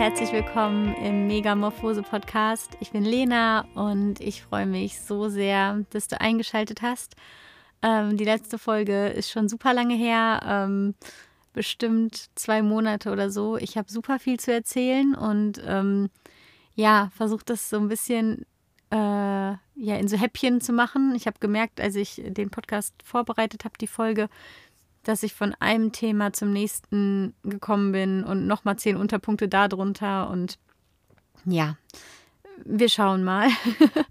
herzlich 0.00 0.32
willkommen 0.32 0.94
im 0.94 1.26
Megamorphose 1.26 2.02
Podcast. 2.02 2.74
Ich 2.80 2.90
bin 2.90 3.04
Lena 3.04 3.66
und 3.74 4.18
ich 4.18 4.42
freue 4.42 4.64
mich 4.64 4.98
so 4.98 5.28
sehr, 5.28 5.84
dass 5.90 6.08
du 6.08 6.18
eingeschaltet 6.18 6.80
hast. 6.80 7.16
Ähm, 7.82 8.16
die 8.16 8.24
letzte 8.24 8.56
Folge 8.56 9.08
ist 9.08 9.30
schon 9.30 9.50
super 9.50 9.74
lange 9.74 9.94
her, 9.94 10.40
ähm, 10.42 10.94
bestimmt 11.52 12.30
zwei 12.34 12.62
Monate 12.62 13.12
oder 13.12 13.28
so. 13.28 13.58
Ich 13.58 13.76
habe 13.76 13.92
super 13.92 14.18
viel 14.18 14.40
zu 14.40 14.50
erzählen 14.54 15.14
und 15.14 15.62
ähm, 15.66 16.08
ja, 16.74 17.10
versuche 17.14 17.44
das 17.44 17.68
so 17.68 17.76
ein 17.76 17.88
bisschen 17.88 18.46
äh, 18.90 18.96
ja, 18.96 19.58
in 19.98 20.08
so 20.08 20.16
Häppchen 20.16 20.62
zu 20.62 20.72
machen. 20.72 21.12
Ich 21.14 21.26
habe 21.26 21.40
gemerkt, 21.40 21.78
als 21.78 21.94
ich 21.94 22.22
den 22.24 22.48
Podcast 22.48 22.94
vorbereitet 23.04 23.66
habe, 23.66 23.76
die 23.78 23.86
Folge, 23.86 24.30
dass 25.02 25.22
ich 25.22 25.34
von 25.34 25.54
einem 25.60 25.92
Thema 25.92 26.32
zum 26.32 26.52
nächsten 26.52 27.34
gekommen 27.42 27.92
bin 27.92 28.24
und 28.24 28.46
nochmal 28.46 28.76
zehn 28.76 28.96
Unterpunkte 28.96 29.48
darunter. 29.48 30.28
Und 30.30 30.58
ja, 31.44 31.76
wir 32.64 32.88
schauen 32.88 33.24
mal. 33.24 33.48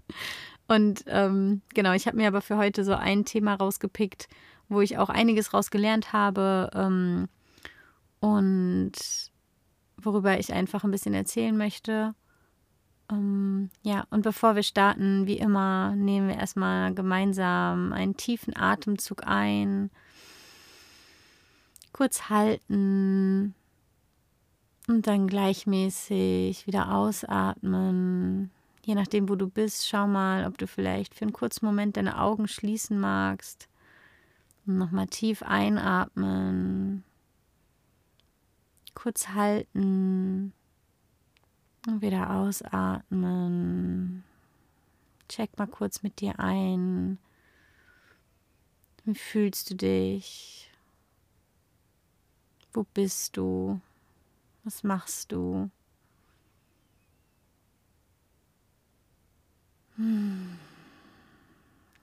und 0.68 1.04
ähm, 1.06 1.62
genau, 1.74 1.92
ich 1.92 2.06
habe 2.06 2.16
mir 2.16 2.28
aber 2.28 2.40
für 2.40 2.56
heute 2.56 2.84
so 2.84 2.94
ein 2.94 3.24
Thema 3.24 3.54
rausgepickt, 3.54 4.28
wo 4.68 4.80
ich 4.80 4.98
auch 4.98 5.08
einiges 5.08 5.52
rausgelernt 5.54 6.12
habe 6.12 6.70
ähm, 6.74 7.28
und 8.20 8.92
worüber 9.96 10.38
ich 10.38 10.52
einfach 10.52 10.84
ein 10.84 10.90
bisschen 10.90 11.14
erzählen 11.14 11.56
möchte. 11.56 12.14
Ähm, 13.10 13.70
ja, 13.82 14.04
und 14.10 14.22
bevor 14.22 14.56
wir 14.56 14.62
starten, 14.62 15.26
wie 15.26 15.38
immer, 15.38 15.94
nehmen 15.94 16.28
wir 16.28 16.36
erstmal 16.36 16.94
gemeinsam 16.94 17.92
einen 17.92 18.16
tiefen 18.16 18.56
Atemzug 18.56 19.26
ein 19.26 19.90
kurz 21.92 22.28
halten 22.28 23.54
und 24.88 25.06
dann 25.06 25.28
gleichmäßig 25.28 26.66
wieder 26.66 26.94
ausatmen. 26.94 28.50
Je 28.84 28.94
nachdem, 28.94 29.28
wo 29.28 29.36
du 29.36 29.48
bist, 29.48 29.88
schau 29.88 30.06
mal, 30.06 30.46
ob 30.46 30.58
du 30.58 30.66
vielleicht 30.66 31.14
für 31.14 31.22
einen 31.22 31.32
kurzen 31.32 31.66
Moment 31.66 31.96
deine 31.96 32.20
Augen 32.20 32.48
schließen 32.48 32.98
magst. 32.98 33.68
Und 34.66 34.78
nochmal 34.78 35.06
tief 35.06 35.42
einatmen. 35.42 37.04
Kurz 38.94 39.28
halten. 39.28 40.52
Und 41.86 42.02
wieder 42.02 42.30
ausatmen. 42.30 44.24
Check 45.28 45.56
mal 45.56 45.68
kurz 45.68 46.02
mit 46.02 46.20
dir 46.20 46.40
ein. 46.40 47.18
Wie 49.04 49.14
fühlst 49.14 49.70
du 49.70 49.76
dich? 49.76 50.59
Wo 52.72 52.84
bist 52.94 53.36
du? 53.36 53.80
Was 54.64 54.84
machst 54.84 55.32
du? 55.32 55.70
Hm. 59.96 60.58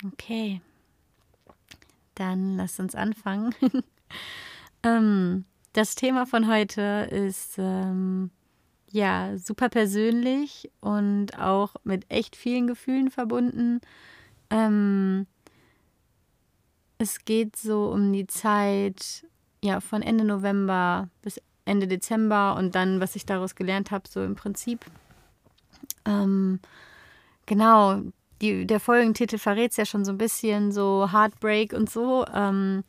Okay, 0.06 0.62
dann 2.18 2.56
lass 2.56 2.80
uns 2.80 2.96
anfangen. 2.96 3.54
ähm, 4.84 5.46
das 5.74 5.96
Thema 5.96 6.26
von 6.26 6.48
heute 6.48 7.08
ist 7.12 7.56
ähm, 7.58 8.32
ja 8.92 9.38
super 9.38 9.70
persönlich 9.70 10.72
und 10.82 11.38
auch 11.40 11.76
mit 11.84 12.06
echt 12.10 12.36
vielen 12.36 12.68
Gefühlen 12.68 13.12
verbunden. 13.12 13.82
Ähm, 14.50 15.28
es 16.98 17.26
geht 17.26 17.56
so 17.56 17.92
um 17.92 18.12
die 18.12 18.28
Zeit 18.28 19.26
ja, 19.68 19.82
von 19.82 20.02
Ende 20.02 20.24
November 20.24 21.10
bis 21.22 21.42
Ende 21.66 21.88
Dezember 21.88 22.56
und 22.56 22.76
dann, 22.76 23.00
was 23.00 23.16
ich 23.16 23.26
daraus 23.26 23.56
gelernt 23.56 23.92
habe, 23.92 24.08
so 24.08 24.24
im 24.24 24.36
Prinzip. 24.36 24.86
Ähm, 26.06 26.60
genau, 27.46 28.02
die, 28.42 28.66
der 28.66 28.80
Folgentitel 28.80 29.38
verrät 29.38 29.72
es 29.72 29.78
ja 29.78 29.86
schon 29.86 30.06
so 30.06 30.12
ein 30.14 30.18
bisschen, 30.18 30.72
so 30.72 31.10
Heartbreak 31.12 31.74
und 31.74 31.90
so. 31.90 32.26
Ähm, 32.34 32.84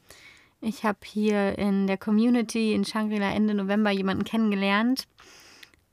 ich 0.61 0.85
habe 0.85 0.99
hier 1.05 1.59
in 1.59 1.87
der 1.87 1.99
Community 1.99 2.73
in 2.73 2.85
Shangri-La 2.85 3.31
Ende 3.31 3.55
November 3.55 3.91
jemanden 3.91 4.25
kennengelernt. 4.25 5.09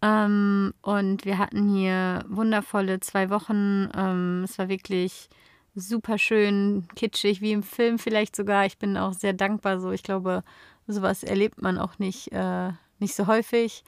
Ähm, 0.01 0.73
und 0.81 1.25
wir 1.25 1.37
hatten 1.37 1.69
hier 1.75 2.23
wundervolle 2.27 2.99
zwei 2.99 3.29
Wochen. 3.31 3.89
Ähm, 3.95 4.43
es 4.43 4.59
war 4.59 4.69
wirklich 4.69 5.29
super 5.73 6.17
schön, 6.17 6.87
kitschig, 6.95 7.41
wie 7.41 7.51
im 7.51 7.63
Film 7.63 7.99
vielleicht 7.99 8.35
sogar. 8.35 8.65
Ich 8.65 8.77
bin 8.77 8.97
auch 8.97 9.13
sehr 9.13 9.33
dankbar 9.33 9.79
so. 9.79 9.91
Ich 9.91 10.03
glaube, 10.03 10.43
sowas 10.87 11.23
erlebt 11.23 11.61
man 11.61 11.77
auch 11.77 11.99
nicht, 11.99 12.31
äh, 12.31 12.71
nicht 12.99 13.15
so 13.15 13.27
häufig. 13.27 13.83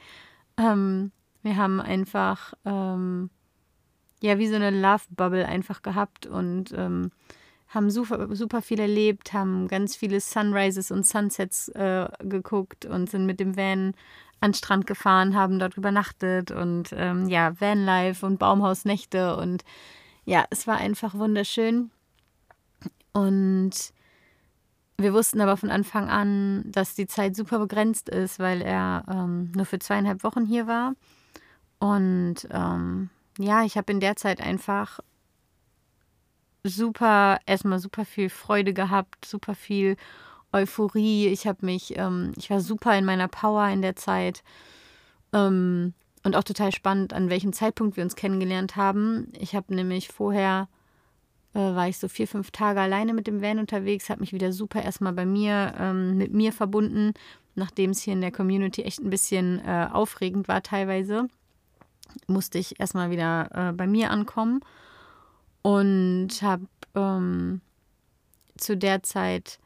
Ähm, 0.56 1.12
wir 1.42 1.56
haben 1.56 1.80
einfach, 1.80 2.54
ähm, 2.64 3.30
ja, 4.20 4.38
wie 4.38 4.48
so 4.48 4.56
eine 4.56 4.70
Love-Bubble 4.70 5.46
einfach 5.46 5.82
gehabt 5.82 6.26
und 6.26 6.72
ähm, 6.72 7.10
haben 7.68 7.90
super, 7.90 8.34
super 8.34 8.62
viel 8.62 8.80
erlebt, 8.80 9.32
haben 9.32 9.68
ganz 9.68 9.94
viele 9.94 10.20
Sunrises 10.20 10.90
und 10.90 11.06
Sunsets 11.06 11.68
äh, 11.70 12.08
geguckt 12.20 12.86
und 12.86 13.10
sind 13.10 13.26
mit 13.26 13.40
dem 13.40 13.56
Van 13.56 13.94
an 14.40 14.50
den 14.50 14.54
Strand 14.54 14.86
gefahren, 14.86 15.34
haben 15.34 15.58
dort 15.58 15.76
übernachtet 15.76 16.50
und 16.50 16.90
ähm, 16.92 17.28
ja, 17.28 17.60
Vanlife 17.60 18.24
und 18.24 18.38
Baumhausnächte 18.38 19.36
und 19.36 19.64
ja, 20.24 20.44
es 20.50 20.66
war 20.66 20.76
einfach 20.76 21.14
wunderschön. 21.14 21.90
Und 23.12 23.92
wir 24.98 25.14
wussten 25.14 25.40
aber 25.40 25.56
von 25.56 25.70
Anfang 25.70 26.08
an, 26.08 26.64
dass 26.66 26.94
die 26.94 27.06
Zeit 27.06 27.36
super 27.36 27.58
begrenzt 27.60 28.08
ist, 28.08 28.38
weil 28.38 28.60
er 28.60 29.04
ähm, 29.08 29.52
nur 29.54 29.64
für 29.64 29.78
zweieinhalb 29.78 30.24
Wochen 30.24 30.44
hier 30.44 30.66
war. 30.66 30.94
Und 31.78 32.48
ähm, 32.50 33.08
ja, 33.38 33.64
ich 33.64 33.76
habe 33.76 33.92
in 33.92 34.00
der 34.00 34.16
Zeit 34.16 34.40
einfach 34.40 34.98
super, 36.64 37.38
erstmal 37.46 37.78
super 37.78 38.04
viel 38.04 38.28
Freude 38.28 38.72
gehabt, 38.72 39.24
super 39.24 39.54
viel 39.54 39.96
Euphorie. 40.52 41.28
Ich 41.28 41.46
habe 41.46 41.64
mich, 41.64 41.96
ähm, 41.96 42.32
ich 42.36 42.50
war 42.50 42.60
super 42.60 42.98
in 42.98 43.04
meiner 43.04 43.28
Power 43.28 43.68
in 43.68 43.82
der 43.82 43.94
Zeit. 43.94 44.42
Ähm, 45.32 45.94
und 46.24 46.34
auch 46.34 46.44
total 46.44 46.72
spannend, 46.72 47.12
an 47.12 47.30
welchem 47.30 47.52
Zeitpunkt 47.52 47.96
wir 47.96 48.04
uns 48.04 48.16
kennengelernt 48.16 48.74
haben. 48.74 49.32
Ich 49.38 49.54
habe 49.54 49.74
nämlich 49.74 50.08
vorher, 50.08 50.68
äh, 51.54 51.58
war 51.58 51.88
ich 51.88 51.98
so 51.98 52.08
vier, 52.08 52.28
fünf 52.28 52.50
Tage 52.50 52.80
alleine 52.80 53.14
mit 53.14 53.26
dem 53.26 53.42
Van 53.42 53.58
unterwegs, 53.58 54.10
habe 54.10 54.20
mich 54.20 54.32
wieder 54.32 54.52
super 54.52 54.82
erstmal 54.82 55.12
bei 55.12 55.26
mir, 55.26 55.74
ähm, 55.78 56.16
mit 56.16 56.32
mir 56.32 56.52
verbunden, 56.52 57.14
nachdem 57.54 57.90
es 57.90 58.02
hier 58.02 58.12
in 58.12 58.20
der 58.20 58.32
Community 58.32 58.82
echt 58.82 59.00
ein 59.00 59.10
bisschen 59.10 59.60
äh, 59.64 59.88
aufregend 59.92 60.48
war 60.48 60.62
teilweise. 60.62 61.28
Musste 62.26 62.58
ich 62.58 62.80
erstmal 62.80 63.10
wieder 63.10 63.50
äh, 63.52 63.72
bei 63.72 63.86
mir 63.86 64.10
ankommen 64.10 64.60
und 65.62 66.28
habe 66.40 66.66
ähm, 66.94 67.60
zu 68.56 68.76
der 68.76 69.02
Zeit 69.02 69.58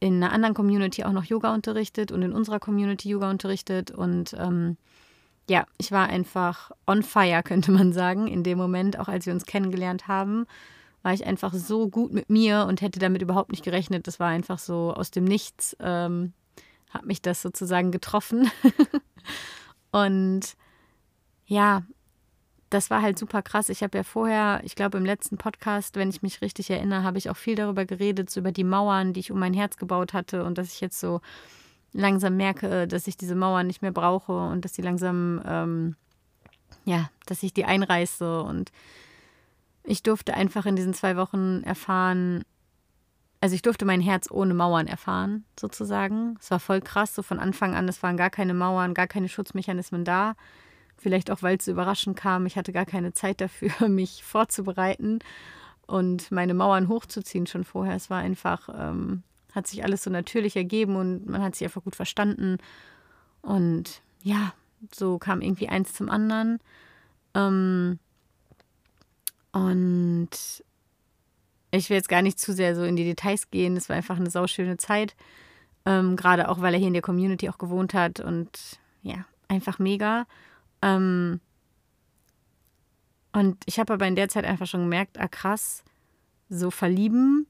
in 0.00 0.22
einer 0.22 0.32
anderen 0.32 0.54
Community 0.54 1.04
auch 1.04 1.12
noch 1.12 1.24
Yoga 1.24 1.54
unterrichtet 1.54 2.12
und 2.12 2.22
in 2.22 2.32
unserer 2.32 2.60
Community 2.60 3.08
Yoga 3.08 3.30
unterrichtet 3.30 3.90
und 3.90 4.34
ähm, 4.38 4.76
ja, 5.48 5.64
ich 5.78 5.92
war 5.92 6.08
einfach 6.08 6.70
on 6.86 7.02
fire, 7.02 7.42
könnte 7.44 7.72
man 7.72 7.92
sagen, 7.92 8.26
in 8.26 8.42
dem 8.42 8.58
Moment, 8.58 8.98
auch 8.98 9.08
als 9.08 9.26
wir 9.26 9.32
uns 9.32 9.46
kennengelernt 9.46 10.08
haben, 10.08 10.46
war 11.06 11.14
ich 11.14 11.24
einfach 11.24 11.54
so 11.54 11.88
gut 11.88 12.12
mit 12.12 12.30
mir 12.30 12.66
und 12.68 12.80
hätte 12.80 12.98
damit 12.98 13.22
überhaupt 13.22 13.52
nicht 13.52 13.62
gerechnet. 13.62 14.08
Das 14.08 14.18
war 14.18 14.26
einfach 14.26 14.58
so 14.58 14.92
aus 14.92 15.12
dem 15.12 15.22
Nichts, 15.22 15.76
ähm, 15.78 16.32
hat 16.90 17.06
mich 17.06 17.22
das 17.22 17.42
sozusagen 17.42 17.92
getroffen. 17.92 18.50
und 19.92 20.56
ja, 21.46 21.84
das 22.70 22.90
war 22.90 23.02
halt 23.02 23.20
super 23.20 23.42
krass. 23.42 23.68
Ich 23.68 23.84
habe 23.84 23.96
ja 23.96 24.02
vorher, 24.02 24.60
ich 24.64 24.74
glaube 24.74 24.98
im 24.98 25.04
letzten 25.04 25.38
Podcast, 25.38 25.94
wenn 25.94 26.10
ich 26.10 26.22
mich 26.22 26.40
richtig 26.40 26.70
erinnere, 26.70 27.04
habe 27.04 27.18
ich 27.18 27.30
auch 27.30 27.36
viel 27.36 27.54
darüber 27.54 27.84
geredet, 27.84 28.28
so 28.28 28.40
über 28.40 28.50
die 28.50 28.64
Mauern, 28.64 29.12
die 29.12 29.20
ich 29.20 29.30
um 29.30 29.38
mein 29.38 29.54
Herz 29.54 29.76
gebaut 29.76 30.12
hatte 30.12 30.42
und 30.42 30.58
dass 30.58 30.72
ich 30.72 30.80
jetzt 30.80 30.98
so 30.98 31.20
langsam 31.92 32.36
merke, 32.36 32.88
dass 32.88 33.06
ich 33.06 33.16
diese 33.16 33.36
Mauer 33.36 33.62
nicht 33.62 33.80
mehr 33.80 33.92
brauche 33.92 34.32
und 34.32 34.64
dass 34.64 34.74
sie 34.74 34.82
langsam, 34.82 35.40
ähm, 35.46 35.94
ja, 36.84 37.10
dass 37.26 37.44
ich 37.44 37.54
die 37.54 37.64
einreiße. 37.64 38.42
Und 38.42 38.72
ich 39.86 40.02
durfte 40.02 40.34
einfach 40.34 40.66
in 40.66 40.76
diesen 40.76 40.94
zwei 40.94 41.16
Wochen 41.16 41.62
erfahren, 41.62 42.44
also 43.40 43.54
ich 43.54 43.62
durfte 43.62 43.84
mein 43.84 44.00
Herz 44.00 44.30
ohne 44.30 44.54
Mauern 44.54 44.86
erfahren, 44.86 45.44
sozusagen. 45.58 46.36
Es 46.40 46.50
war 46.50 46.58
voll 46.58 46.80
krass, 46.80 47.14
so 47.14 47.22
von 47.22 47.38
Anfang 47.38 47.74
an, 47.74 47.88
es 47.88 48.02
waren 48.02 48.16
gar 48.16 48.30
keine 48.30 48.54
Mauern, 48.54 48.94
gar 48.94 49.06
keine 49.06 49.28
Schutzmechanismen 49.28 50.04
da. 50.04 50.34
Vielleicht 50.96 51.30
auch, 51.30 51.42
weil 51.42 51.58
es 51.58 51.66
so 51.66 51.70
überraschend 51.70 52.16
kam. 52.16 52.46
Ich 52.46 52.56
hatte 52.56 52.72
gar 52.72 52.86
keine 52.86 53.12
Zeit 53.12 53.40
dafür, 53.40 53.70
mich 53.88 54.24
vorzubereiten 54.24 55.20
und 55.86 56.32
meine 56.32 56.54
Mauern 56.54 56.88
hochzuziehen 56.88 57.46
schon 57.46 57.64
vorher. 57.64 57.94
Es 57.94 58.10
war 58.10 58.18
einfach, 58.18 58.68
ähm, 58.76 59.22
hat 59.54 59.66
sich 59.66 59.84
alles 59.84 60.02
so 60.02 60.10
natürlich 60.10 60.56
ergeben 60.56 60.96
und 60.96 61.28
man 61.28 61.42
hat 61.42 61.54
sich 61.54 61.66
einfach 61.66 61.84
gut 61.84 61.96
verstanden. 61.96 62.58
Und 63.42 64.02
ja, 64.22 64.54
so 64.94 65.18
kam 65.18 65.40
irgendwie 65.40 65.68
eins 65.68 65.92
zum 65.92 66.08
anderen. 66.08 66.58
Ähm, 67.34 67.98
und 69.56 70.28
ich 71.70 71.88
will 71.88 71.96
jetzt 71.96 72.10
gar 72.10 72.20
nicht 72.20 72.38
zu 72.38 72.52
sehr 72.52 72.76
so 72.76 72.84
in 72.84 72.94
die 72.94 73.04
Details 73.04 73.50
gehen. 73.50 73.74
Es 73.78 73.88
war 73.88 73.96
einfach 73.96 74.18
eine 74.18 74.28
sauschöne 74.28 74.76
Zeit. 74.76 75.16
Ähm, 75.86 76.14
Gerade 76.16 76.50
auch, 76.50 76.60
weil 76.60 76.74
er 76.74 76.78
hier 76.78 76.88
in 76.88 76.92
der 76.92 77.00
Community 77.00 77.48
auch 77.48 77.56
gewohnt 77.56 77.94
hat 77.94 78.20
und 78.20 78.50
ja, 79.00 79.24
einfach 79.48 79.78
mega. 79.78 80.26
Ähm, 80.82 81.40
und 83.32 83.56
ich 83.64 83.78
habe 83.78 83.94
aber 83.94 84.06
in 84.06 84.14
der 84.14 84.28
Zeit 84.28 84.44
einfach 84.44 84.66
schon 84.66 84.82
gemerkt, 84.82 85.18
ah 85.18 85.28
krass, 85.28 85.84
so 86.50 86.70
verlieben 86.70 87.46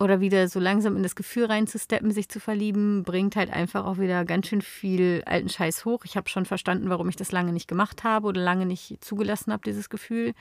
oder 0.00 0.18
wieder 0.20 0.48
so 0.48 0.58
langsam 0.58 0.96
in 0.96 1.04
das 1.04 1.14
Gefühl 1.14 1.44
reinzusteppen, 1.44 2.10
sich 2.10 2.28
zu 2.28 2.40
verlieben, 2.40 3.04
bringt 3.04 3.36
halt 3.36 3.50
einfach 3.52 3.84
auch 3.84 3.98
wieder 3.98 4.24
ganz 4.24 4.48
schön 4.48 4.60
viel 4.60 5.22
alten 5.24 5.50
Scheiß 5.50 5.84
hoch. 5.84 6.04
Ich 6.04 6.16
habe 6.16 6.28
schon 6.28 6.46
verstanden, 6.46 6.90
warum 6.90 7.08
ich 7.08 7.16
das 7.16 7.30
lange 7.30 7.52
nicht 7.52 7.68
gemacht 7.68 8.02
habe 8.02 8.26
oder 8.26 8.40
lange 8.40 8.66
nicht 8.66 9.04
zugelassen 9.04 9.52
habe, 9.52 9.62
dieses 9.64 9.88
Gefühl. 9.88 10.34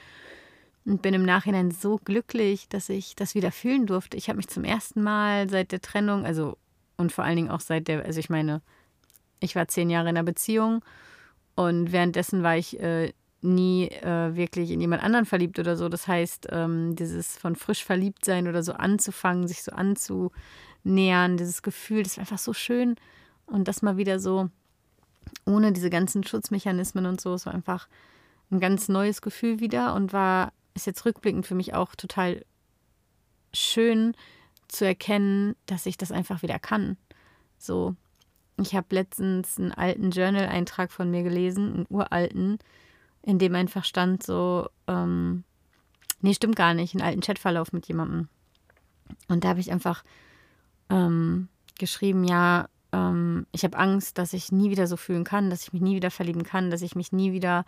Und 0.86 1.02
bin 1.02 1.16
im 1.16 1.24
Nachhinein 1.24 1.72
so 1.72 2.00
glücklich, 2.04 2.70
dass 2.70 2.90
ich 2.90 3.16
das 3.16 3.34
wieder 3.34 3.52
fühlen 3.52 3.88
durfte. 3.88 4.18
Ich 4.18 4.30
habe 4.30 4.38
mich 4.38 4.48
zum 4.48 4.64
ersten 4.64 5.02
Mal 5.02 5.50
seit 5.50 5.72
der 5.72 5.82
Trennung, 5.82 6.26
also 6.26 6.58
und 6.98 7.12
vor 7.12 7.24
allen 7.24 7.36
Dingen 7.36 7.50
auch 7.50 7.60
seit 7.60 7.88
der, 7.88 8.06
also 8.06 8.20
ich 8.20 8.30
meine, 8.30 8.62
ich 9.40 9.56
war 9.56 9.68
zehn 9.68 9.90
Jahre 9.90 10.10
in 10.10 10.18
einer 10.18 10.24
Beziehung 10.24 10.84
und 11.56 11.92
währenddessen 11.92 12.44
war 12.44 12.58
ich 12.58 12.80
äh, 12.80 13.14
nie 13.42 13.88
äh, 13.88 14.36
wirklich 14.36 14.72
in 14.72 14.82
jemand 14.82 15.04
anderen 15.04 15.26
verliebt 15.26 15.60
oder 15.60 15.78
so. 15.78 15.90
Das 15.90 16.08
heißt, 16.08 16.48
ähm, 16.52 16.96
dieses 16.96 17.38
von 17.38 17.56
frisch 17.56 17.84
verliebt 17.84 18.26
sein 18.26 18.48
oder 18.48 18.64
so 18.64 18.74
anzufangen, 18.74 19.48
sich 19.48 19.64
so 19.64 19.72
anzunähern, 19.72 21.38
dieses 21.38 21.62
Gefühl, 21.62 22.04
das 22.04 22.18
war 22.18 22.22
einfach 22.22 22.40
so 22.40 22.54
schön. 22.54 22.96
Und 23.46 23.68
das 23.68 23.82
mal 23.82 23.98
wieder 23.98 24.20
so 24.20 24.50
ohne 25.46 25.72
diese 25.72 25.90
ganzen 25.90 26.24
Schutzmechanismen 26.24 27.06
und 27.06 27.22
so, 27.22 27.38
so 27.38 27.50
einfach 27.50 27.88
ein 28.52 28.60
ganz 28.60 28.90
neues 28.90 29.22
Gefühl 29.22 29.60
wieder 29.60 29.94
und 29.94 30.14
war, 30.14 30.52
ist 30.75 30.86
jetzt 30.86 31.06
rückblickend 31.06 31.48
für 31.48 31.56
mich 31.56 31.74
auch 31.74 31.95
total 31.95 32.45
schön 33.54 34.16
zu 34.68 34.86
erkennen, 34.86 35.56
dass 35.66 35.86
ich 35.86 35.98
das 35.98 36.12
einfach 36.12 36.42
wieder 36.42 36.60
kann. 36.60 36.98
So, 37.57 37.95
ich 38.57 38.75
habe 38.75 38.88
letztens 38.89 39.57
einen 39.57 39.72
alten 39.72 40.12
Journal-Eintrag 40.12 40.92
von 40.92 41.10
mir 41.10 41.24
gelesen, 41.24 41.74
einen 41.74 41.86
uralten, 41.89 42.60
in 43.22 43.39
dem 43.39 43.56
einfach 43.56 43.83
stand 43.86 44.24
so, 44.24 44.69
ähm, 44.88 45.44
nee, 46.22 46.33
stimmt 46.33 46.56
gar 46.56 46.74
nicht, 46.74 46.94
einen 46.94 47.04
alten 47.04 47.22
Chatverlauf 47.22 47.74
mit 47.74 47.88
jemandem. 47.88 48.27
Und 49.27 49.44
da 49.44 49.50
habe 49.50 49.60
ich 49.60 49.72
einfach 49.72 50.04
ähm, 50.89 51.48
geschrieben, 51.77 52.24
ja, 52.24 52.69
ähm, 52.92 53.45
ich 53.51 53.63
habe 53.63 53.77
Angst, 53.77 54.18
dass 54.18 54.33
ich 54.33 54.51
nie 54.51 54.69
wieder 54.69 54.88
so 54.88 54.98
fühlen 54.98 55.24
kann, 55.24 55.50
dass 55.50 55.63
ich 55.63 55.74
mich 55.74 55.81
nie 55.81 55.95
wieder 55.95 56.12
verlieben 56.12 56.44
kann, 56.44 56.69
dass 56.69 56.81
ich 56.81 56.95
mich 56.95 57.12
nie 57.12 57.33
wieder 57.33 57.66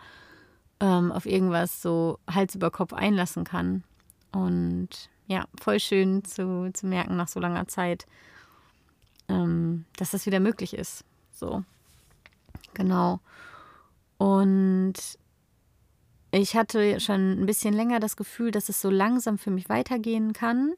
ähm, 0.80 1.12
auf 1.12 1.26
irgendwas 1.26 1.82
so 1.82 2.18
Hals 2.30 2.54
über 2.54 2.70
Kopf 2.70 2.92
einlassen 2.92 3.44
kann. 3.44 3.82
Und 4.32 5.10
ja, 5.26 5.46
voll 5.60 5.80
schön 5.80 6.24
zu, 6.24 6.70
zu 6.72 6.86
merken 6.86 7.16
nach 7.16 7.28
so 7.28 7.40
langer 7.40 7.68
Zeit, 7.68 8.06
ähm, 9.28 9.84
dass 9.96 10.10
das 10.12 10.26
wieder 10.26 10.40
möglich 10.40 10.74
ist. 10.74 11.04
So, 11.32 11.62
genau. 12.74 13.20
Und 14.16 14.94
ich 16.30 16.56
hatte 16.56 17.00
schon 17.00 17.40
ein 17.40 17.46
bisschen 17.46 17.74
länger 17.74 18.00
das 18.00 18.16
Gefühl, 18.16 18.50
dass 18.50 18.68
es 18.68 18.80
so 18.80 18.90
langsam 18.90 19.38
für 19.38 19.50
mich 19.50 19.68
weitergehen 19.68 20.32
kann. 20.32 20.74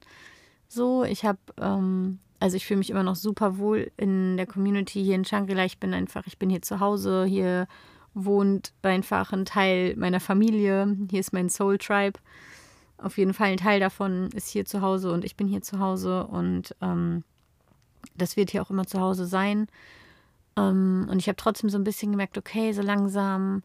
So, 0.68 1.02
ich 1.04 1.24
habe, 1.24 1.38
ähm, 1.58 2.18
also 2.38 2.56
ich 2.56 2.66
fühle 2.66 2.78
mich 2.78 2.90
immer 2.90 3.02
noch 3.02 3.16
super 3.16 3.58
wohl 3.58 3.90
in 3.96 4.36
der 4.36 4.46
Community 4.46 5.02
hier 5.02 5.16
in 5.16 5.24
Shangri-La. 5.24 5.64
Ich 5.64 5.78
bin 5.78 5.92
einfach, 5.92 6.26
ich 6.26 6.38
bin 6.38 6.50
hier 6.50 6.62
zu 6.62 6.78
Hause. 6.80 7.24
Hier 7.24 7.66
wohnt 8.24 8.72
einfach 8.82 9.32
ein 9.32 9.44
Teil 9.44 9.96
meiner 9.96 10.20
Familie. 10.20 10.96
Hier 11.10 11.20
ist 11.20 11.32
mein 11.32 11.48
Soul 11.48 11.78
Tribe. 11.78 12.18
Auf 12.98 13.18
jeden 13.18 13.34
Fall 13.34 13.48
ein 13.48 13.56
Teil 13.56 13.80
davon 13.80 14.30
ist 14.34 14.48
hier 14.48 14.64
zu 14.64 14.82
Hause 14.82 15.12
und 15.12 15.24
ich 15.24 15.36
bin 15.36 15.48
hier 15.48 15.62
zu 15.62 15.78
Hause 15.78 16.26
und 16.26 16.74
ähm, 16.82 17.24
das 18.14 18.36
wird 18.36 18.50
hier 18.50 18.62
auch 18.62 18.70
immer 18.70 18.86
zu 18.86 19.00
Hause 19.00 19.26
sein. 19.26 19.68
Ähm, 20.56 21.06
und 21.10 21.18
ich 21.18 21.28
habe 21.28 21.36
trotzdem 21.36 21.70
so 21.70 21.78
ein 21.78 21.84
bisschen 21.84 22.10
gemerkt, 22.10 22.36
okay, 22.36 22.72
so 22.72 22.82
langsam 22.82 23.62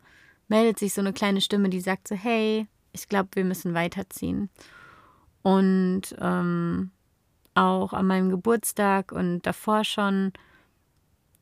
meldet 0.47 0.79
sich 0.79 0.93
so 0.93 1.01
eine 1.01 1.13
kleine 1.13 1.41
Stimme, 1.41 1.69
die 1.69 1.81
sagt 1.81 2.07
so, 2.07 2.15
hey, 2.15 2.67
ich 2.93 3.09
glaube, 3.09 3.29
wir 3.33 3.43
müssen 3.43 3.73
weiterziehen. 3.73 4.49
Und 5.41 6.15
ähm, 6.19 6.91
auch 7.55 7.93
an 7.93 8.07
meinem 8.07 8.29
Geburtstag 8.29 9.11
und 9.11 9.41
davor 9.41 9.83
schon 9.83 10.33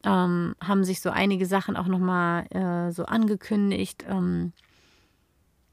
ähm, 0.04 0.56
haben 0.62 0.84
sich 0.84 1.02
so 1.02 1.10
einige 1.10 1.46
Sachen 1.46 1.78
auch 1.78 1.88
nochmal 1.88 2.46
äh, 2.52 2.92
so 2.92 3.06
angekündigt, 3.06 4.06
ähm, 4.08 4.54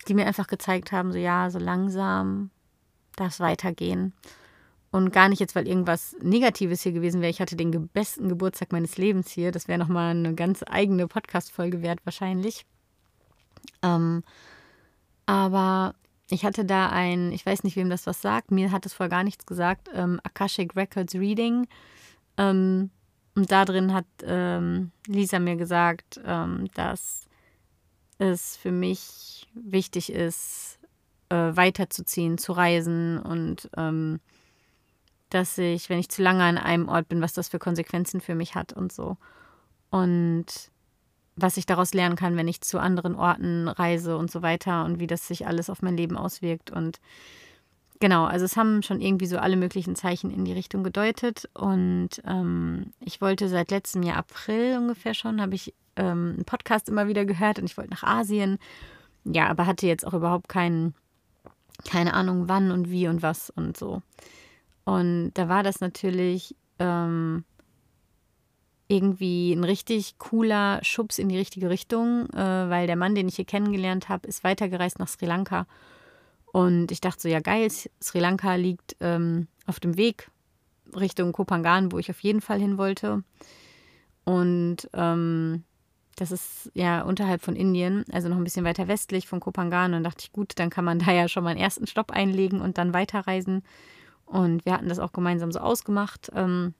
die 0.08 0.14
mir 0.14 0.26
einfach 0.26 0.46
gezeigt 0.46 0.92
haben, 0.92 1.12
so 1.12 1.18
ja, 1.18 1.50
so 1.50 1.58
langsam 1.58 2.50
darf 3.16 3.32
es 3.32 3.40
weitergehen. 3.40 4.12
Und 4.92 5.12
gar 5.12 5.28
nicht 5.28 5.38
jetzt, 5.38 5.54
weil 5.54 5.68
irgendwas 5.68 6.16
Negatives 6.20 6.82
hier 6.82 6.92
gewesen 6.92 7.20
wäre. 7.20 7.30
Ich 7.30 7.40
hatte 7.40 7.54
den 7.54 7.88
besten 7.88 8.28
Geburtstag 8.28 8.72
meines 8.72 8.96
Lebens 8.96 9.30
hier. 9.30 9.52
Das 9.52 9.68
wäre 9.68 9.78
nochmal 9.78 10.10
eine 10.10 10.34
ganz 10.34 10.64
eigene 10.68 11.06
Podcast-Folge 11.06 11.82
wert, 11.82 12.00
wahrscheinlich. 12.04 12.66
Ähm, 13.82 14.24
aber 15.26 15.94
ich 16.28 16.44
hatte 16.44 16.64
da 16.64 16.88
ein, 16.88 17.30
ich 17.30 17.46
weiß 17.46 17.62
nicht, 17.62 17.76
wem 17.76 17.88
das 17.88 18.06
was 18.06 18.20
sagt, 18.20 18.50
mir 18.50 18.72
hat 18.72 18.84
es 18.84 18.94
vorher 18.94 19.10
gar 19.10 19.22
nichts 19.22 19.46
gesagt, 19.46 19.88
ähm, 19.94 20.18
Akashic 20.24 20.74
Records 20.74 21.14
Reading. 21.14 21.68
Ähm, 22.36 22.90
und 23.40 23.50
da 23.50 23.64
drin 23.64 23.94
hat 23.94 24.04
ähm, 24.22 24.90
Lisa 25.06 25.38
mir 25.38 25.56
gesagt, 25.56 26.20
ähm, 26.26 26.68
dass 26.74 27.26
es 28.18 28.58
für 28.58 28.70
mich 28.70 29.48
wichtig 29.54 30.12
ist, 30.12 30.78
äh, 31.30 31.56
weiterzuziehen, 31.56 32.36
zu 32.36 32.52
reisen 32.52 33.18
und 33.18 33.70
ähm, 33.78 34.20
dass 35.30 35.56
ich, 35.56 35.88
wenn 35.88 35.98
ich 35.98 36.10
zu 36.10 36.22
lange 36.22 36.44
an 36.44 36.58
einem 36.58 36.90
Ort 36.90 37.08
bin, 37.08 37.22
was 37.22 37.32
das 37.32 37.48
für 37.48 37.58
Konsequenzen 37.58 38.20
für 38.20 38.34
mich 38.34 38.56
hat 38.56 38.74
und 38.74 38.92
so. 38.92 39.16
Und 39.88 40.44
was 41.34 41.56
ich 41.56 41.64
daraus 41.64 41.94
lernen 41.94 42.16
kann, 42.16 42.36
wenn 42.36 42.46
ich 42.46 42.60
zu 42.60 42.78
anderen 42.78 43.14
Orten 43.14 43.68
reise 43.68 44.18
und 44.18 44.30
so 44.30 44.42
weiter 44.42 44.84
und 44.84 45.00
wie 45.00 45.06
das 45.06 45.26
sich 45.26 45.46
alles 45.46 45.70
auf 45.70 45.80
mein 45.80 45.96
Leben 45.96 46.18
auswirkt. 46.18 46.70
Und 46.70 47.00
genau, 48.00 48.24
also 48.24 48.44
es 48.44 48.56
haben 48.56 48.82
schon 48.82 49.00
irgendwie 49.00 49.26
so 49.26 49.38
alle 49.38 49.56
möglichen 49.56 49.94
Zeichen 49.94 50.30
in 50.30 50.44
die 50.44 50.52
Richtung 50.52 50.82
gedeutet. 50.82 51.48
Und 51.54 52.10
ähm, 52.26 52.92
ich 53.00 53.20
wollte 53.20 53.48
seit 53.48 53.70
letztem 53.70 54.02
Jahr 54.02 54.16
April 54.16 54.76
ungefähr 54.78 55.14
schon, 55.14 55.40
habe 55.40 55.54
ich 55.54 55.74
ähm, 55.96 56.32
einen 56.34 56.44
Podcast 56.44 56.88
immer 56.88 57.06
wieder 57.06 57.24
gehört 57.24 57.58
und 57.58 57.66
ich 57.66 57.76
wollte 57.76 57.90
nach 57.90 58.02
Asien. 58.02 58.58
Ja, 59.24 59.48
aber 59.48 59.66
hatte 59.66 59.86
jetzt 59.86 60.06
auch 60.06 60.14
überhaupt 60.14 60.48
keinen, 60.48 60.94
keine 61.88 62.14
Ahnung, 62.14 62.48
wann 62.48 62.70
und 62.72 62.90
wie 62.90 63.06
und 63.06 63.22
was 63.22 63.50
und 63.50 63.76
so. 63.76 64.02
Und 64.84 65.32
da 65.34 65.48
war 65.48 65.62
das 65.62 65.80
natürlich 65.80 66.56
ähm, 66.78 67.44
irgendwie 68.88 69.52
ein 69.52 69.62
richtig 69.62 70.18
cooler 70.18 70.80
Schubs 70.82 71.18
in 71.18 71.28
die 71.28 71.38
richtige 71.38 71.70
Richtung, 71.70 72.28
äh, 72.30 72.70
weil 72.70 72.86
der 72.86 72.96
Mann, 72.96 73.14
den 73.14 73.28
ich 73.28 73.36
hier 73.36 73.44
kennengelernt 73.44 74.08
habe, 74.08 74.26
ist 74.26 74.42
weitergereist 74.42 74.98
nach 74.98 75.08
Sri 75.08 75.26
Lanka. 75.26 75.66
Und 76.52 76.90
ich 76.90 77.00
dachte 77.00 77.22
so, 77.22 77.28
ja 77.28 77.40
geil, 77.40 77.70
Sri 78.02 78.18
Lanka 78.18 78.54
liegt 78.56 78.96
ähm, 79.00 79.46
auf 79.66 79.80
dem 79.80 79.96
Weg 79.96 80.30
Richtung 80.96 81.32
Kopangan, 81.32 81.92
wo 81.92 81.98
ich 81.98 82.10
auf 82.10 82.20
jeden 82.20 82.40
Fall 82.40 82.58
hin 82.58 82.78
wollte. 82.78 83.22
Und 84.24 84.88
ähm, 84.92 85.64
das 86.16 86.32
ist 86.32 86.70
ja 86.74 87.02
unterhalb 87.02 87.42
von 87.42 87.56
Indien, 87.56 88.04
also 88.12 88.28
noch 88.28 88.36
ein 88.36 88.44
bisschen 88.44 88.64
weiter 88.64 88.88
westlich 88.88 89.26
von 89.26 89.40
Kopangan. 89.40 89.94
Und 89.94 90.04
dachte 90.04 90.24
ich, 90.24 90.32
gut, 90.32 90.52
dann 90.56 90.70
kann 90.70 90.84
man 90.84 90.98
da 90.98 91.12
ja 91.12 91.28
schon 91.28 91.44
mal 91.44 91.50
einen 91.50 91.60
ersten 91.60 91.86
Stopp 91.86 92.10
einlegen 92.10 92.60
und 92.60 92.78
dann 92.78 92.92
weiterreisen. 92.92 93.62
Und 94.26 94.64
wir 94.64 94.72
hatten 94.72 94.88
das 94.88 94.98
auch 94.98 95.12
gemeinsam 95.12 95.50
so 95.52 95.60
ausgemacht. 95.60 96.30
Ähm, 96.34 96.74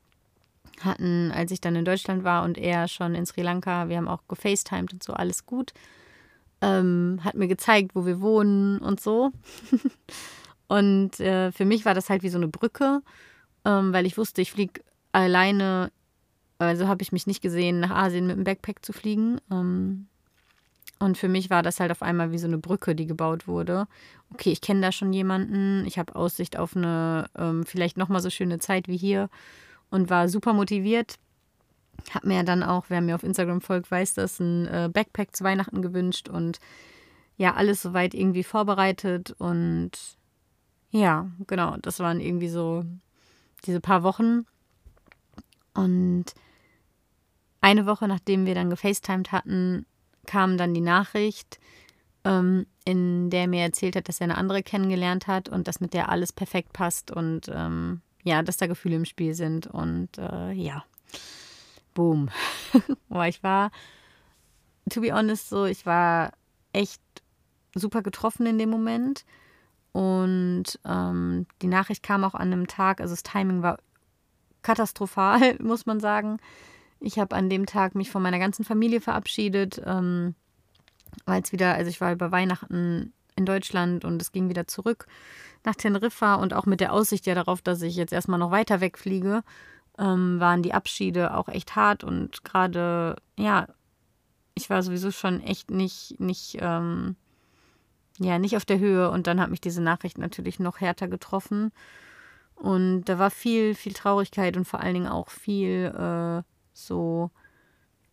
hatten, 0.81 1.33
als 1.33 1.50
ich 1.50 1.61
dann 1.61 1.77
in 1.77 1.85
Deutschland 1.85 2.25
war 2.25 2.45
und 2.45 2.59
er 2.59 2.89
schon 2.89 3.15
in 3.15 3.27
Sri 3.27 3.43
Lanka, 3.43 3.89
wir 3.89 3.97
haben 3.97 4.09
auch 4.09 4.23
gefacetimed 4.29 4.93
und 4.93 5.03
so, 5.03 5.12
alles 5.12 5.47
gut. 5.47 5.73
Ähm, 6.62 7.21
hat 7.23 7.35
mir 7.35 7.49
gezeigt, 7.49 7.95
wo 7.95 8.05
wir 8.05 8.21
wohnen 8.21 8.79
und 8.79 9.00
so. 9.00 9.33
und 10.69 11.19
äh, 11.21 11.52
für 11.52 11.64
mich 11.64 11.85
war 11.85 11.95
das 11.95 12.11
halt 12.11 12.23
wie 12.23 12.29
so 12.29 12.38
eine 12.38 12.49
Brücke, 12.49 13.02
ähm, 13.64 13.93
weil 13.93 14.07
ich 14.07 14.19
wusste, 14.19 14.43
ich 14.43 14.52
fliege 14.52 14.83
alleine, 15.12 15.90
also 16.59 16.87
habe 16.87 17.02
ich 17.02 17.12
mich 17.12 17.26
nicht 17.26 17.43
gesehen, 17.43 17.81
nach 17.81 17.90
Asien 17.90 18.26
mit 18.26 18.37
dem 18.37 18.45
Backpack 18.45 18.85
zu 18.85 18.93
fliegen. 18.93 19.40
Ähm, 19.50 20.07
und 20.99 21.17
für 21.17 21.29
mich 21.29 21.49
war 21.49 21.62
das 21.62 21.81
halt 21.81 21.90
auf 21.90 22.02
einmal 22.02 22.31
wie 22.31 22.38
so 22.38 22.47
eine 22.47 22.59
Brücke, 22.59 22.95
die 22.95 23.07
gebaut 23.07 23.49
wurde. 23.49 23.87
Okay, 24.35 24.52
ich 24.52 24.61
kenne 24.61 24.83
da 24.83 24.93
schon 24.93 25.14
jemanden, 25.14 25.85
ich 25.87 25.99
habe 25.99 26.14
Aussicht 26.14 26.59
auf 26.59 26.76
eine 26.76 27.31
ähm, 27.37 27.64
vielleicht 27.64 27.97
nochmal 27.97 28.21
so 28.21 28.29
schöne 28.29 28.59
Zeit 28.59 28.87
wie 28.87 28.99
hier 28.99 29.31
und 29.90 30.11
war 30.11 30.29
super 30.29 30.52
motiviert. 30.52 31.17
Hab 32.12 32.25
mir 32.25 32.42
dann 32.42 32.62
auch, 32.62 32.87
wer 32.88 33.00
mir 33.00 33.14
auf 33.14 33.23
Instagram 33.23 33.61
folgt, 33.61 33.90
weiß 33.90 34.14
das, 34.14 34.40
ein 34.40 34.66
äh, 34.66 34.90
Backpack 34.92 35.35
zu 35.37 35.45
Weihnachten 35.45 35.83
gewünscht 35.83 36.28
und 36.28 36.59
ja, 37.37 37.54
alles 37.54 37.83
soweit 37.83 38.14
irgendwie 38.14 38.45
vorbereitet. 38.45 39.35
Und 39.38 39.92
ja, 40.90 41.30
genau, 41.47 41.76
das 41.78 41.99
waren 42.00 42.21
irgendwie 42.21 42.49
so 42.49 42.85
diese 43.64 43.80
paar 43.80 44.02
Wochen. 44.02 44.45
Und 45.75 46.26
eine 47.61 47.87
Woche 47.87 48.09
nachdem 48.09 48.47
wir 48.47 48.54
dann 48.54 48.71
gefacetimed 48.71 49.33
hatten, 49.33 49.87
kam 50.26 50.57
dann 50.59 50.75
die 50.75 50.80
Nachricht, 50.80 51.59
ähm, 52.25 52.66
in 52.85 53.30
der 53.30 53.49
mir 53.49 53.62
erzählt 53.62 53.97
hat, 53.97 54.09
dass 54.09 54.21
er 54.21 54.25
eine 54.25 54.37
andere 54.37 54.62
kennengelernt 54.62 55.26
hat 55.26 55.49
und 55.49 55.69
dass 55.69 55.80
mit 55.80 55.95
der 55.95 56.09
alles 56.09 56.33
perfekt 56.33 56.73
passt 56.73 57.11
und 57.11 57.50
ähm, 57.52 58.02
ja, 58.23 58.42
dass 58.42 58.59
da 58.59 58.66
Gefühle 58.66 58.97
im 58.97 59.04
Spiel 59.04 59.35
sind. 59.35 59.66
Und 59.66 60.19
äh, 60.19 60.52
ja, 60.52 60.85
boom. 61.95 62.31
Boah, 63.09 63.27
ich 63.27 63.43
war 63.43 63.71
to 64.91 65.01
be 65.01 65.13
honest, 65.13 65.49
so, 65.49 65.65
ich 65.65 65.87
war 65.87 66.33
echt 66.73 67.03
super 67.75 68.03
getroffen 68.03 68.47
in 68.47 68.59
dem 68.59 68.71
Moment. 68.71 69.25
Und 69.93 70.79
ähm, 70.85 71.47
die 71.63 71.67
Nachricht 71.67 72.03
kam 72.03 72.25
auch 72.25 72.35
an 72.35 72.53
einem 72.53 72.67
Tag, 72.69 73.01
also 73.01 73.13
das 73.13 73.23
Timing 73.23 73.63
war 73.63 73.79
katastrophal, 74.63 75.57
muss 75.61 75.87
man 75.87 76.01
sagen. 76.01 76.39
Ich 77.01 77.19
habe 77.19 77.35
an 77.35 77.49
dem 77.49 77.67
Tag 77.67 77.95
mich 77.95 78.11
von 78.11 78.23
meiner 78.23 78.39
ganzen 78.39 78.65
Familie 78.65 79.01
verabschiedet, 79.01 79.81
ähm, 79.85 80.35
weil 81.25 81.43
es 81.43 81.51
wieder, 81.51 81.75
also 81.75 81.89
ich 81.89 82.01
war 82.01 82.13
über 82.13 82.31
Weihnachten 82.31 83.13
in 83.37 83.47
Deutschland 83.47 84.05
und 84.05 84.21
es 84.21 84.33
ging 84.33 84.49
wieder 84.49 84.67
zurück 84.67 85.07
nach 85.65 85.75
Teneriffa 85.75 86.35
und 86.35 86.55
auch 86.55 86.67
mit 86.67 86.81
der 86.81 86.93
Aussicht 86.93 87.27
ja 87.27 87.35
darauf, 87.35 87.63
dass 87.63 87.83
ich 87.83 87.97
jetzt 87.97 88.13
erstmal 88.13 88.39
noch 88.39 88.51
weiter 88.51 88.81
wegfliege, 88.81 89.43
ähm, 90.00 90.40
waren 90.40 90.62
die 90.62 90.73
Abschiede 90.73 91.35
auch 91.37 91.49
echt 91.49 91.76
hart 91.76 92.02
und 92.02 92.42
gerade, 92.42 93.16
ja, 93.38 93.69
ich 94.54 94.71
war 94.71 94.83
sowieso 94.83 95.11
schon 95.11 95.40
echt 95.40 95.71
nicht, 95.71 96.19
nicht, 96.19 96.57
ähm, 96.61 97.16
ja, 98.19 98.38
nicht 98.38 98.57
auf 98.57 98.64
der 98.64 98.78
Höhe 98.78 99.11
und 99.11 99.26
dann 99.26 99.40
hat 99.40 99.50
mich 99.50 99.61
diese 99.61 99.83
Nachricht 99.83 100.19
natürlich 100.19 100.59
noch 100.59 100.80
härter 100.80 101.07
getroffen. 101.07 101.71
Und 102.54 103.04
da 103.04 103.19
war 103.19 103.30
viel, 103.30 103.75
viel 103.75 103.95
Traurigkeit 103.95 104.57
und 104.57 104.66
vor 104.66 104.80
allen 104.80 104.95
Dingen 104.95 105.09
auch 105.09 105.30
viel 105.30 105.87
äh, 105.87 106.42
so, 106.75 107.30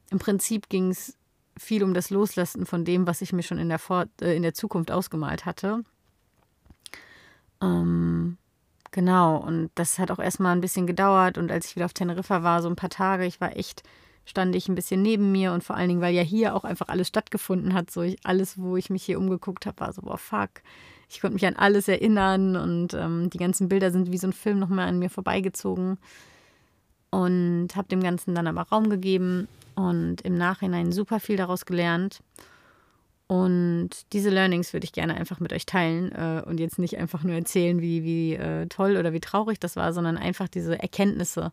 im 0.10 0.20
Prinzip 0.20 0.70
ging 0.70 0.91
es 0.91 1.17
viel 1.58 1.84
um 1.84 1.94
das 1.94 2.10
Loslassen 2.10 2.65
von 2.65 2.86
dem, 2.86 3.08
was 3.08 3.22
ich 3.22 3.34
mir 3.34 3.44
schon 3.44 3.58
in 3.58 3.67
der, 3.67 3.79
Vor 3.79 4.06
äh, 4.22 4.36
in 4.36 4.44
der 4.44 4.53
Zukunft 4.53 4.91
ausgemalt 4.91 5.46
hatte. 5.46 5.84
Ähm, 7.62 8.38
genau, 8.91 9.38
und 9.38 9.70
das 9.75 10.00
hat 10.00 10.12
auch 10.12 10.20
erstmal 10.20 10.56
ein 10.56 10.62
bisschen 10.62 10.88
gedauert. 10.88 11.38
Und 11.38 11.51
als 11.51 11.67
ich 11.67 11.75
wieder 11.75 11.86
auf 11.86 11.94
Teneriffa 11.94 12.44
war, 12.44 12.62
so 12.62 12.70
ein 12.70 12.75
paar 12.75 12.89
Tage, 12.89 13.25
ich 13.25 13.41
war 13.41 13.56
echt, 13.56 13.84
stand 14.25 14.56
ich 14.56 14.67
ein 14.67 14.75
bisschen 14.75 15.01
neben 15.01 15.32
mir 15.32 15.53
und 15.53 15.63
vor 15.63 15.75
allen 15.75 15.89
Dingen, 15.89 16.01
weil 16.01 16.13
ja 16.13 16.22
hier 16.22 16.56
auch 16.56 16.63
einfach 16.63 16.88
alles 16.89 17.08
stattgefunden 17.08 17.74
hat. 17.74 17.91
So 17.91 18.01
ich, 18.01 18.17
alles, 18.24 18.58
wo 18.58 18.77
ich 18.77 18.89
mich 18.89 19.03
hier 19.03 19.20
umgeguckt 19.20 19.65
habe, 19.65 19.79
war 19.79 19.94
so, 19.94 20.01
boah, 20.01 20.17
fuck. 20.17 20.50
Ich 21.10 21.22
konnte 21.22 21.36
mich 21.36 21.46
an 21.46 21.56
alles 21.56 21.88
erinnern 21.88 22.56
und 22.58 22.94
ähm, 22.94 23.29
die 23.29 23.38
ganzen 23.38 23.70
Bilder 23.70 23.91
sind 23.91 24.12
wie 24.12 24.17
so 24.17 24.27
ein 24.27 24.34
Film 24.34 24.60
nochmal 24.60 24.89
an 24.89 25.00
mir 25.00 25.10
vorbeigezogen. 25.10 25.98
Und 27.10 27.70
habe 27.75 27.88
dem 27.88 28.03
Ganzen 28.03 28.36
dann 28.36 28.48
aber 28.48 28.63
Raum 28.63 28.89
gegeben 28.89 29.48
und 29.75 30.22
im 30.22 30.36
Nachhinein 30.36 30.91
super 30.91 31.22
viel 31.22 31.38
daraus 31.38 31.65
gelernt. 31.65 32.22
Und 33.28 33.90
diese 34.14 34.30
Learnings 34.30 34.72
würde 34.72 34.86
ich 34.86 34.94
gerne 34.94 35.16
einfach 35.16 35.42
mit 35.42 35.52
euch 35.52 35.66
teilen 35.66 36.14
äh, 36.14 36.42
und 36.46 36.60
jetzt 36.60 36.80
nicht 36.80 36.98
einfach 36.98 37.24
nur 37.24 37.36
erzählen, 37.36 37.82
wie, 37.82 38.04
wie 38.04 38.36
äh, 38.36 38.68
toll 38.68 38.96
oder 38.96 39.12
wie 39.12 39.20
traurig 39.20 39.60
das 39.60 39.76
war, 39.76 39.92
sondern 39.92 40.18
einfach 40.18 40.48
diese 40.48 40.82
Erkenntnisse. 40.82 41.52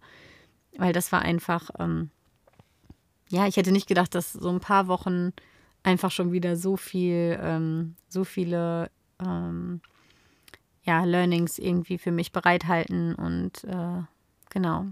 Weil 0.76 0.92
das 0.92 1.10
war 1.10 1.22
einfach, 1.22 1.70
ähm, 1.80 2.10
ja, 3.28 3.48
ich 3.48 3.56
hätte 3.56 3.72
nicht 3.72 3.88
gedacht, 3.88 4.14
dass 4.14 4.32
so 4.32 4.50
ein 4.50 4.60
paar 4.60 4.86
Wochen 4.86 5.32
einfach 5.82 6.12
schon 6.12 6.30
wieder 6.30 6.56
so 6.56 6.76
viel, 6.76 7.38
ähm, 7.42 7.96
so 8.08 8.22
viele 8.22 8.88
ähm, 9.20 9.80
ja, 10.84 11.02
Learnings 11.02 11.58
irgendwie 11.58 11.98
für 11.98 12.12
mich 12.12 12.30
bereithalten. 12.30 13.16
Und 13.16 13.64
äh, 13.64 14.02
genau, 14.50 14.86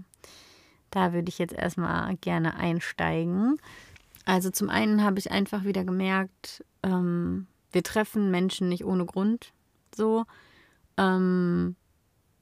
da 0.91 1.13
würde 1.13 1.29
ich 1.29 1.39
jetzt 1.39 1.53
erstmal 1.53 2.15
gerne 2.17 2.55
einsteigen. 2.55 3.57
Also 4.25 4.49
zum 4.49 4.69
einen 4.69 5.01
habe 5.01 5.19
ich 5.19 5.31
einfach 5.31 5.63
wieder 5.63 5.85
gemerkt, 5.85 6.63
ähm, 6.83 7.47
wir 7.71 7.83
treffen 7.83 8.31
Menschen 8.31 8.69
nicht 8.69 8.85
ohne 8.85 9.05
Grund. 9.05 9.53
So. 9.95 10.25
Ähm, 10.97 11.75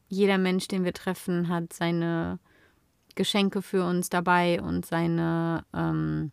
jeder 0.10 0.38
Mensch, 0.38 0.68
den 0.68 0.84
wir 0.84 0.94
treffen, 0.94 1.48
hat 1.48 1.72
seine 1.72 2.40
Geschenke 3.16 3.62
für 3.62 3.86
uns 3.86 4.10
dabei 4.10 4.62
und 4.62 4.86
seine 4.86 5.64
ähm, 5.74 6.32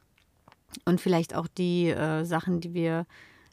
und 0.84 1.00
vielleicht 1.00 1.34
auch 1.34 1.46
die 1.46 1.88
äh, 1.88 2.24
Sachen, 2.24 2.60
die 2.60 2.74
wir 2.74 3.06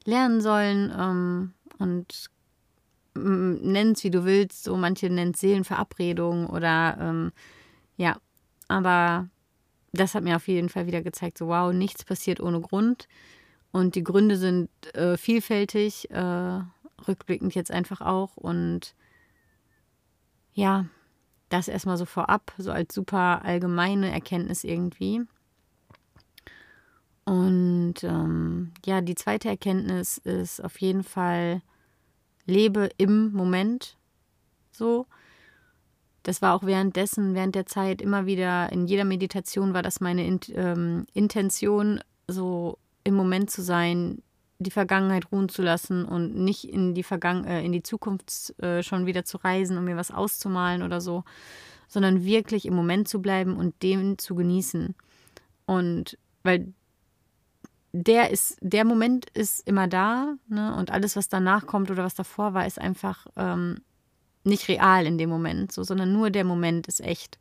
lernen 0.03 0.41
sollen. 0.41 0.91
Ähm, 0.97 1.53
und 1.77 2.29
nenn 3.15 3.91
es 3.93 4.03
wie 4.03 4.11
du 4.11 4.25
willst. 4.25 4.63
So 4.63 4.75
manche 4.75 5.09
nennen 5.09 5.31
es 5.33 5.39
Seelenverabredung 5.39 6.47
oder 6.47 6.97
ähm, 6.99 7.31
ja, 7.97 8.17
aber 8.67 9.29
das 9.93 10.15
hat 10.15 10.23
mir 10.23 10.35
auf 10.35 10.47
jeden 10.47 10.69
Fall 10.69 10.87
wieder 10.87 11.01
gezeigt, 11.01 11.37
so 11.37 11.47
wow, 11.47 11.73
nichts 11.73 12.03
passiert 12.03 12.39
ohne 12.41 12.59
Grund. 12.59 13.07
Und 13.75 13.95
die 13.95 14.05
Gründe 14.05 14.37
sind 14.37 14.69
äh, 14.95 15.17
vielfältig, 15.17 16.09
äh, 16.09 16.61
rückblickend 17.09 17.55
jetzt 17.55 17.71
einfach 17.71 17.99
auch. 17.99 18.37
Und 18.37 18.95
ja, 20.53 20.85
das 21.49 21.67
erstmal 21.67 21.97
so 21.97 22.05
vorab, 22.05 22.53
so 22.57 22.71
als 22.71 22.95
super 22.95 23.43
allgemeine 23.43 24.13
Erkenntnis 24.13 24.63
irgendwie. 24.63 25.23
Und 27.25 27.95
ähm, 28.03 28.71
ja, 28.85 29.01
die 29.01 29.15
zweite 29.15 29.49
Erkenntnis 29.49 30.19
ist 30.19 30.63
auf 30.63 30.79
jeden 30.79 31.03
Fall, 31.03 31.61
lebe 32.45 32.89
im 32.95 33.33
Moment 33.33 33.97
so. 34.71 35.05
Das 36.23 36.41
war 36.41 36.53
auch 36.53 36.63
währenddessen, 36.63 37.35
während 37.35 37.55
der 37.55 37.65
Zeit 37.65 38.01
immer 38.01 38.25
wieder, 38.25 38.71
in 38.71 38.87
jeder 38.87 39.03
Meditation 39.03 39.73
war 39.73 39.81
das 39.81 39.99
meine 39.99 40.25
in, 40.25 40.39
ähm, 40.53 41.07
Intention, 41.13 41.99
so 42.29 42.77
im 43.05 43.13
Moment 43.15 43.49
zu 43.49 43.61
sein, 43.61 44.21
die 44.59 44.71
Vergangenheit 44.71 45.31
ruhen 45.31 45.47
zu 45.47 45.61
lassen 45.61 46.05
und 46.05 46.35
nicht 46.35 46.65
in 46.65 46.93
die, 46.93 47.03
Vergangen 47.03 47.45
äh, 47.45 47.63
in 47.63 47.71
die 47.71 47.83
Zukunft 47.83 48.57
äh, 48.61 48.83
schon 48.83 49.05
wieder 49.05 49.23
zu 49.23 49.37
reisen, 49.37 49.77
um 49.77 49.85
mir 49.85 49.95
was 49.95 50.11
auszumalen 50.11 50.81
oder 50.81 50.99
so, 50.99 51.23
sondern 51.87 52.25
wirklich 52.25 52.65
im 52.65 52.73
Moment 52.73 53.07
zu 53.07 53.21
bleiben 53.21 53.55
und 53.55 53.81
den 53.83 54.17
zu 54.17 54.35
genießen. 54.35 54.95
Und 55.65 56.17
weil 56.43 56.73
der 57.91 58.31
ist, 58.31 58.57
der 58.61 58.83
Moment 58.83 59.29
ist 59.33 59.65
immer 59.65 59.87
da, 59.87 60.35
ne? 60.47 60.75
Und 60.75 60.91
alles, 60.91 61.15
was 61.15 61.29
danach 61.29 61.65
kommt 61.65 61.89
oder 61.89 62.03
was 62.03 62.15
davor 62.15 62.53
war, 62.53 62.67
ist 62.67 62.79
einfach 62.79 63.25
ähm, 63.37 63.77
nicht 64.43 64.67
real 64.67 65.05
in 65.05 65.17
dem 65.17 65.29
Moment, 65.29 65.71
so, 65.71 65.83
sondern 65.83 66.11
nur 66.11 66.29
der 66.29 66.43
Moment 66.43 66.87
ist 66.87 67.01
echt. 67.01 67.39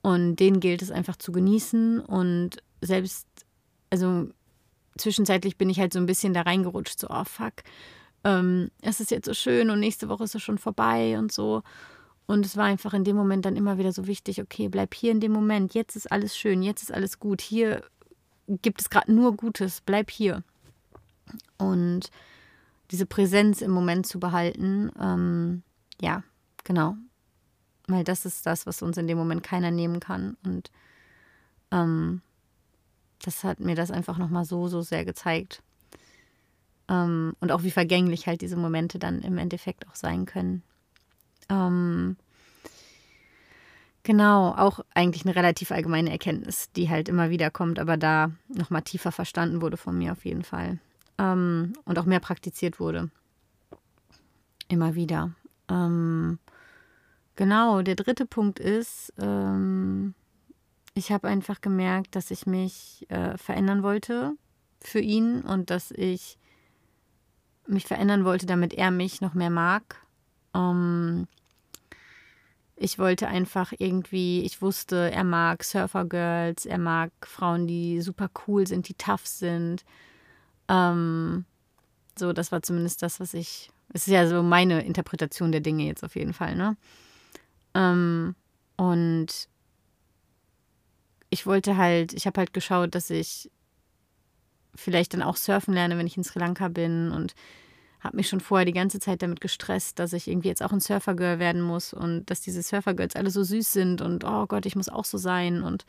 Und 0.00 0.36
den 0.36 0.60
gilt 0.60 0.82
es 0.82 0.90
einfach 0.90 1.16
zu 1.16 1.30
genießen. 1.30 2.00
Und 2.00 2.62
selbst, 2.80 3.26
also 3.90 4.28
zwischenzeitlich 4.98 5.56
bin 5.56 5.70
ich 5.70 5.80
halt 5.80 5.92
so 5.92 5.98
ein 5.98 6.06
bisschen 6.06 6.34
da 6.34 6.42
reingerutscht, 6.42 6.98
so, 6.98 7.08
oh 7.10 7.24
fuck, 7.24 7.54
ähm, 8.24 8.70
es 8.80 9.00
ist 9.00 9.10
jetzt 9.10 9.26
so 9.26 9.34
schön 9.34 9.70
und 9.70 9.80
nächste 9.80 10.08
Woche 10.08 10.24
ist 10.24 10.34
es 10.34 10.42
schon 10.42 10.58
vorbei 10.58 11.18
und 11.18 11.32
so. 11.32 11.62
Und 12.26 12.46
es 12.46 12.56
war 12.56 12.64
einfach 12.64 12.94
in 12.94 13.04
dem 13.04 13.16
Moment 13.16 13.44
dann 13.44 13.56
immer 13.56 13.76
wieder 13.76 13.92
so 13.92 14.06
wichtig, 14.06 14.40
okay, 14.40 14.68
bleib 14.68 14.94
hier 14.94 15.12
in 15.12 15.20
dem 15.20 15.32
Moment, 15.32 15.74
jetzt 15.74 15.94
ist 15.94 16.10
alles 16.10 16.36
schön, 16.36 16.62
jetzt 16.62 16.82
ist 16.82 16.92
alles 16.92 17.18
gut, 17.18 17.42
hier 17.42 17.82
gibt 18.48 18.80
es 18.80 18.88
gerade 18.88 19.12
nur 19.12 19.36
Gutes, 19.36 19.82
bleib 19.82 20.10
hier. 20.10 20.42
Und 21.58 22.10
diese 22.90 23.06
Präsenz 23.06 23.60
im 23.60 23.70
Moment 23.70 24.06
zu 24.06 24.20
behalten, 24.20 24.90
ähm, 24.98 25.62
ja, 26.00 26.22
genau. 26.64 26.96
Weil 27.86 28.04
das 28.04 28.24
ist 28.24 28.46
das, 28.46 28.66
was 28.66 28.80
uns 28.80 28.96
in 28.96 29.06
dem 29.06 29.18
Moment 29.18 29.42
keiner 29.42 29.70
nehmen 29.70 30.00
kann. 30.00 30.36
Und 30.44 30.70
ähm, 31.70 32.22
das 33.26 33.44
hat 33.44 33.60
mir 33.60 33.74
das 33.74 33.90
einfach 33.90 34.18
nochmal 34.18 34.44
so, 34.44 34.68
so 34.68 34.82
sehr 34.82 35.04
gezeigt. 35.04 35.62
Ähm, 36.88 37.34
und 37.40 37.52
auch 37.52 37.62
wie 37.62 37.70
vergänglich 37.70 38.26
halt 38.26 38.40
diese 38.42 38.56
Momente 38.56 38.98
dann 38.98 39.22
im 39.22 39.38
Endeffekt 39.38 39.88
auch 39.88 39.94
sein 39.94 40.26
können. 40.26 40.62
Ähm, 41.48 42.16
genau, 44.02 44.54
auch 44.54 44.80
eigentlich 44.94 45.24
eine 45.24 45.34
relativ 45.34 45.70
allgemeine 45.70 46.10
Erkenntnis, 46.10 46.70
die 46.72 46.90
halt 46.90 47.08
immer 47.08 47.30
wieder 47.30 47.50
kommt, 47.50 47.78
aber 47.78 47.96
da 47.96 48.30
nochmal 48.48 48.82
tiefer 48.82 49.12
verstanden 49.12 49.62
wurde 49.62 49.76
von 49.76 49.96
mir 49.96 50.12
auf 50.12 50.24
jeden 50.24 50.44
Fall. 50.44 50.78
Ähm, 51.18 51.72
und 51.84 51.98
auch 51.98 52.04
mehr 52.04 52.20
praktiziert 52.20 52.80
wurde. 52.80 53.10
Immer 54.68 54.94
wieder. 54.94 55.32
Ähm, 55.68 56.38
genau, 57.36 57.82
der 57.82 57.94
dritte 57.94 58.26
Punkt 58.26 58.58
ist, 58.58 59.12
ähm, 59.18 60.14
ich 60.94 61.12
habe 61.12 61.28
einfach 61.28 61.60
gemerkt, 61.60 62.16
dass 62.16 62.30
ich 62.30 62.46
mich 62.46 63.06
äh, 63.08 63.36
verändern 63.36 63.82
wollte 63.82 64.34
für 64.80 65.00
ihn 65.00 65.40
und 65.40 65.70
dass 65.70 65.90
ich 65.90 66.38
mich 67.66 67.86
verändern 67.86 68.24
wollte, 68.24 68.46
damit 68.46 68.74
er 68.74 68.90
mich 68.90 69.20
noch 69.20 69.34
mehr 69.34 69.50
mag. 69.50 69.96
Ähm, 70.54 71.26
ich 72.76 72.98
wollte 72.98 73.28
einfach 73.28 73.72
irgendwie, 73.78 74.42
ich 74.42 74.60
wusste, 74.60 75.10
er 75.10 75.24
mag 75.24 75.64
Surfer 75.64 76.04
Girls, 76.04 76.66
er 76.66 76.78
mag 76.78 77.10
Frauen, 77.22 77.66
die 77.66 78.00
super 78.00 78.28
cool 78.46 78.66
sind, 78.66 78.88
die 78.88 78.94
tough 78.94 79.26
sind. 79.26 79.84
Ähm, 80.68 81.44
so, 82.16 82.32
das 82.32 82.52
war 82.52 82.62
zumindest 82.62 83.02
das, 83.02 83.20
was 83.20 83.34
ich 83.34 83.70
es 83.92 84.06
ist 84.06 84.12
ja 84.12 84.26
so 84.26 84.42
meine 84.42 84.84
Interpretation 84.84 85.52
der 85.52 85.60
Dinge 85.60 85.84
jetzt 85.84 86.04
auf 86.04 86.16
jeden 86.16 86.32
Fall, 86.32 86.56
ne? 86.56 86.76
Ähm, 87.74 88.34
und 88.76 89.48
ich 91.34 91.46
wollte 91.46 91.76
halt, 91.76 92.12
ich 92.12 92.26
habe 92.26 92.38
halt 92.38 92.52
geschaut, 92.52 92.94
dass 92.94 93.10
ich 93.10 93.50
vielleicht 94.76 95.14
dann 95.14 95.22
auch 95.22 95.36
surfen 95.36 95.74
lerne, 95.74 95.98
wenn 95.98 96.06
ich 96.06 96.16
in 96.16 96.22
Sri 96.22 96.38
Lanka 96.38 96.68
bin 96.68 97.10
und 97.10 97.34
habe 97.98 98.16
mich 98.16 98.28
schon 98.28 98.38
vorher 98.38 98.64
die 98.64 98.72
ganze 98.72 99.00
Zeit 99.00 99.20
damit 99.20 99.40
gestresst, 99.40 99.98
dass 99.98 100.12
ich 100.12 100.28
irgendwie 100.28 100.46
jetzt 100.46 100.62
auch 100.62 100.70
ein 100.70 100.80
Surfergirl 100.80 101.40
werden 101.40 101.60
muss 101.60 101.92
und 101.92 102.26
dass 102.26 102.40
diese 102.40 102.62
Surfergirls 102.62 103.16
alle 103.16 103.30
so 103.30 103.42
süß 103.42 103.72
sind 103.72 104.00
und 104.00 104.22
oh 104.22 104.46
Gott, 104.46 104.64
ich 104.64 104.76
muss 104.76 104.88
auch 104.88 105.04
so 105.04 105.18
sein 105.18 105.62
und 105.62 105.84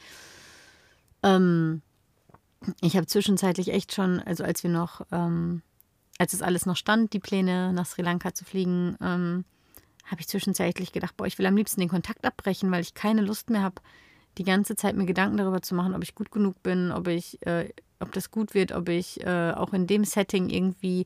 ähm, 1.22 1.84
ich 2.82 2.98
habe 2.98 3.06
zwischenzeitlich 3.06 3.72
echt 3.72 3.94
schon, 3.94 4.20
also 4.20 4.44
als 4.44 4.64
wir 4.64 4.72
noch, 4.72 5.02
ähm, 5.12 5.62
als 6.18 6.34
es 6.34 6.42
alles 6.42 6.66
noch 6.66 6.78
stand, 6.78 7.14
die 7.14 7.20
Pläne 7.20 7.72
nach 7.72 7.86
Sri 7.86 8.02
Lanka 8.02 8.34
zu 8.34 8.46
fliegen, 8.46 8.98
ähm, 9.00 9.46
habe 10.06 10.22
ich 10.22 10.28
zwischenzeitlich 10.28 10.92
gedacht, 10.92 11.16
boah, 11.16 11.28
ich 11.28 11.38
will 11.38 11.46
am 11.46 11.58
liebsten 11.58 11.82
den 11.82 11.90
Kontakt 11.90 12.25
abbrechen, 12.25 12.72
weil 12.72 12.82
ich 12.82 12.96
keine 12.96 13.22
Lust 13.22 13.52
mehr 13.52 13.62
habe, 13.62 13.82
die 14.38 14.44
ganze 14.44 14.75
Zeit 14.75 14.96
mir 14.96 15.06
Gedanken 15.06 15.38
darüber 15.38 15.62
zu 15.62 15.75
machen, 15.75 15.96
ob 15.96 16.04
ich 16.04 16.15
gut 16.15 16.32
genug 16.32 16.62
bin, 16.63 16.92
ob 16.92 17.08
ich, 17.08 17.46
äh, 17.46 17.70
ob 18.00 18.12
das 18.12 18.32
gut 18.32 18.54
wird, 18.54 18.72
ob 18.72 18.89
ich 18.89 19.25
äh, 19.25 19.51
auch 19.51 19.74
in 19.74 19.88
dem 19.88 20.04
Setting 20.04 20.50
irgendwie 20.50 21.06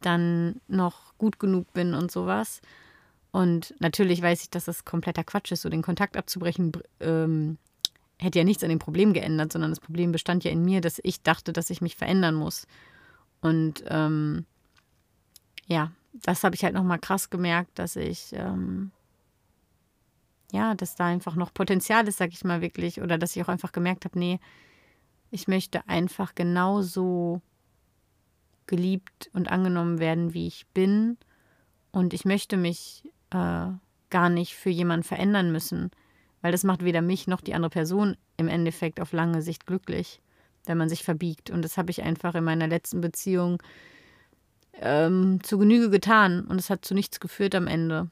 dann 0.00 0.60
noch 0.68 1.16
gut 1.18 1.38
genug 1.38 1.72
bin 1.72 1.94
und 1.94 2.10
sowas. 2.10 2.60
Und 3.30 3.74
natürlich 3.78 4.20
weiß 4.20 4.42
ich, 4.42 4.50
dass 4.50 4.66
das 4.66 4.84
kompletter 4.84 5.24
Quatsch 5.24 5.52
ist, 5.52 5.62
so 5.62 5.68
den 5.68 5.82
Kontakt 5.82 6.16
abzubrechen, 6.16 6.72
ähm, 7.00 7.56
hätte 8.18 8.38
ja 8.38 8.44
nichts 8.44 8.62
an 8.62 8.68
dem 8.68 8.78
Problem 8.78 9.12
geändert, 9.12 9.52
sondern 9.52 9.70
das 9.70 9.80
Problem 9.80 10.12
bestand 10.12 10.44
ja 10.44 10.50
in 10.50 10.64
mir, 10.64 10.80
dass 10.80 11.00
ich 11.02 11.22
dachte, 11.22 11.52
dass 11.52 11.70
ich 11.70 11.80
mich 11.80 11.96
verändern 11.96 12.34
muss. 12.34 12.66
Und 13.40 13.82
ähm, 13.88 14.44
ja, 15.66 15.90
das 16.12 16.44
habe 16.44 16.54
ich 16.54 16.62
halt 16.62 16.74
nochmal 16.74 16.98
krass 16.98 17.30
gemerkt, 17.30 17.78
dass 17.78 17.96
ich, 17.96 18.32
ähm, 18.34 18.92
ja, 20.52 20.74
dass 20.74 20.94
da 20.94 21.06
einfach 21.06 21.34
noch 21.34 21.52
Potenzial 21.52 22.06
ist, 22.06 22.18
sag 22.18 22.32
ich 22.32 22.44
mal 22.44 22.60
wirklich, 22.60 23.00
oder 23.00 23.18
dass 23.18 23.34
ich 23.34 23.42
auch 23.42 23.48
einfach 23.48 23.72
gemerkt 23.72 24.04
habe, 24.04 24.18
nee, 24.18 24.38
ich 25.30 25.48
möchte 25.48 25.88
einfach 25.88 26.34
genauso 26.34 27.40
geliebt 28.66 29.30
und 29.32 29.50
angenommen 29.50 29.98
werden, 29.98 30.34
wie 30.34 30.46
ich 30.46 30.66
bin. 30.74 31.16
Und 31.90 32.12
ich 32.12 32.26
möchte 32.26 32.58
mich 32.58 33.02
äh, 33.30 33.68
gar 34.10 34.28
nicht 34.28 34.54
für 34.54 34.68
jemanden 34.68 35.04
verändern 35.04 35.52
müssen, 35.52 35.90
weil 36.42 36.52
das 36.52 36.64
macht 36.64 36.84
weder 36.84 37.00
mich 37.00 37.26
noch 37.26 37.40
die 37.40 37.54
andere 37.54 37.70
Person 37.70 38.16
im 38.36 38.48
Endeffekt 38.48 39.00
auf 39.00 39.12
lange 39.12 39.40
Sicht 39.40 39.66
glücklich, 39.66 40.20
wenn 40.66 40.76
man 40.76 40.90
sich 40.90 41.02
verbiegt. 41.02 41.50
Und 41.50 41.62
das 41.62 41.78
habe 41.78 41.90
ich 41.90 42.02
einfach 42.02 42.34
in 42.34 42.44
meiner 42.44 42.68
letzten 42.68 43.00
Beziehung 43.00 43.62
ähm, 44.74 45.42
zu 45.42 45.56
Genüge 45.56 45.88
getan 45.88 46.42
und 46.42 46.58
es 46.58 46.68
hat 46.68 46.84
zu 46.84 46.92
nichts 46.92 47.20
geführt 47.20 47.54
am 47.54 47.66
Ende. 47.66 48.10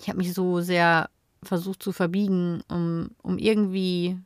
Ich 0.00 0.08
habe 0.08 0.18
mich 0.18 0.34
so 0.34 0.60
sehr 0.60 1.08
versucht 1.46 1.82
zu 1.82 1.92
verbiegen, 1.92 2.62
um, 2.68 3.10
um 3.22 3.38
irgendwie 3.38 4.18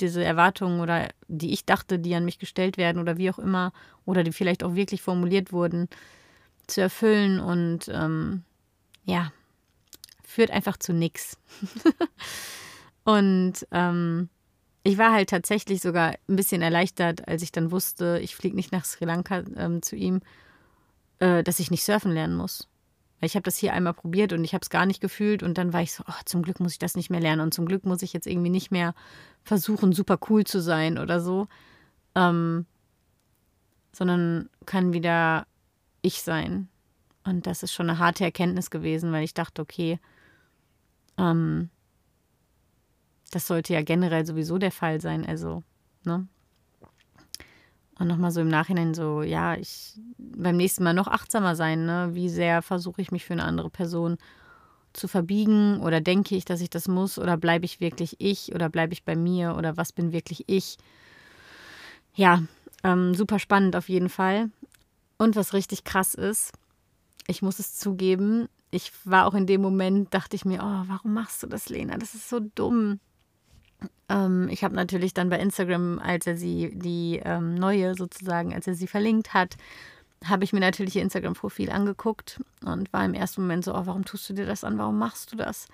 diese 0.00 0.24
Erwartungen 0.24 0.80
oder 0.80 1.08
die 1.26 1.52
ich 1.52 1.64
dachte, 1.64 1.98
die 1.98 2.14
an 2.14 2.24
mich 2.24 2.38
gestellt 2.38 2.76
werden 2.76 3.00
oder 3.00 3.16
wie 3.16 3.30
auch 3.30 3.38
immer, 3.38 3.72
oder 4.04 4.22
die 4.22 4.32
vielleicht 4.32 4.62
auch 4.62 4.74
wirklich 4.74 5.02
formuliert 5.02 5.52
wurden, 5.52 5.88
zu 6.66 6.80
erfüllen 6.80 7.40
und 7.40 7.88
ähm, 7.88 8.44
ja, 9.04 9.32
führt 10.24 10.50
einfach 10.50 10.76
zu 10.76 10.92
nichts. 10.92 11.38
und 13.04 13.66
ähm, 13.70 14.28
ich 14.82 14.98
war 14.98 15.12
halt 15.12 15.30
tatsächlich 15.30 15.80
sogar 15.80 16.14
ein 16.28 16.36
bisschen 16.36 16.62
erleichtert, 16.62 17.26
als 17.26 17.42
ich 17.42 17.52
dann 17.52 17.70
wusste, 17.70 18.20
ich 18.22 18.36
fliege 18.36 18.56
nicht 18.56 18.72
nach 18.72 18.84
Sri 18.84 19.04
Lanka 19.04 19.42
ähm, 19.56 19.82
zu 19.82 19.96
ihm, 19.96 20.20
äh, 21.18 21.42
dass 21.42 21.58
ich 21.58 21.70
nicht 21.70 21.84
surfen 21.84 22.12
lernen 22.12 22.36
muss. 22.36 22.68
Ich 23.20 23.34
habe 23.34 23.42
das 23.42 23.56
hier 23.56 23.72
einmal 23.72 23.94
probiert 23.94 24.32
und 24.32 24.44
ich 24.44 24.54
habe 24.54 24.62
es 24.62 24.70
gar 24.70 24.86
nicht 24.86 25.00
gefühlt 25.00 25.42
und 25.42 25.58
dann 25.58 25.72
war 25.72 25.82
ich 25.82 25.92
so, 25.92 26.04
oh, 26.06 26.20
zum 26.24 26.42
Glück 26.42 26.60
muss 26.60 26.72
ich 26.72 26.78
das 26.78 26.94
nicht 26.94 27.10
mehr 27.10 27.20
lernen 27.20 27.40
und 27.40 27.52
zum 27.52 27.66
Glück 27.66 27.84
muss 27.84 28.02
ich 28.02 28.12
jetzt 28.12 28.26
irgendwie 28.26 28.50
nicht 28.50 28.70
mehr 28.70 28.94
versuchen, 29.42 29.92
super 29.92 30.18
cool 30.28 30.44
zu 30.44 30.60
sein 30.60 30.98
oder 30.98 31.20
so, 31.20 31.48
ähm, 32.14 32.66
sondern 33.92 34.48
kann 34.66 34.92
wieder 34.92 35.46
ich 36.02 36.22
sein. 36.22 36.68
Und 37.24 37.46
das 37.46 37.62
ist 37.62 37.72
schon 37.72 37.90
eine 37.90 37.98
harte 37.98 38.24
Erkenntnis 38.24 38.70
gewesen, 38.70 39.10
weil 39.10 39.24
ich 39.24 39.34
dachte, 39.34 39.62
okay, 39.62 39.98
ähm, 41.18 41.70
das 43.32 43.46
sollte 43.46 43.74
ja 43.74 43.82
generell 43.82 44.24
sowieso 44.24 44.58
der 44.58 44.72
Fall 44.72 45.00
sein. 45.00 45.26
Also, 45.26 45.62
ne? 46.04 46.28
Und 47.98 48.06
nochmal 48.06 48.30
so 48.30 48.40
im 48.40 48.48
Nachhinein 48.48 48.94
so, 48.94 49.22
ja, 49.22 49.56
ich 49.56 49.94
beim 50.18 50.56
nächsten 50.56 50.84
Mal 50.84 50.94
noch 50.94 51.08
achtsamer 51.08 51.56
sein, 51.56 51.84
ne? 51.84 52.10
Wie 52.12 52.28
sehr 52.28 52.62
versuche 52.62 53.02
ich 53.02 53.10
mich 53.10 53.24
für 53.24 53.32
eine 53.32 53.44
andere 53.44 53.70
Person 53.70 54.18
zu 54.92 55.08
verbiegen 55.08 55.80
oder 55.80 56.00
denke 56.00 56.36
ich, 56.36 56.44
dass 56.44 56.60
ich 56.60 56.70
das 56.70 56.88
muss 56.88 57.18
oder 57.18 57.36
bleibe 57.36 57.64
ich 57.64 57.80
wirklich 57.80 58.16
ich 58.18 58.54
oder 58.54 58.68
bleibe 58.68 58.92
ich 58.92 59.04
bei 59.04 59.16
mir 59.16 59.56
oder 59.56 59.76
was 59.76 59.92
bin 59.92 60.12
wirklich 60.12 60.44
ich? 60.46 60.78
Ja, 62.14 62.42
ähm, 62.84 63.14
super 63.14 63.38
spannend 63.38 63.76
auf 63.76 63.88
jeden 63.88 64.08
Fall. 64.08 64.50
Und 65.18 65.36
was 65.36 65.52
richtig 65.52 65.84
krass 65.84 66.14
ist, 66.14 66.52
ich 67.26 67.42
muss 67.42 67.58
es 67.58 67.76
zugeben, 67.76 68.48
ich 68.70 68.92
war 69.04 69.26
auch 69.26 69.34
in 69.34 69.46
dem 69.46 69.60
Moment, 69.60 70.12
dachte 70.14 70.36
ich 70.36 70.44
mir, 70.44 70.60
oh, 70.62 70.82
warum 70.88 71.14
machst 71.14 71.42
du 71.42 71.46
das, 71.46 71.68
Lena? 71.68 71.96
Das 71.96 72.14
ist 72.14 72.28
so 72.28 72.40
dumm. 72.40 73.00
Ähm, 74.08 74.48
ich 74.50 74.64
habe 74.64 74.74
natürlich 74.74 75.14
dann 75.14 75.28
bei 75.28 75.38
Instagram, 75.38 75.98
als 75.98 76.26
er 76.26 76.36
sie, 76.36 76.70
die 76.74 77.20
ähm, 77.24 77.54
neue 77.54 77.94
sozusagen, 77.94 78.54
als 78.54 78.66
er 78.66 78.74
sie 78.74 78.86
verlinkt 78.86 79.34
hat, 79.34 79.56
habe 80.24 80.44
ich 80.44 80.52
mir 80.52 80.60
natürlich 80.60 80.96
ihr 80.96 81.02
Instagram-Profil 81.02 81.70
angeguckt 81.70 82.40
und 82.64 82.92
war 82.92 83.04
im 83.04 83.14
ersten 83.14 83.42
Moment 83.42 83.64
so, 83.64 83.74
oh, 83.74 83.82
warum 83.84 84.04
tust 84.04 84.28
du 84.28 84.34
dir 84.34 84.46
das 84.46 84.64
an? 84.64 84.78
Warum 84.78 84.98
machst 84.98 85.32
du 85.32 85.36
das? 85.36 85.68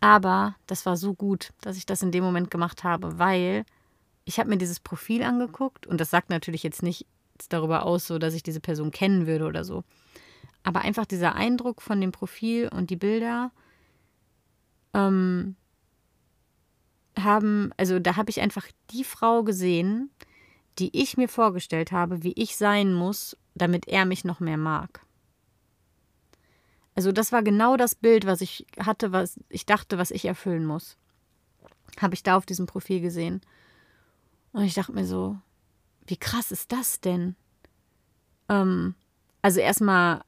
Aber 0.00 0.54
das 0.66 0.86
war 0.86 0.96
so 0.96 1.14
gut, 1.14 1.50
dass 1.60 1.76
ich 1.76 1.86
das 1.86 2.02
in 2.02 2.12
dem 2.12 2.22
Moment 2.22 2.50
gemacht 2.50 2.84
habe, 2.84 3.18
weil 3.18 3.64
ich 4.24 4.38
habe 4.38 4.48
mir 4.48 4.58
dieses 4.58 4.80
Profil 4.80 5.22
angeguckt 5.22 5.86
und 5.86 6.00
das 6.00 6.10
sagt 6.10 6.30
natürlich 6.30 6.62
jetzt 6.62 6.82
nicht 6.82 7.06
darüber 7.48 7.84
aus, 7.84 8.06
so 8.06 8.18
dass 8.18 8.34
ich 8.34 8.42
diese 8.42 8.60
Person 8.60 8.90
kennen 8.90 9.26
würde 9.26 9.46
oder 9.46 9.64
so. 9.64 9.82
Aber 10.62 10.80
einfach 10.80 11.04
dieser 11.04 11.34
Eindruck 11.34 11.82
von 11.82 12.00
dem 12.00 12.12
Profil 12.12 12.68
und 12.68 12.90
die 12.90 12.96
Bilder, 12.96 13.50
ähm, 14.94 15.56
haben, 17.18 17.72
also 17.76 17.98
da 17.98 18.16
habe 18.16 18.30
ich 18.30 18.40
einfach 18.40 18.66
die 18.90 19.04
Frau 19.04 19.42
gesehen, 19.42 20.10
die 20.78 21.00
ich 21.00 21.16
mir 21.16 21.28
vorgestellt 21.28 21.92
habe, 21.92 22.22
wie 22.22 22.32
ich 22.32 22.56
sein 22.56 22.92
muss, 22.92 23.36
damit 23.54 23.86
er 23.88 24.04
mich 24.04 24.24
noch 24.24 24.40
mehr 24.40 24.56
mag. 24.56 25.00
Also 26.94 27.12
das 27.12 27.32
war 27.32 27.42
genau 27.42 27.76
das 27.76 27.94
Bild, 27.94 28.26
was 28.26 28.40
ich 28.40 28.66
hatte, 28.78 29.12
was 29.12 29.38
ich 29.48 29.66
dachte, 29.66 29.98
was 29.98 30.10
ich 30.10 30.24
erfüllen 30.24 30.64
muss. 30.64 30.96
Habe 32.00 32.14
ich 32.14 32.22
da 32.22 32.36
auf 32.36 32.46
diesem 32.46 32.66
Profil 32.66 33.00
gesehen. 33.00 33.40
Und 34.52 34.64
ich 34.64 34.74
dachte 34.74 34.92
mir 34.92 35.04
so, 35.04 35.36
wie 36.06 36.16
krass 36.16 36.52
ist 36.52 36.70
das 36.70 37.00
denn? 37.00 37.34
Ähm, 38.48 38.94
also 39.42 39.60
erstmal 39.60 40.22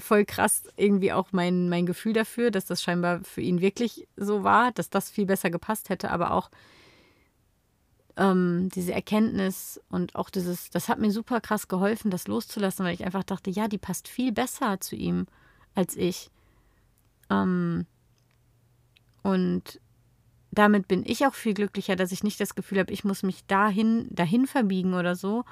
voll 0.00 0.24
krass 0.24 0.64
irgendwie 0.76 1.12
auch 1.12 1.28
mein, 1.32 1.68
mein 1.68 1.86
Gefühl 1.86 2.12
dafür, 2.12 2.50
dass 2.50 2.64
das 2.66 2.82
scheinbar 2.82 3.20
für 3.24 3.40
ihn 3.40 3.60
wirklich 3.60 4.08
so 4.16 4.44
war, 4.44 4.72
dass 4.72 4.90
das 4.90 5.10
viel 5.10 5.26
besser 5.26 5.50
gepasst 5.50 5.88
hätte, 5.88 6.10
aber 6.10 6.32
auch 6.32 6.50
ähm, 8.16 8.68
diese 8.74 8.92
Erkenntnis 8.92 9.80
und 9.88 10.14
auch 10.14 10.30
dieses, 10.30 10.70
das 10.70 10.88
hat 10.88 10.98
mir 10.98 11.10
super 11.10 11.40
krass 11.40 11.68
geholfen, 11.68 12.10
das 12.10 12.28
loszulassen, 12.28 12.84
weil 12.84 12.94
ich 12.94 13.04
einfach 13.04 13.24
dachte, 13.24 13.50
ja, 13.50 13.68
die 13.68 13.78
passt 13.78 14.08
viel 14.08 14.32
besser 14.32 14.80
zu 14.80 14.96
ihm 14.96 15.26
als 15.74 15.96
ich. 15.96 16.30
Ähm, 17.30 17.86
und 19.22 19.80
damit 20.50 20.88
bin 20.88 21.04
ich 21.06 21.26
auch 21.26 21.34
viel 21.34 21.54
glücklicher, 21.54 21.96
dass 21.96 22.12
ich 22.12 22.24
nicht 22.24 22.40
das 22.40 22.54
Gefühl 22.54 22.80
habe, 22.80 22.92
ich 22.92 23.04
muss 23.04 23.22
mich 23.22 23.46
dahin, 23.46 24.08
dahin 24.10 24.46
verbiegen 24.46 24.94
oder 24.94 25.14
so. 25.14 25.44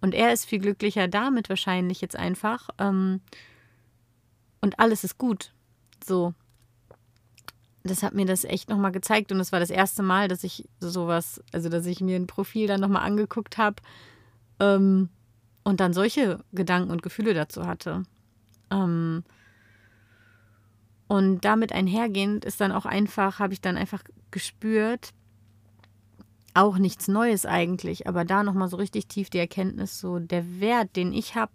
Und 0.00 0.14
er 0.14 0.32
ist 0.32 0.44
viel 0.44 0.58
glücklicher 0.58 1.08
damit 1.08 1.48
wahrscheinlich 1.48 2.00
jetzt 2.00 2.16
einfach. 2.16 2.68
Ähm, 2.78 3.20
und 4.64 4.80
alles 4.80 5.04
ist 5.04 5.18
gut. 5.18 5.52
So. 6.02 6.32
Das 7.82 8.02
hat 8.02 8.14
mir 8.14 8.24
das 8.24 8.44
echt 8.44 8.70
nochmal 8.70 8.92
gezeigt 8.92 9.30
und 9.30 9.38
es 9.38 9.52
war 9.52 9.60
das 9.60 9.68
erste 9.68 10.02
Mal, 10.02 10.26
dass 10.26 10.42
ich 10.42 10.66
sowas, 10.80 11.42
also 11.52 11.68
dass 11.68 11.84
ich 11.84 12.00
mir 12.00 12.16
ein 12.16 12.26
Profil 12.26 12.66
dann 12.66 12.80
nochmal 12.80 13.02
angeguckt 13.02 13.58
habe 13.58 13.76
ähm, 14.60 15.10
und 15.64 15.80
dann 15.80 15.92
solche 15.92 16.42
Gedanken 16.52 16.90
und 16.90 17.02
Gefühle 17.02 17.34
dazu 17.34 17.66
hatte. 17.66 18.04
Ähm, 18.70 19.22
und 21.08 21.44
damit 21.44 21.72
einhergehend 21.72 22.46
ist 22.46 22.62
dann 22.62 22.72
auch 22.72 22.86
einfach, 22.86 23.40
habe 23.40 23.52
ich 23.52 23.60
dann 23.60 23.76
einfach 23.76 24.02
gespürt, 24.30 25.12
auch 26.54 26.78
nichts 26.78 27.06
Neues 27.06 27.44
eigentlich, 27.44 28.06
aber 28.06 28.24
da 28.24 28.42
nochmal 28.42 28.68
so 28.68 28.78
richtig 28.78 29.08
tief 29.08 29.28
die 29.28 29.38
Erkenntnis, 29.40 30.00
so 30.00 30.18
der 30.20 30.58
Wert, 30.58 30.96
den 30.96 31.12
ich 31.12 31.34
habe, 31.34 31.52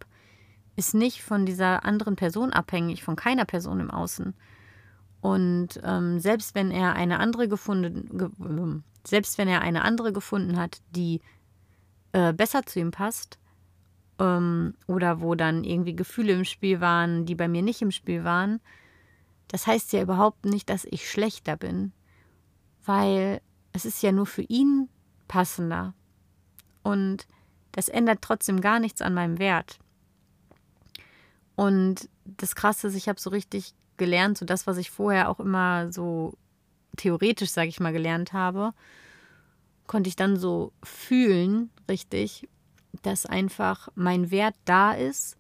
ist 0.80 0.96
nicht 0.96 1.22
von 1.22 1.46
dieser 1.46 1.84
anderen 1.84 2.16
Person 2.16 2.54
abhängig, 2.54 3.04
von 3.04 3.18
keiner 3.18 3.44
Person 3.44 3.82
im 3.82 3.92
Außen. 3.92 4.34
Und 5.20 5.80
ähm, 5.84 6.20
selbst 6.20 6.56
wenn 6.56 6.72
er 6.72 6.94
eine 6.94 7.20
andere 7.20 7.50
gefunden, 7.50 8.18
ge 8.18 8.30
ähm, 8.40 8.84
selbst 9.06 9.38
wenn 9.38 9.50
er 9.50 9.62
eine 9.62 9.84
andere 9.84 10.14
gefunden 10.14 10.58
hat, 10.58 10.82
die 10.92 11.20
äh, 12.14 12.32
besser 12.32 12.66
zu 12.66 12.80
ihm 12.80 12.92
passt, 12.92 13.38
ähm, 14.20 14.74
oder 14.88 15.20
wo 15.20 15.36
dann 15.36 15.66
irgendwie 15.66 15.96
Gefühle 15.96 16.32
im 16.32 16.46
Spiel 16.46 16.80
waren, 16.80 17.26
die 17.26 17.36
bei 17.36 17.50
mir 17.50 17.62
nicht 17.62 17.82
im 17.82 17.92
Spiel 17.92 18.24
waren, 18.24 18.62
das 19.50 19.68
heißt 19.68 19.92
ja 19.92 20.02
überhaupt 20.02 20.46
nicht, 20.46 20.70
dass 20.70 20.86
ich 20.86 21.10
schlechter 21.10 21.58
bin, 21.58 21.92
weil 22.86 23.42
es 23.74 23.84
ist 23.84 24.02
ja 24.02 24.14
nur 24.14 24.26
für 24.26 24.44
ihn 24.44 24.88
passender. 25.28 25.94
Und 26.84 27.28
das 27.74 27.90
ändert 27.90 28.22
trotzdem 28.22 28.62
gar 28.62 28.80
nichts 28.80 29.02
an 29.02 29.14
meinem 29.14 29.40
Wert. 29.40 29.80
Und 31.60 32.08
das 32.24 32.56
Krasse 32.56 32.88
ist, 32.88 32.96
ich 32.96 33.10
habe 33.10 33.20
so 33.20 33.32
richtig 33.32 33.74
gelernt, 33.98 34.38
so 34.38 34.46
das, 34.46 34.66
was 34.66 34.78
ich 34.78 34.92
vorher 34.92 35.28
auch 35.28 35.42
immer 35.42 35.92
so 35.92 36.38
theoretisch, 36.96 37.50
sage 37.50 37.68
ich 37.68 37.82
mal, 37.82 37.92
gelernt 37.92 38.32
habe, 38.32 38.72
konnte 39.86 40.08
ich 40.08 40.16
dann 40.16 40.38
so 40.38 40.72
fühlen, 40.82 41.70
richtig, 41.90 42.48
dass 43.02 43.26
einfach 43.26 43.90
mein 43.96 44.32
Wert 44.32 44.56
da 44.64 44.94
ist 44.94 45.36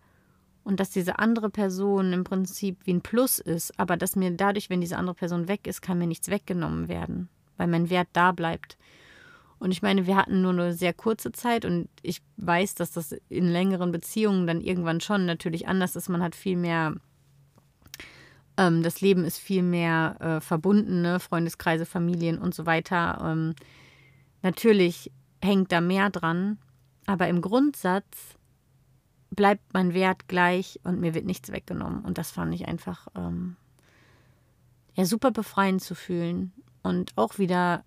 und 0.66 0.82
dass 0.82 0.90
diese 0.90 1.20
andere 1.20 1.50
Person 1.50 2.12
im 2.12 2.26
Prinzip 2.26 2.76
wie 2.84 2.96
ein 2.96 3.02
Plus 3.02 3.40
ist, 3.40 3.80
aber 3.80 3.96
dass 3.96 4.18
mir 4.18 4.30
dadurch, 4.32 4.70
wenn 4.70 4.82
diese 4.82 4.98
andere 4.98 5.16
Person 5.16 5.48
weg 5.48 5.68
ist, 5.68 5.82
kann 5.82 6.00
mir 6.00 6.08
nichts 6.08 6.28
weggenommen 6.28 6.90
werden, 6.90 7.30
weil 7.56 7.68
mein 7.68 7.90
Wert 7.90 8.10
da 8.12 8.34
bleibt. 8.34 8.78
Und 9.60 9.72
ich 9.72 9.82
meine, 9.82 10.08
wir 10.08 10.16
hatten 10.16 10.42
nur 10.42 10.54
eine 10.54 10.74
sehr 10.74 10.94
kurze 10.94 11.32
Zeit 11.34 11.66
und 11.66 11.90
ich 12.02 12.22
weiß, 12.38 12.76
dass 12.76 12.92
das 12.92 13.12
in 13.28 13.46
längeren 13.46 13.92
Beziehungen 13.92 14.48
dann 14.48 14.62
irgendwann 14.62 15.02
schon 15.02 15.26
natürlich 15.26 15.68
anders 15.68 15.98
ist. 15.98 16.08
Man 16.08 16.24
hat 16.24 16.34
viel 16.34 16.56
mehr, 16.56 16.96
ähm, 18.58 18.84
das 18.84 19.02
Leben 19.02 19.26
ist 19.26 19.38
viel 19.38 19.64
mehr 19.64 20.16
äh, 20.20 20.42
verbunden, 20.42 21.02
ne? 21.02 21.20
Freundeskreise, 21.20 21.86
Familien 21.86 22.38
und 22.38 22.56
so 22.56 22.66
weiter. 22.66 23.20
Ähm, 23.22 23.54
natürlich 24.42 25.12
hängt 25.44 25.74
da 25.74 25.82
mehr 25.82 26.10
dran, 26.10 26.58
aber 27.06 27.28
im 27.28 27.42
Grundsatz 27.42 28.38
bleibt 29.32 29.74
mein 29.74 29.94
Wert 29.94 30.28
gleich 30.28 30.80
und 30.84 31.02
mir 31.02 31.14
wird 31.14 31.26
nichts 31.26 31.52
weggenommen. 31.52 32.04
Und 32.06 32.18
das 32.18 32.32
fand 32.32 32.54
ich 32.56 32.68
einfach 32.68 33.08
ähm, 33.16 33.58
ja 34.96 35.04
super 35.04 35.32
befreiend 35.32 35.82
zu 35.82 35.96
fühlen 35.96 36.54
und 36.82 37.12
auch 37.18 37.38
wieder 37.38 37.84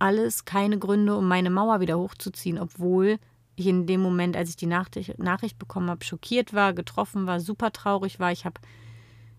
alles 0.00 0.44
keine 0.44 0.78
Gründe, 0.78 1.16
um 1.16 1.28
meine 1.28 1.50
Mauer 1.50 1.80
wieder 1.80 1.98
hochzuziehen, 1.98 2.58
obwohl 2.58 3.18
ich 3.56 3.66
in 3.66 3.86
dem 3.86 4.00
Moment, 4.00 4.36
als 4.36 4.50
ich 4.50 4.56
die 4.56 4.66
Nachricht, 4.66 5.58
bekommen 5.58 5.90
habe, 5.90 6.04
schockiert 6.04 6.54
war, 6.54 6.72
getroffen 6.72 7.26
war, 7.26 7.40
super 7.40 7.72
traurig 7.72 8.18
war. 8.18 8.32
Ich 8.32 8.44
habe 8.44 8.60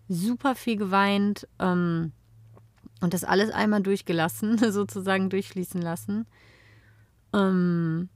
super 0.08 0.54
viel 0.54 0.76
geweint 0.76 1.48
ähm, 1.58 2.12
und 3.00 3.14
das 3.14 3.24
alles 3.24 3.50
einmal 3.50 3.82
durchgelassen, 3.82 4.58
sozusagen 4.72 5.30
durchfließen 5.30 5.82
lassen. 5.82 6.26
Ähm, 7.32 8.08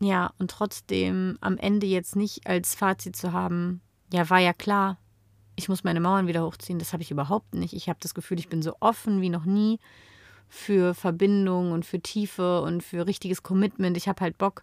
ja, 0.00 0.32
und 0.38 0.50
trotzdem 0.50 1.38
am 1.40 1.56
Ende 1.56 1.86
jetzt 1.86 2.14
nicht 2.14 2.46
als 2.46 2.74
Fazit 2.74 3.16
zu 3.16 3.32
haben, 3.32 3.80
ja, 4.12 4.28
war 4.30 4.38
ja 4.38 4.52
klar, 4.52 4.98
ich 5.56 5.68
muss 5.68 5.84
meine 5.84 6.00
Mauern 6.00 6.26
wieder 6.26 6.44
hochziehen. 6.44 6.78
Das 6.78 6.92
habe 6.92 7.02
ich 7.02 7.10
überhaupt 7.10 7.54
nicht. 7.54 7.72
Ich 7.72 7.88
habe 7.88 7.98
das 8.00 8.14
Gefühl, 8.14 8.38
ich 8.38 8.48
bin 8.48 8.62
so 8.62 8.76
offen 8.80 9.20
wie 9.20 9.28
noch 9.28 9.44
nie 9.44 9.80
für 10.48 10.94
Verbindung 10.94 11.72
und 11.72 11.84
für 11.84 12.00
Tiefe 12.00 12.62
und 12.62 12.82
für 12.82 13.06
richtiges 13.06 13.42
Commitment. 13.42 13.96
Ich 13.96 14.08
habe 14.08 14.20
halt 14.20 14.38
Bock, 14.38 14.62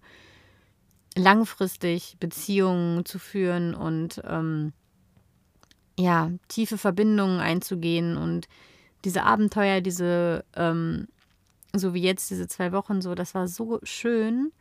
langfristig 1.16 2.18
Beziehungen 2.20 3.06
zu 3.06 3.20
führen 3.20 3.74
und 3.74 4.22
ähm, 4.26 4.74
ja, 5.98 6.32
tiefe 6.50 6.78
Verbindungen 6.78 7.40
einzugehen 7.40 8.18
und 8.18 8.48
diese 9.06 9.24
Abenteuer, 9.24 9.82
diese, 9.82 10.44
ähm, 10.56 11.08
so 11.74 11.94
wie 11.94 12.02
jetzt, 12.02 12.30
diese 12.32 12.48
zwei 12.48 12.72
Wochen 12.72 13.02
so, 13.02 13.16
das 13.16 13.34
war 13.34 13.48
so 13.48 13.80
schön. 13.84 14.52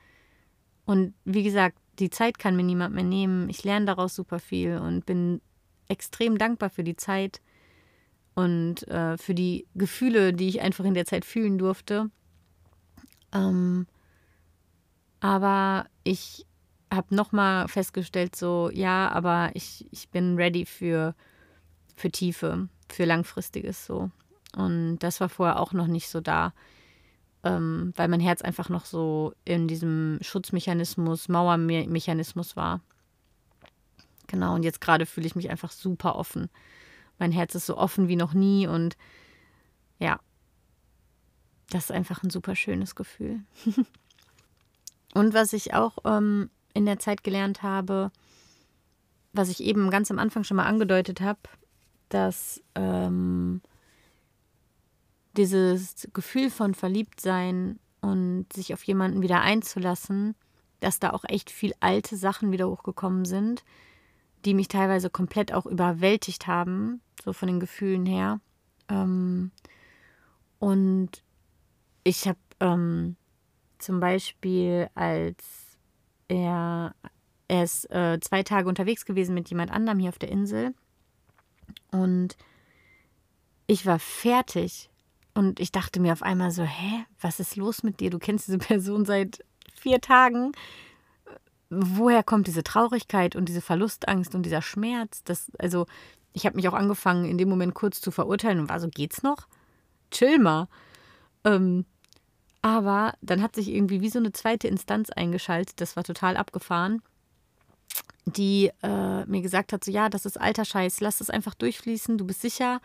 Und 0.85 1.15
wie 1.25 1.43
gesagt, 1.43 1.79
die 1.99 2.11
Zeit 2.11 2.39
kann 2.39 2.57
mir 2.57 2.63
niemand 2.63 2.95
mehr 2.95 3.05
nehmen. 3.05 3.49
Ich 3.49 3.65
lerne 3.65 3.87
daraus 3.87 4.15
super 4.15 4.39
viel 4.39 4.79
und 4.79 5.07
bin 5.07 5.41
extrem 5.89 6.39
dankbar 6.39 6.71
für 6.71 6.85
die 6.85 6.97
Zeit, 6.97 7.41
und 8.35 8.87
äh, 8.89 9.17
für 9.17 9.35
die 9.35 9.67
Gefühle, 9.75 10.33
die 10.33 10.49
ich 10.49 10.61
einfach 10.61 10.85
in 10.85 10.95
der 10.95 11.07
Zeit 11.07 11.25
fühlen 11.25 11.59
durfte. 11.59 12.11
Ähm, 13.33 13.87
aber 15.21 15.87
ich 16.03 16.47
habe 16.93 17.15
nochmal 17.15 17.69
festgestellt, 17.69 18.37
so, 18.37 18.71
ja, 18.73 19.11
aber 19.11 19.51
ich, 19.55 19.87
ich 19.91 20.09
bin 20.11 20.37
ready 20.37 20.67
für, 20.67 21.15
für 21.97 22.11
Tiefe, 22.11 22.69
für 22.89 23.05
Langfristiges 23.05 23.87
so. 23.87 24.11
Und 24.57 24.99
das 24.99 25.21
war 25.21 25.29
vorher 25.29 25.59
auch 25.59 25.73
noch 25.73 25.87
nicht 25.87 26.09
so 26.09 26.21
da, 26.21 26.53
ähm, 27.43 27.93
weil 27.97 28.09
mein 28.09 28.21
Herz 28.21 28.43
einfach 28.43 28.69
noch 28.69 28.85
so 28.85 29.33
in 29.45 29.67
diesem 29.67 30.19
Schutzmechanismus, 30.21 31.29
Mauermechanismus 31.29 32.57
war. 32.57 32.81
Genau, 34.27 34.55
und 34.55 34.63
jetzt 34.63 34.81
gerade 34.81 35.07
fühle 35.07 35.27
ich 35.27 35.37
mich 35.37 35.51
einfach 35.51 35.71
super 35.71 36.17
offen. 36.17 36.49
Mein 37.19 37.33
Herz 37.33 37.55
ist 37.55 37.67
so 37.67 37.77
offen 37.77 38.09
wie 38.09 38.17
noch 38.17 38.35
nie 38.35 38.67
und 38.67 38.97
ja, 39.99 40.19
das 41.71 41.85
ist 41.85 41.93
einfach 41.93 42.23
ein 42.23 42.31
super 42.31 42.57
schönes 42.57 42.95
Gefühl. 42.95 43.41
und 45.15 45.35
was 45.35 45.53
ich 45.53 45.75
auch 45.75 45.99
ähm, 46.05 46.51
in 46.75 46.87
der 46.87 46.99
Zeit 46.99 47.25
gelernt 47.25 47.63
habe, 47.63 48.11
was 49.33 49.49
ich 49.49 49.63
eben 49.63 49.91
ganz 49.91 50.11
am 50.11 50.19
Anfang 50.19 50.45
schon 50.45 50.57
mal 50.57 50.67
angedeutet 50.67 51.21
habe, 51.21 51.41
dass 52.09 52.63
ähm, 52.75 53.61
dieses 55.37 56.09
Gefühl 56.13 56.51
von 56.51 56.75
Verliebtsein 56.75 57.79
und 58.01 58.53
sich 58.53 58.73
auf 58.73 58.83
jemanden 58.85 59.23
wieder 59.23 59.41
einzulassen, 59.41 60.35
dass 60.81 61.01
da 61.01 61.11
auch 61.11 61.25
echt 61.25 61.51
viel 61.51 61.73
alte 61.81 62.17
Sachen 62.17 62.53
wieder 62.53 62.69
hochgekommen 62.69 63.25
sind, 63.25 63.65
die 64.45 64.55
mich 64.55 64.69
teilweise 64.69 65.11
komplett 65.11 65.53
auch 65.53 65.67
überwältigt 65.67 66.47
haben, 66.47 67.01
so 67.23 67.33
von 67.33 67.49
den 67.49 67.61
Gefühlen 67.61 68.07
her. 68.07 68.41
Ähm, 68.89 69.51
und 70.59 71.11
ich 72.05 72.29
habe 72.29 72.39
ähm, 72.61 73.17
zum 73.79 74.01
Beispiel, 74.01 74.89
als 74.95 75.45
er, 76.29 76.95
er 77.49 77.65
ist 77.65 77.91
äh, 77.91 78.19
zwei 78.21 78.43
Tage 78.43 78.69
unterwegs 78.69 79.05
gewesen 79.05 79.35
mit 79.35 79.49
jemand 79.49 79.71
anderem 79.71 79.99
hier 79.99 80.11
auf 80.11 80.19
der 80.19 80.31
Insel 80.31 80.75
und 81.91 82.37
ich 83.67 83.87
war 83.87 83.99
fertig 83.99 84.91
und 85.35 85.59
ich 85.59 85.73
dachte 85.73 86.01
mir 86.01 86.13
auf 86.13 86.23
einmal 86.23 86.51
so, 86.51 86.63
hä, 86.63 87.05
was 87.21 87.41
ist 87.41 87.57
los 87.57 87.83
mit 87.83 88.01
dir? 88.01 88.11
Du 88.11 88.19
kennst 88.19 88.47
diese 88.47 88.59
Person 88.59 89.05
seit 89.05 89.45
vier 89.75 90.01
Tagen 90.01 90.53
woher 91.71 92.23
kommt 92.23 92.47
diese 92.47 92.65
Traurigkeit 92.65 93.37
und 93.37 93.49
diese 93.49 93.61
Verlustangst 93.61 94.35
und 94.35 94.45
dieser 94.45 94.63
Schmerz? 94.63 95.23
Das, 95.25 95.51
also, 95.59 95.87
ich 96.33 96.47
habe 96.47 96.57
mich 96.57 96.69
auch 96.69 96.75
angefangen, 96.75 97.25
in 97.25 97.39
dem 97.39 97.49
Moment 97.49 97.75
kurz 97.75 98.01
zu 98.01 98.11
verurteilen 98.11 98.61
und 98.61 98.69
war 98.69 98.81
so, 98.81 98.89
geht's 98.89 99.23
noch? 99.23 99.49
Chill 100.11 100.39
mal. 100.39 100.69
Ähm, 101.45 101.85
aber 102.63 103.13
dann 103.21 103.43
hat 103.43 103.55
sich 103.55 103.69
irgendwie 103.69 104.01
wie 104.01 104.09
so 104.09 104.19
eine 104.19 104.33
zweite 104.33 104.69
Instanz 104.69 105.11
eingeschaltet, 105.11 105.81
das 105.83 105.97
war 105.97 106.03
total 106.03 106.37
abgefahren, 106.39 107.03
die 108.25 108.71
äh, 108.83 109.27
mir 109.27 109.43
gesagt 109.43 109.73
hat: 109.73 109.85
so, 109.85 109.91
ja, 109.91 110.09
das 110.09 110.25
ist 110.25 110.41
alter 110.41 110.65
Scheiß, 110.65 111.01
lass 111.01 111.19
das 111.19 111.29
einfach 111.29 111.55
durchfließen, 111.55 112.17
du 112.17 112.25
bist 112.25 112.41
sicher, 112.41 112.81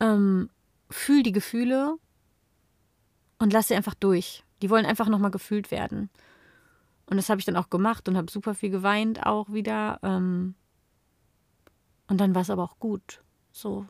ähm, 0.00 0.48
fühl 0.90 1.22
die 1.22 1.32
Gefühle 1.32 1.96
und 3.38 3.52
lass 3.52 3.68
sie 3.68 3.74
einfach 3.74 3.94
durch. 3.94 4.42
Die 4.62 4.70
wollen 4.70 4.86
einfach 4.86 5.08
nochmal 5.08 5.30
gefühlt 5.30 5.70
werden. 5.70 6.08
Und 7.08 7.16
das 7.16 7.30
habe 7.30 7.40
ich 7.40 7.46
dann 7.46 7.56
auch 7.56 7.70
gemacht 7.70 8.08
und 8.08 8.16
habe 8.16 8.30
super 8.30 8.54
viel 8.54 8.70
geweint 8.70 9.24
auch 9.24 9.50
wieder. 9.50 9.98
Ähm 10.02 10.54
und 12.06 12.20
dann 12.20 12.34
war 12.34 12.42
es 12.42 12.50
aber 12.50 12.62
auch 12.62 12.78
gut. 12.78 13.22
So. 13.50 13.86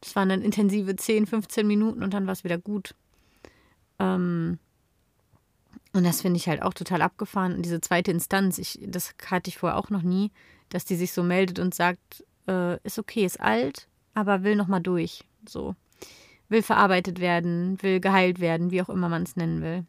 Das 0.00 0.14
waren 0.16 0.28
dann 0.28 0.42
intensive 0.42 0.94
10, 0.94 1.26
15 1.26 1.66
Minuten 1.66 2.02
und 2.02 2.12
dann 2.12 2.26
war 2.26 2.32
es 2.32 2.44
wieder 2.44 2.58
gut. 2.58 2.94
Ähm 3.98 4.58
und 5.94 6.04
das 6.04 6.20
finde 6.20 6.38
ich 6.38 6.48
halt 6.48 6.62
auch 6.62 6.74
total 6.74 7.00
abgefahren. 7.00 7.54
Und 7.54 7.62
diese 7.62 7.80
zweite 7.80 8.10
Instanz, 8.10 8.58
ich, 8.58 8.78
das 8.86 9.14
hatte 9.26 9.48
ich 9.48 9.58
vorher 9.58 9.78
auch 9.78 9.90
noch 9.90 10.02
nie, 10.02 10.30
dass 10.68 10.84
die 10.84 10.96
sich 10.96 11.12
so 11.12 11.22
meldet 11.22 11.58
und 11.58 11.74
sagt, 11.74 12.24
äh, 12.48 12.78
ist 12.82 12.98
okay, 12.98 13.24
ist 13.24 13.40
alt, 13.40 13.88
aber 14.14 14.42
will 14.42 14.56
nochmal 14.56 14.80
durch. 14.80 15.24
So. 15.46 15.74
Will 16.48 16.62
verarbeitet 16.62 17.20
werden, 17.20 17.82
will 17.82 18.00
geheilt 18.00 18.40
werden, 18.40 18.70
wie 18.70 18.82
auch 18.82 18.90
immer 18.90 19.08
man 19.08 19.22
es 19.22 19.36
nennen 19.36 19.62
will. 19.62 19.86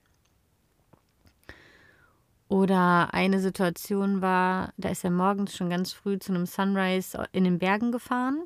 Oder 2.49 3.13
eine 3.13 3.39
Situation 3.39 4.21
war, 4.21 4.73
da 4.77 4.89
ist 4.89 5.03
er 5.03 5.11
morgens 5.11 5.55
schon 5.55 5.69
ganz 5.69 5.93
früh 5.93 6.19
zu 6.19 6.33
einem 6.33 6.45
Sunrise 6.45 7.25
in 7.31 7.45
den 7.45 7.59
Bergen 7.59 7.91
gefahren. 7.91 8.43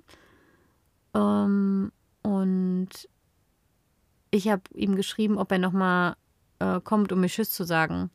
Ähm, 1.13 1.91
und 2.21 2.89
ich 4.31 4.47
habe 4.49 4.63
ihm 4.73 4.95
geschrieben, 4.95 5.38
ob 5.38 5.51
er 5.51 5.60
nochmal 5.60 6.15
äh, 6.60 6.79
kommt, 6.81 7.12
um 7.12 7.21
mir 7.21 7.27
Tschüss 7.27 7.51
zu 7.51 7.63
sagen. 7.63 8.10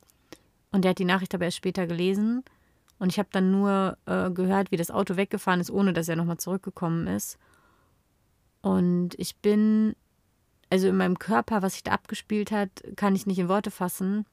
Und 0.70 0.84
er 0.84 0.90
hat 0.90 0.98
die 0.98 1.04
Nachricht 1.04 1.34
aber 1.34 1.44
erst 1.44 1.58
später 1.58 1.86
gelesen. 1.86 2.44
Und 2.98 3.10
ich 3.10 3.18
habe 3.18 3.28
dann 3.32 3.50
nur 3.50 3.98
äh, 4.06 4.30
gehört, 4.30 4.70
wie 4.70 4.76
das 4.76 4.90
Auto 4.90 5.16
weggefahren 5.16 5.60
ist, 5.60 5.70
ohne 5.70 5.92
dass 5.92 6.08
er 6.08 6.16
nochmal 6.16 6.38
zurückgekommen 6.38 7.08
ist. 7.08 7.38
Und 8.60 9.10
ich 9.18 9.36
bin, 9.36 9.96
also 10.70 10.86
in 10.86 10.96
meinem 10.96 11.18
Körper, 11.18 11.62
was 11.62 11.72
sich 11.72 11.82
da 11.82 11.92
abgespielt 11.92 12.52
hat, 12.52 12.70
kann 12.96 13.16
ich 13.16 13.26
nicht 13.26 13.40
in 13.40 13.48
Worte 13.48 13.72
fassen 13.72 14.24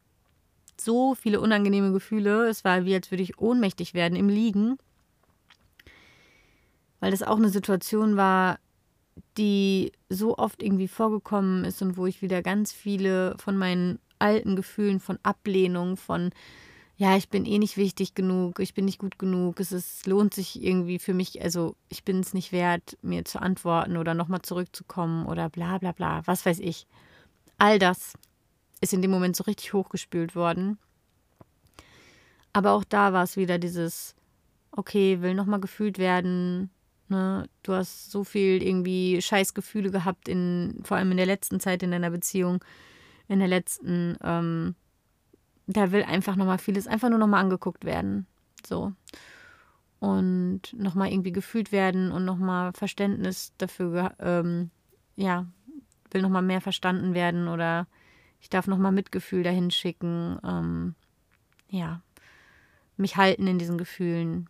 so 0.82 1.16
viele 1.16 1.40
unangenehme 1.40 1.92
Gefühle. 1.92 2.48
Es 2.48 2.64
war 2.64 2.86
wie, 2.86 2.96
als 2.96 3.12
würde 3.12 3.24
ich 3.24 3.40
ohnmächtig 3.40 3.94
werden 3.94 4.16
im 4.16 4.30
Liegen. 4.30 4.78
Weil 7.00 7.12
das 7.12 7.24
auch 7.24 7.38
eine 7.38 7.50
Situation 7.50 8.18
war, 8.18 8.60
die 9.38 9.92
so 10.10 10.38
oft 10.38 10.62
irgendwie 10.62 10.88
vorgekommen 10.88 11.64
ist 11.66 11.82
und 11.82 11.98
wo 11.98 12.06
ich 12.06 12.22
wieder 12.22 12.42
ganz 12.42 12.72
viele 12.72 13.36
von 13.38 13.58
meinen 13.58 14.00
alten 14.18 14.56
Gefühlen 14.56 15.00
von 15.00 15.18
Ablehnung, 15.24 15.98
von 15.98 16.32
ja, 16.98 17.16
ich 17.16 17.30
bin 17.30 17.46
eh 17.46 17.60
nicht 17.60 17.78
wichtig 17.78 18.14
genug, 18.14 18.60
ich 18.60 18.74
bin 18.74 18.84
nicht 18.84 19.00
gut 19.00 19.18
genug, 19.18 19.62
es 19.62 19.72
ist, 19.72 20.06
lohnt 20.06 20.34
sich 20.34 20.62
irgendwie 20.62 21.00
für 21.00 21.14
mich, 21.14 21.42
also 21.42 21.76
ich 21.88 22.04
bin 22.04 22.20
es 22.20 22.34
nicht 22.34 22.52
wert, 22.52 22.98
mir 23.02 23.24
zu 23.24 23.42
antworten 23.42 23.96
oder 23.96 24.14
nochmal 24.14 24.42
zurückzukommen 24.42 25.26
oder 25.26 25.50
bla 25.50 25.78
bla 25.78 25.94
bla, 25.94 26.22
was 26.26 26.46
weiß 26.46 26.60
ich. 26.60 26.88
all 27.58 27.80
das 27.80 28.16
ist 28.82 28.94
in 28.94 29.02
dem 29.02 29.12
Moment 29.12 29.36
so 29.36 29.44
richtig 29.44 29.74
hochgespült 29.74 30.36
worden. 30.36 30.78
Aber 32.54 32.72
auch 32.72 32.84
da 32.84 33.14
war 33.14 33.24
es 33.24 33.38
wieder 33.38 33.58
dieses, 33.58 34.16
okay, 34.72 35.22
will 35.22 35.36
nochmal 35.36 35.60
gefühlt 35.60 35.98
werden. 35.98 36.70
Ne? 37.08 37.48
Du 37.64 37.74
hast 37.74 38.12
so 38.12 38.24
viel 38.24 38.64
irgendwie 38.64 39.22
Scheißgefühle 39.22 39.92
gehabt, 39.92 40.28
in, 40.28 40.80
vor 40.84 40.98
allem 40.98 41.12
in 41.12 41.18
der 41.18 41.26
letzten 41.26 41.60
Zeit 41.60 41.84
in 41.84 41.92
deiner 41.92 42.10
Beziehung, 42.10 42.64
in 43.28 43.40
der 43.40 43.48
letzten, 43.48 44.18
ähm, 44.24 44.76
da 45.68 45.92
will 45.92 46.04
einfach 46.04 46.36
nochmal 46.36 46.58
vieles 46.58 46.88
einfach 46.88 47.10
nur 47.10 47.20
nochmal 47.20 47.42
angeguckt 47.42 47.86
werden. 47.86 48.26
So. 48.66 48.94
Und 50.00 50.62
nochmal 50.74 51.12
irgendwie 51.12 51.32
gefühlt 51.32 51.72
werden 51.72 52.12
und 52.12 52.26
nochmal 52.26 52.72
Verständnis 52.74 53.54
dafür, 53.58 54.14
ähm, 54.20 54.72
ja, 55.16 55.46
will 56.12 56.22
nochmal 56.22 56.42
mehr 56.42 56.62
verstanden 56.62 57.14
werden 57.14 57.48
oder 57.48 57.86
ich 58.42 58.50
darf 58.50 58.68
nochmal 58.68 58.92
Mitgefühl 58.92 59.44
dahin 59.44 59.72
schicken. 59.72 60.40
Ähm, 60.44 60.96
ja, 61.70 62.02
mich 62.98 63.18
halten 63.18 63.48
in 63.48 63.60
diesen 63.60 63.78
Gefühlen. 63.78 64.50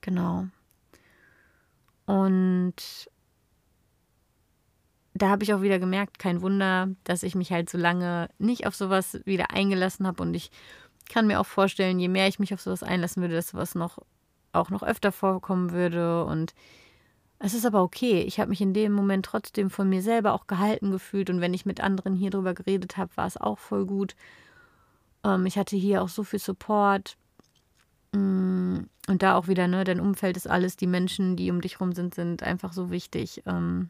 Genau. 0.00 0.46
Und 2.06 2.74
da 5.14 5.28
habe 5.28 5.44
ich 5.44 5.52
auch 5.52 5.62
wieder 5.62 5.78
gemerkt, 5.78 6.18
kein 6.18 6.40
Wunder, 6.40 6.88
dass 7.04 7.22
ich 7.22 7.34
mich 7.34 7.52
halt 7.52 7.68
so 7.68 7.78
lange 7.78 8.30
nicht 8.38 8.66
auf 8.66 8.74
sowas 8.74 9.20
wieder 9.24 9.50
eingelassen 9.50 10.06
habe. 10.06 10.22
Und 10.22 10.34
ich 10.34 10.50
kann 11.08 11.26
mir 11.26 11.40
auch 11.40 11.46
vorstellen, 11.46 11.98
je 11.98 12.08
mehr 12.08 12.28
ich 12.28 12.38
mich 12.38 12.54
auf 12.54 12.60
sowas 12.60 12.82
einlassen 12.82 13.20
würde, 13.20 13.34
dass 13.34 13.48
sowas 13.48 13.74
noch 13.74 13.98
auch 14.52 14.70
noch 14.70 14.82
öfter 14.82 15.12
vorkommen 15.12 15.72
würde. 15.72 16.24
Und 16.24 16.54
es 17.42 17.54
ist 17.54 17.64
aber 17.64 17.82
okay. 17.82 18.20
Ich 18.20 18.38
habe 18.38 18.50
mich 18.50 18.60
in 18.60 18.74
dem 18.74 18.92
Moment 18.92 19.24
trotzdem 19.24 19.70
von 19.70 19.88
mir 19.88 20.02
selber 20.02 20.34
auch 20.34 20.46
gehalten 20.46 20.90
gefühlt. 20.90 21.30
Und 21.30 21.40
wenn 21.40 21.54
ich 21.54 21.64
mit 21.64 21.80
anderen 21.80 22.14
hier 22.14 22.30
drüber 22.30 22.52
geredet 22.52 22.98
habe, 22.98 23.16
war 23.16 23.26
es 23.26 23.38
auch 23.38 23.58
voll 23.58 23.86
gut. 23.86 24.14
Ähm, 25.24 25.46
ich 25.46 25.56
hatte 25.56 25.74
hier 25.74 26.02
auch 26.02 26.10
so 26.10 26.22
viel 26.22 26.38
Support. 26.38 27.16
Mm, 28.12 28.80
und 29.08 29.22
da 29.22 29.36
auch 29.36 29.48
wieder, 29.48 29.68
ne, 29.68 29.84
dein 29.84 30.00
Umfeld 30.00 30.36
ist 30.36 30.50
alles, 30.50 30.76
die 30.76 30.86
Menschen, 30.86 31.36
die 31.36 31.50
um 31.50 31.62
dich 31.62 31.80
rum 31.80 31.92
sind, 31.92 32.14
sind 32.14 32.42
einfach 32.42 32.74
so 32.74 32.90
wichtig. 32.90 33.42
Ähm, 33.46 33.88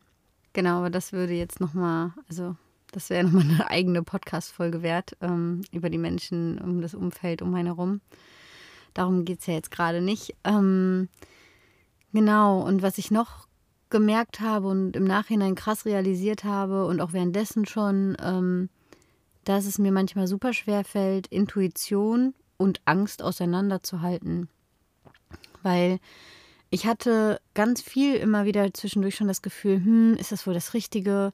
genau, 0.53 0.79
aber 0.79 0.91
das 0.91 1.13
würde 1.13 1.33
jetzt 1.33 1.59
nochmal, 1.59 2.13
also 2.29 2.55
das 2.93 3.11
wäre 3.11 3.25
nochmal 3.29 3.43
eine 3.43 3.69
eigene 3.69 4.05
Podcast-Folge 4.05 4.83
wert, 4.83 5.17
ähm, 5.21 5.63
über 5.73 5.91
die 5.91 5.99
Menschen, 5.99 6.61
um 6.61 6.81
das 6.81 6.95
Umfeld 6.95 7.43
um 7.43 7.53
einen 7.57 7.67
herum. 7.67 8.01
Darum 8.95 9.25
geht 9.25 9.41
es 9.41 9.47
ja 9.47 9.55
jetzt 9.55 9.73
gerade 9.73 10.01
nicht. 10.01 10.37
Ähm, 10.45 11.09
genau, 12.13 12.63
und 12.63 12.83
was 12.83 12.99
ich 12.99 13.11
noch 13.11 13.49
gemerkt 13.91 14.41
habe 14.41 14.69
und 14.69 14.97
im 14.97 15.05
Nachhinein 15.05 15.55
krass 15.55 15.85
realisiert 15.85 16.45
habe 16.45 16.87
und 16.87 17.01
auch 17.01 17.13
währenddessen 17.13 17.67
schon, 17.67 18.17
ähm, 18.23 18.69
dass 19.45 19.67
es 19.67 19.79
mir 19.79 19.93
manchmal 19.93 20.27
super 20.27 20.53
schwer 20.53 20.85
fällt, 20.85 21.27
Intuition 21.27 22.35
und 22.57 22.81
Angst 22.85 23.23
auseinanderzuhalten. 23.23 24.49
Weil 25.63 25.99
ich 26.71 26.87
hatte 26.87 27.41
ganz 27.55 27.83
viel 27.83 28.15
immer 28.15 28.45
wieder 28.45 28.73
zwischendurch 28.73 29.17
schon 29.17 29.29
das 29.29 29.43
Gefühl, 29.43 29.77
hm, 29.85 30.15
ist 30.15 30.31
das 30.31 30.47
wohl 30.47 30.55
das 30.55 30.73
Richtige? 30.73 31.33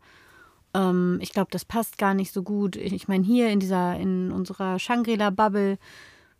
Ähm, 0.72 1.18
ich 1.20 1.32
glaube, 1.32 1.50
das 1.50 1.66
passt 1.66 1.98
gar 1.98 2.14
nicht 2.14 2.32
so 2.32 2.42
gut. 2.42 2.76
Ich 2.76 3.06
meine, 3.06 3.24
hier 3.24 3.50
in 3.50 3.60
dieser, 3.60 3.96
in 3.98 4.32
unserer 4.32 4.78
Shangri-La-Bubble 4.78 5.78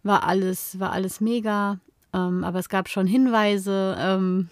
war 0.03 0.25
alles, 0.25 0.81
war 0.81 0.93
alles 0.93 1.21
mega. 1.21 1.79
Ähm, 2.17 2.45
aber 2.45 2.59
es 2.59 2.69
gab 2.69 2.89
schon 2.89 3.07
Hinweise, 3.07 3.97
ähm, 3.99 4.49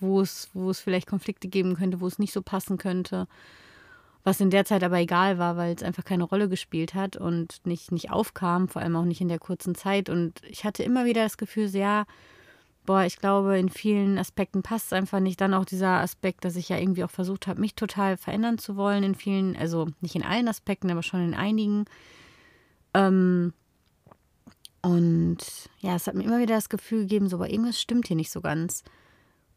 wo 0.00 0.20
es, 0.20 0.48
wo 0.54 0.70
es 0.70 0.80
vielleicht 0.80 1.06
Konflikte 1.06 1.48
geben 1.48 1.74
könnte, 1.76 2.00
wo 2.00 2.06
es 2.06 2.18
nicht 2.18 2.32
so 2.32 2.40
passen 2.40 2.78
könnte. 2.78 3.28
Was 4.24 4.40
in 4.40 4.50
der 4.50 4.64
Zeit 4.64 4.84
aber 4.84 4.98
egal 4.98 5.38
war, 5.38 5.56
weil 5.56 5.74
es 5.74 5.82
einfach 5.82 6.04
keine 6.04 6.24
Rolle 6.24 6.48
gespielt 6.48 6.94
hat 6.94 7.16
und 7.16 7.60
nicht, 7.64 7.90
nicht 7.90 8.10
aufkam, 8.12 8.68
vor 8.68 8.80
allem 8.80 8.96
auch 8.96 9.04
nicht 9.04 9.20
in 9.20 9.28
der 9.28 9.40
kurzen 9.40 9.74
Zeit. 9.74 10.08
Und 10.08 10.40
ich 10.48 10.64
hatte 10.64 10.84
immer 10.84 11.04
wieder 11.04 11.24
das 11.24 11.36
Gefühl, 11.36 11.66
ja, 11.70 12.04
boah, 12.86 13.02
ich 13.02 13.18
glaube, 13.18 13.58
in 13.58 13.68
vielen 13.68 14.18
Aspekten 14.18 14.62
passt 14.62 14.86
es 14.86 14.92
einfach 14.92 15.18
nicht. 15.18 15.40
Dann 15.40 15.54
auch 15.54 15.64
dieser 15.64 16.00
Aspekt, 16.00 16.44
dass 16.44 16.54
ich 16.54 16.68
ja 16.68 16.78
irgendwie 16.78 17.02
auch 17.02 17.10
versucht 17.10 17.48
habe, 17.48 17.60
mich 17.60 17.74
total 17.74 18.16
verändern 18.16 18.58
zu 18.58 18.76
wollen 18.76 19.02
in 19.02 19.16
vielen, 19.16 19.56
also 19.56 19.88
nicht 20.00 20.14
in 20.14 20.24
allen 20.24 20.48
Aspekten, 20.48 20.90
aber 20.90 21.02
schon 21.02 21.24
in 21.24 21.34
einigen. 21.34 21.84
Ähm, 22.94 23.52
und 24.82 25.38
ja, 25.78 25.94
es 25.94 26.06
hat 26.06 26.14
mir 26.14 26.24
immer 26.24 26.40
wieder 26.40 26.56
das 26.56 26.68
Gefühl 26.68 27.02
gegeben, 27.02 27.28
so, 27.28 27.36
aber 27.36 27.50
irgendwas 27.50 27.80
stimmt 27.80 28.08
hier 28.08 28.16
nicht 28.16 28.30
so 28.30 28.40
ganz. 28.40 28.82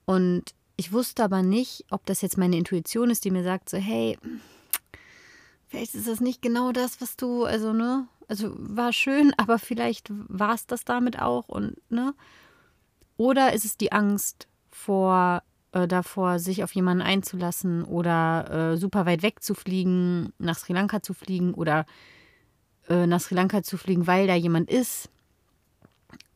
Und 0.05 0.53
ich 0.77 0.91
wusste 0.91 1.23
aber 1.23 1.41
nicht, 1.41 1.85
ob 1.89 2.05
das 2.05 2.21
jetzt 2.21 2.37
meine 2.37 2.57
Intuition 2.57 3.09
ist, 3.09 3.25
die 3.25 3.31
mir 3.31 3.43
sagt, 3.43 3.69
so, 3.69 3.77
hey, 3.77 4.17
vielleicht 5.67 5.95
ist 5.95 6.07
das 6.07 6.21
nicht 6.21 6.41
genau 6.41 6.71
das, 6.71 7.01
was 7.01 7.17
du, 7.17 7.43
also, 7.43 7.73
ne, 7.73 8.07
also 8.27 8.53
war 8.57 8.93
schön, 8.93 9.33
aber 9.37 9.59
vielleicht 9.59 10.09
war 10.11 10.53
es 10.53 10.67
das 10.67 10.85
damit 10.85 11.19
auch 11.19 11.47
und, 11.47 11.75
ne, 11.89 12.13
oder 13.17 13.53
ist 13.53 13.65
es 13.65 13.77
die 13.77 13.91
Angst 13.93 14.47
vor, 14.69 15.41
äh, 15.75 15.87
davor, 15.87 16.39
sich 16.39 16.63
auf 16.63 16.73
jemanden 16.73 17.01
einzulassen 17.01 17.83
oder 17.83 18.73
äh, 18.73 18.77
super 18.77 19.05
weit 19.05 19.23
weg 19.23 19.43
zu 19.43 19.53
fliegen, 19.53 20.33
nach 20.37 20.57
Sri 20.57 20.73
Lanka 20.73 21.01
zu 21.01 21.13
fliegen 21.13 21.53
oder 21.53 21.85
äh, 22.87 23.05
nach 23.07 23.19
Sri 23.19 23.35
Lanka 23.35 23.61
zu 23.61 23.77
fliegen, 23.77 24.07
weil 24.07 24.25
da 24.25 24.35
jemand 24.35 24.69
ist. 24.69 25.09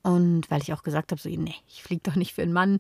Und 0.03 0.49
weil 0.49 0.62
ich 0.62 0.73
auch 0.73 0.83
gesagt 0.83 1.12
habe, 1.12 1.21
so, 1.21 1.29
nee, 1.29 1.55
ich 1.67 1.83
fliege 1.83 2.01
doch 2.03 2.15
nicht 2.15 2.33
für 2.33 2.41
einen 2.41 2.53
Mann 2.53 2.79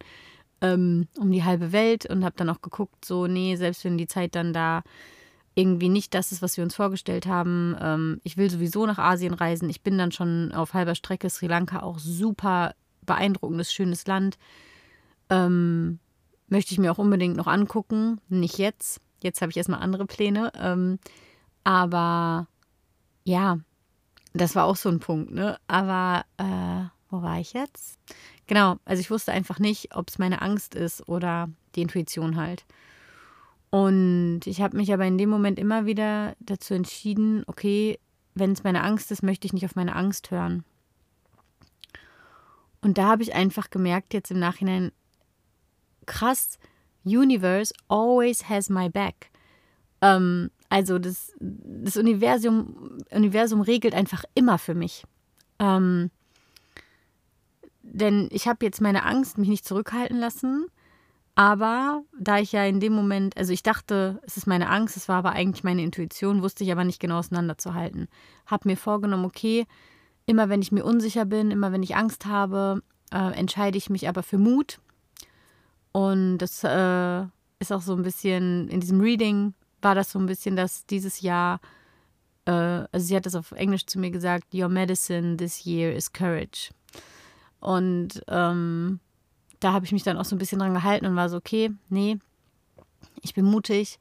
ähm, 0.61 1.07
um 1.17 1.31
die 1.31 1.43
halbe 1.43 1.71
Welt 1.71 2.05
und 2.05 2.23
habe 2.23 2.35
dann 2.37 2.49
auch 2.49 2.61
geguckt, 2.61 3.05
so, 3.05 3.27
nee, 3.27 3.55
selbst 3.55 3.83
wenn 3.83 3.97
die 3.97 4.07
Zeit 4.07 4.35
dann 4.35 4.53
da 4.53 4.83
irgendwie 5.55 5.89
nicht 5.89 6.13
das 6.13 6.31
ist, 6.31 6.41
was 6.41 6.55
wir 6.57 6.63
uns 6.63 6.75
vorgestellt 6.75 7.25
haben. 7.25 7.75
Ähm, 7.81 8.21
ich 8.23 8.37
will 8.37 8.49
sowieso 8.49 8.85
nach 8.85 8.97
Asien 8.97 9.33
reisen. 9.33 9.69
Ich 9.69 9.81
bin 9.81 9.97
dann 9.97 10.11
schon 10.11 10.51
auf 10.53 10.73
halber 10.73 10.95
Strecke. 10.95 11.29
Sri 11.29 11.47
Lanka 11.47 11.81
auch 11.81 11.99
super 11.99 12.73
beeindruckendes, 13.05 13.73
schönes 13.73 14.07
Land. 14.07 14.37
Ähm, 15.29 15.99
möchte 16.47 16.71
ich 16.71 16.79
mir 16.79 16.91
auch 16.91 16.97
unbedingt 16.97 17.35
noch 17.35 17.47
angucken. 17.47 18.21
Nicht 18.29 18.57
jetzt. 18.57 19.01
Jetzt 19.21 19.41
habe 19.41 19.51
ich 19.51 19.57
erstmal 19.57 19.81
andere 19.81 20.05
Pläne. 20.05 20.51
Ähm, 20.55 20.99
aber 21.63 22.47
ja, 23.25 23.59
das 24.33 24.55
war 24.55 24.65
auch 24.65 24.77
so 24.77 24.89
ein 24.89 24.99
Punkt, 24.99 25.31
ne? 25.31 25.57
Aber 25.67 26.23
äh, 26.37 26.85
wo 27.09 27.21
war 27.21 27.39
ich 27.39 27.53
jetzt? 27.53 27.99
Genau, 28.47 28.77
also 28.85 28.99
ich 28.99 29.11
wusste 29.11 29.31
einfach 29.31 29.59
nicht, 29.59 29.95
ob 29.95 30.09
es 30.09 30.19
meine 30.19 30.41
Angst 30.41 30.75
ist 30.75 31.07
oder 31.07 31.49
die 31.75 31.81
Intuition 31.81 32.35
halt. 32.35 32.65
Und 33.71 34.41
ich 34.45 34.61
habe 34.61 34.77
mich 34.77 34.91
aber 34.93 35.05
in 35.05 35.17
dem 35.17 35.29
Moment 35.29 35.59
immer 35.59 35.85
wieder 35.85 36.35
dazu 36.39 36.73
entschieden, 36.73 37.43
okay, 37.47 37.99
wenn 38.33 38.51
es 38.51 38.63
meine 38.63 38.83
Angst 38.83 39.11
ist, 39.11 39.21
möchte 39.21 39.45
ich 39.45 39.53
nicht 39.53 39.65
auf 39.65 39.75
meine 39.75 39.95
Angst 39.95 40.31
hören. 40.31 40.63
Und 42.81 42.97
da 42.97 43.07
habe 43.07 43.23
ich 43.23 43.35
einfach 43.35 43.69
gemerkt, 43.69 44.13
jetzt 44.13 44.31
im 44.31 44.39
Nachhinein, 44.39 44.91
krass, 46.05 46.57
Universe 47.03 47.73
always 47.87 48.49
has 48.49 48.69
my 48.69 48.89
back. 48.89 49.29
Ähm, 50.01 50.49
also 50.69 50.97
das, 50.97 51.33
das 51.39 51.97
Universum, 51.97 52.99
Universum 53.11 53.61
regelt 53.61 53.93
einfach 53.93 54.23
immer 54.33 54.57
für 54.57 54.75
mich. 54.75 55.03
Ähm, 55.59 56.09
denn 57.91 58.29
ich 58.31 58.47
habe 58.47 58.65
jetzt 58.65 58.81
meine 58.81 59.05
Angst, 59.05 59.37
mich 59.37 59.49
nicht 59.49 59.65
zurückhalten 59.65 60.19
lassen. 60.19 60.67
Aber 61.35 62.03
da 62.19 62.39
ich 62.39 62.51
ja 62.51 62.65
in 62.65 62.81
dem 62.81 62.93
Moment, 62.93 63.37
also 63.37 63.53
ich 63.53 63.63
dachte, 63.63 64.19
es 64.25 64.35
ist 64.35 64.47
meine 64.47 64.69
Angst, 64.69 64.97
es 64.97 65.07
war 65.07 65.17
aber 65.17 65.31
eigentlich 65.31 65.63
meine 65.63 65.83
Intuition, 65.83 66.41
wusste 66.41 66.65
ich 66.65 66.71
aber 66.71 66.83
nicht 66.83 66.99
genau 66.99 67.19
auseinanderzuhalten. 67.19 68.09
Habe 68.45 68.67
mir 68.67 68.75
vorgenommen, 68.75 69.23
okay, 69.25 69.65
Immer 70.29 70.47
wenn 70.47 70.61
ich 70.61 70.71
mir 70.71 70.85
unsicher 70.85 71.25
bin, 71.25 71.49
immer 71.49 71.71
wenn 71.71 71.81
ich 71.81 71.95
Angst 71.95 72.27
habe, 72.27 72.83
äh, 73.11 73.33
entscheide 73.33 73.79
ich 73.79 73.89
mich 73.89 74.07
aber 74.07 74.21
für 74.21 74.37
Mut. 74.37 74.79
Und 75.91 76.37
das 76.37 76.63
äh, 76.63 77.21
ist 77.57 77.71
auch 77.71 77.81
so 77.81 77.95
ein 77.95 78.03
bisschen, 78.03 78.67
in 78.67 78.79
diesem 78.79 79.01
Reading 79.01 79.55
war 79.81 79.95
das 79.95 80.11
so 80.11 80.19
ein 80.19 80.27
bisschen, 80.27 80.55
dass 80.55 80.85
dieses 80.85 81.21
Jahr, 81.21 81.59
äh, 82.45 82.51
also 82.51 82.99
sie 82.99 83.15
hat 83.15 83.25
das 83.25 83.33
auf 83.33 83.53
Englisch 83.53 83.87
zu 83.87 83.97
mir 83.97 84.11
gesagt, 84.11 84.53
Your 84.53 84.69
medicine 84.69 85.35
this 85.35 85.65
year 85.65 85.91
is 85.95 86.13
courage. 86.13 86.69
Und 87.59 88.21
ähm, 88.27 88.99
da 89.59 89.73
habe 89.73 89.85
ich 89.85 89.91
mich 89.91 90.03
dann 90.03 90.17
auch 90.17 90.25
so 90.25 90.35
ein 90.35 90.39
bisschen 90.39 90.59
dran 90.59 90.73
gehalten 90.73 91.05
und 91.05 91.15
war 91.15 91.29
so, 91.29 91.37
okay, 91.37 91.71
nee, 91.89 92.17
ich 93.21 93.33
bin 93.33 93.45
mutig 93.45 93.99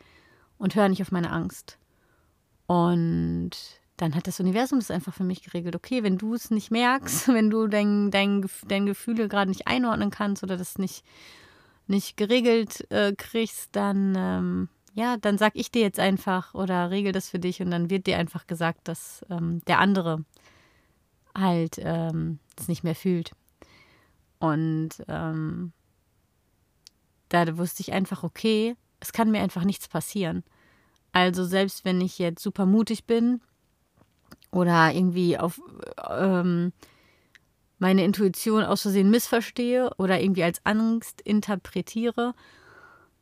und 0.58 0.74
höre 0.74 0.88
nicht 0.88 1.02
auf 1.02 1.12
meine 1.12 1.30
Angst. 1.30 1.78
Und 2.66 3.50
dann 3.96 4.14
hat 4.14 4.26
das 4.26 4.40
Universum 4.40 4.78
das 4.78 4.90
einfach 4.90 5.12
für 5.12 5.24
mich 5.24 5.42
geregelt. 5.42 5.74
Okay, 5.74 6.02
wenn 6.02 6.18
du 6.18 6.34
es 6.34 6.50
nicht 6.50 6.70
merkst, 6.70 7.28
wenn 7.34 7.50
du 7.50 7.66
dein, 7.66 8.10
dein, 8.10 8.46
dein 8.66 8.86
Gefühle 8.86 9.28
gerade 9.28 9.50
nicht 9.50 9.66
einordnen 9.66 10.10
kannst 10.10 10.42
oder 10.42 10.56
das 10.56 10.78
nicht, 10.78 11.04
nicht 11.86 12.16
geregelt 12.16 12.90
äh, 12.90 13.14
kriegst, 13.16 13.74
dann, 13.74 14.14
ähm, 14.16 14.68
ja, 14.94 15.16
dann 15.16 15.38
sag 15.38 15.52
ich 15.54 15.70
dir 15.70 15.82
jetzt 15.82 15.98
einfach 15.98 16.54
oder 16.54 16.90
regel 16.90 17.12
das 17.12 17.28
für 17.28 17.38
dich 17.38 17.60
und 17.60 17.70
dann 17.70 17.90
wird 17.90 18.06
dir 18.06 18.18
einfach 18.18 18.46
gesagt, 18.46 18.88
dass 18.88 19.24
ähm, 19.30 19.60
der 19.66 19.78
andere 19.80 20.24
halt 21.36 21.76
ähm, 21.78 22.38
es 22.56 22.68
nicht 22.68 22.84
mehr 22.84 22.94
fühlt. 22.94 23.32
Und 24.38 24.90
ähm, 25.08 25.72
da 27.28 27.58
wusste 27.58 27.82
ich 27.82 27.92
einfach, 27.92 28.22
okay, 28.22 28.76
es 29.00 29.12
kann 29.12 29.30
mir 29.30 29.40
einfach 29.40 29.64
nichts 29.64 29.88
passieren. 29.88 30.44
Also 31.12 31.44
selbst 31.44 31.84
wenn 31.84 32.00
ich 32.00 32.18
jetzt 32.18 32.42
super 32.42 32.66
mutig 32.66 33.04
bin 33.04 33.40
oder 34.50 34.92
irgendwie 34.92 35.38
auf 35.38 35.60
ähm, 36.10 36.72
meine 37.78 38.04
Intuition 38.04 38.64
aus 38.64 38.82
Versehen 38.82 39.10
missverstehe 39.10 39.90
oder 39.98 40.20
irgendwie 40.20 40.42
als 40.42 40.64
Angst 40.64 41.20
interpretiere, 41.22 42.34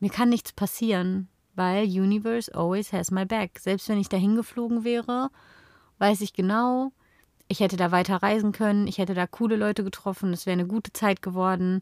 mir 0.00 0.11
kann 0.11 0.29
nichts 0.29 0.52
passieren, 0.52 1.29
weil 1.55 1.85
Universe 1.85 2.55
always 2.55 2.92
has 2.92 3.11
my 3.11 3.24
back. 3.24 3.59
Selbst 3.59 3.88
wenn 3.88 3.98
ich 4.00 4.09
dahin 4.09 4.37
geflogen 4.37 4.85
wäre, 4.85 5.31
weiß 5.98 6.20
ich 6.20 6.33
genau, 6.33 6.92
ich 7.48 7.61
hätte 7.61 7.76
da 7.76 7.92
weiter 7.92 8.16
reisen 8.16 8.52
können, 8.52 8.87
ich 8.87 8.98
hätte 8.98 9.14
da 9.14 9.26
coole 9.26 9.56
Leute 9.56 9.85
getroffen, 9.85 10.32
es 10.32 10.46
wäre 10.46 10.54
eine 10.59 10.66
gute 10.66 10.92
Zeit 10.92 11.22
geworden. 11.22 11.80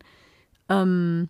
Ähm, 0.69 1.29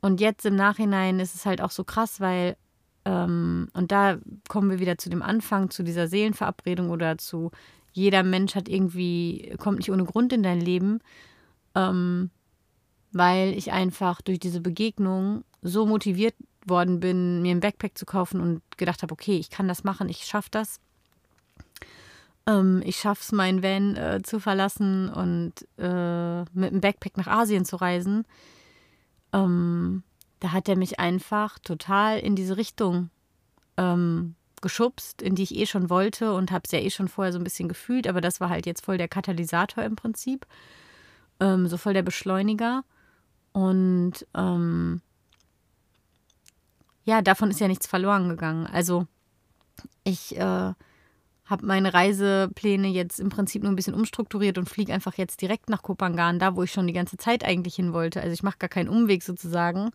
und 0.00 0.20
jetzt 0.20 0.44
im 0.44 0.56
Nachhinein 0.56 1.20
ist 1.20 1.34
es 1.34 1.46
halt 1.46 1.60
auch 1.62 1.70
so 1.70 1.84
krass, 1.84 2.20
weil, 2.20 2.56
ähm, 3.04 3.68
und 3.72 3.92
da 3.92 4.18
kommen 4.48 4.70
wir 4.70 4.80
wieder 4.80 4.98
zu 4.98 5.10
dem 5.10 5.22
Anfang, 5.22 5.70
zu 5.70 5.82
dieser 5.82 6.08
Seelenverabredung 6.08 6.90
oder 6.90 7.18
zu 7.18 7.50
jeder 7.92 8.22
Mensch 8.22 8.54
hat 8.54 8.68
irgendwie, 8.68 9.54
kommt 9.58 9.78
nicht 9.78 9.92
ohne 9.92 10.04
Grund 10.04 10.32
in 10.32 10.42
dein 10.42 10.60
Leben, 10.60 11.00
ähm, 11.74 12.30
weil 13.12 13.52
ich 13.52 13.70
einfach 13.72 14.22
durch 14.22 14.40
diese 14.40 14.60
Begegnung 14.60 15.44
so 15.60 15.86
motiviert 15.86 16.34
worden 16.66 17.00
bin, 17.00 17.42
mir 17.42 17.54
ein 17.54 17.60
Backpack 17.60 17.96
zu 17.98 18.06
kaufen 18.06 18.40
und 18.40 18.62
gedacht 18.78 19.02
habe, 19.02 19.12
okay, 19.12 19.36
ich 19.36 19.50
kann 19.50 19.68
das 19.68 19.84
machen, 19.84 20.08
ich 20.08 20.24
schaffe 20.24 20.48
das. 20.50 20.80
Ähm, 22.46 22.82
ich 22.84 22.96
schaffe 22.96 23.22
es, 23.22 23.32
meinen 23.32 23.62
Van 23.62 23.96
äh, 23.96 24.20
zu 24.22 24.40
verlassen 24.40 25.08
und 25.08 25.52
äh, 25.78 26.40
mit 26.52 26.72
einem 26.72 26.80
Backpack 26.80 27.16
nach 27.16 27.28
Asien 27.28 27.64
zu 27.64 27.76
reisen. 27.76 28.24
Ähm, 29.32 30.02
da 30.40 30.52
hat 30.52 30.68
er 30.68 30.76
mich 30.76 30.98
einfach 30.98 31.58
total 31.60 32.18
in 32.18 32.34
diese 32.34 32.56
Richtung 32.56 33.10
ähm, 33.76 34.34
geschubst, 34.60 35.22
in 35.22 35.34
die 35.34 35.42
ich 35.42 35.56
eh 35.56 35.66
schon 35.66 35.90
wollte 35.90 36.34
und 36.34 36.50
habe 36.50 36.62
es 36.64 36.72
ja 36.72 36.78
eh 36.78 36.90
schon 36.90 37.08
vorher 37.08 37.32
so 37.32 37.38
ein 37.38 37.44
bisschen 37.44 37.68
gefühlt, 37.68 38.06
aber 38.06 38.20
das 38.20 38.40
war 38.40 38.48
halt 38.48 38.66
jetzt 38.66 38.84
voll 38.84 38.98
der 38.98 39.08
Katalysator 39.08 39.84
im 39.84 39.96
Prinzip, 39.96 40.46
ähm, 41.40 41.68
so 41.68 41.76
voll 41.76 41.94
der 41.94 42.02
Beschleuniger. 42.02 42.84
Und 43.52 44.26
ähm, 44.34 45.00
ja, 47.04 47.22
davon 47.22 47.50
ist 47.50 47.60
ja 47.60 47.68
nichts 47.68 47.86
verloren 47.86 48.28
gegangen. 48.28 48.66
Also 48.66 49.06
ich 50.04 50.36
äh, 50.36 50.72
habe 51.52 51.66
meine 51.66 51.94
Reisepläne 51.94 52.88
jetzt 52.88 53.20
im 53.20 53.28
Prinzip 53.28 53.62
nur 53.62 53.70
ein 53.70 53.76
bisschen 53.76 53.94
umstrukturiert 53.94 54.58
und 54.58 54.68
fliege 54.68 54.92
einfach 54.92 55.14
jetzt 55.14 55.40
direkt 55.40 55.68
nach 55.68 55.82
Kopangan, 55.82 56.40
da 56.40 56.56
wo 56.56 56.64
ich 56.64 56.72
schon 56.72 56.88
die 56.88 56.92
ganze 56.92 57.16
Zeit 57.16 57.44
eigentlich 57.44 57.76
hin 57.76 57.92
wollte. 57.92 58.20
Also 58.20 58.32
ich 58.32 58.42
mache 58.42 58.58
gar 58.58 58.68
keinen 58.68 58.88
Umweg 58.88 59.22
sozusagen, 59.22 59.90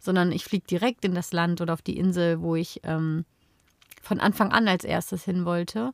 sondern 0.00 0.32
ich 0.32 0.44
fliege 0.44 0.66
direkt 0.66 1.04
in 1.04 1.14
das 1.14 1.32
Land 1.32 1.60
oder 1.60 1.74
auf 1.74 1.82
die 1.82 1.96
Insel, 1.96 2.40
wo 2.40 2.56
ich 2.56 2.80
ähm, 2.82 3.24
von 4.02 4.18
Anfang 4.18 4.50
an 4.50 4.66
als 4.66 4.84
erstes 4.84 5.24
hin 5.24 5.44
wollte. 5.44 5.92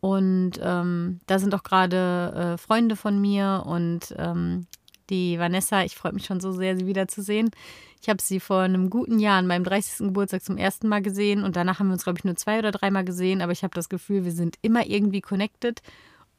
Und 0.00 0.52
ähm, 0.62 1.20
da 1.26 1.38
sind 1.38 1.54
auch 1.54 1.64
gerade 1.64 2.54
äh, 2.54 2.58
Freunde 2.58 2.94
von 2.94 3.20
mir 3.20 3.64
und 3.66 4.14
ähm, 4.16 4.66
die 5.10 5.38
Vanessa. 5.38 5.84
Ich 5.84 5.96
freue 5.96 6.12
mich 6.12 6.26
schon 6.26 6.40
so 6.40 6.52
sehr, 6.52 6.76
sie 6.76 6.86
wiederzusehen. 6.86 7.50
Ich 8.00 8.08
habe 8.08 8.22
sie 8.22 8.40
vor 8.40 8.60
einem 8.60 8.90
guten 8.90 9.18
Jahr 9.18 9.38
an 9.38 9.46
meinem 9.46 9.64
30. 9.64 10.06
Geburtstag 10.06 10.42
zum 10.44 10.56
ersten 10.56 10.88
Mal 10.88 11.02
gesehen 11.02 11.42
und 11.42 11.56
danach 11.56 11.78
haben 11.78 11.88
wir 11.88 11.94
uns, 11.94 12.04
glaube 12.04 12.18
ich, 12.18 12.24
nur 12.24 12.36
zwei 12.36 12.58
oder 12.58 12.70
dreimal 12.70 13.04
gesehen, 13.04 13.42
aber 13.42 13.52
ich 13.52 13.62
habe 13.62 13.74
das 13.74 13.88
Gefühl, 13.88 14.24
wir 14.24 14.32
sind 14.32 14.56
immer 14.62 14.86
irgendwie 14.86 15.20
connected 15.20 15.82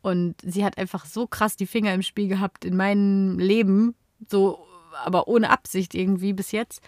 und 0.01 0.35
sie 0.41 0.63
hat 0.63 0.77
einfach 0.77 1.05
so 1.05 1.27
krass 1.27 1.55
die 1.55 1.67
Finger 1.67 1.93
im 1.93 2.01
Spiel 2.01 2.27
gehabt 2.27 2.63
in 2.63 2.77
meinem 2.77 3.37
Leben, 3.39 3.95
so, 4.27 4.65
aber 5.03 5.27
ohne 5.27 5.49
Absicht 5.49 5.93
irgendwie 5.93 6.33
bis 6.33 6.51
jetzt. 6.51 6.81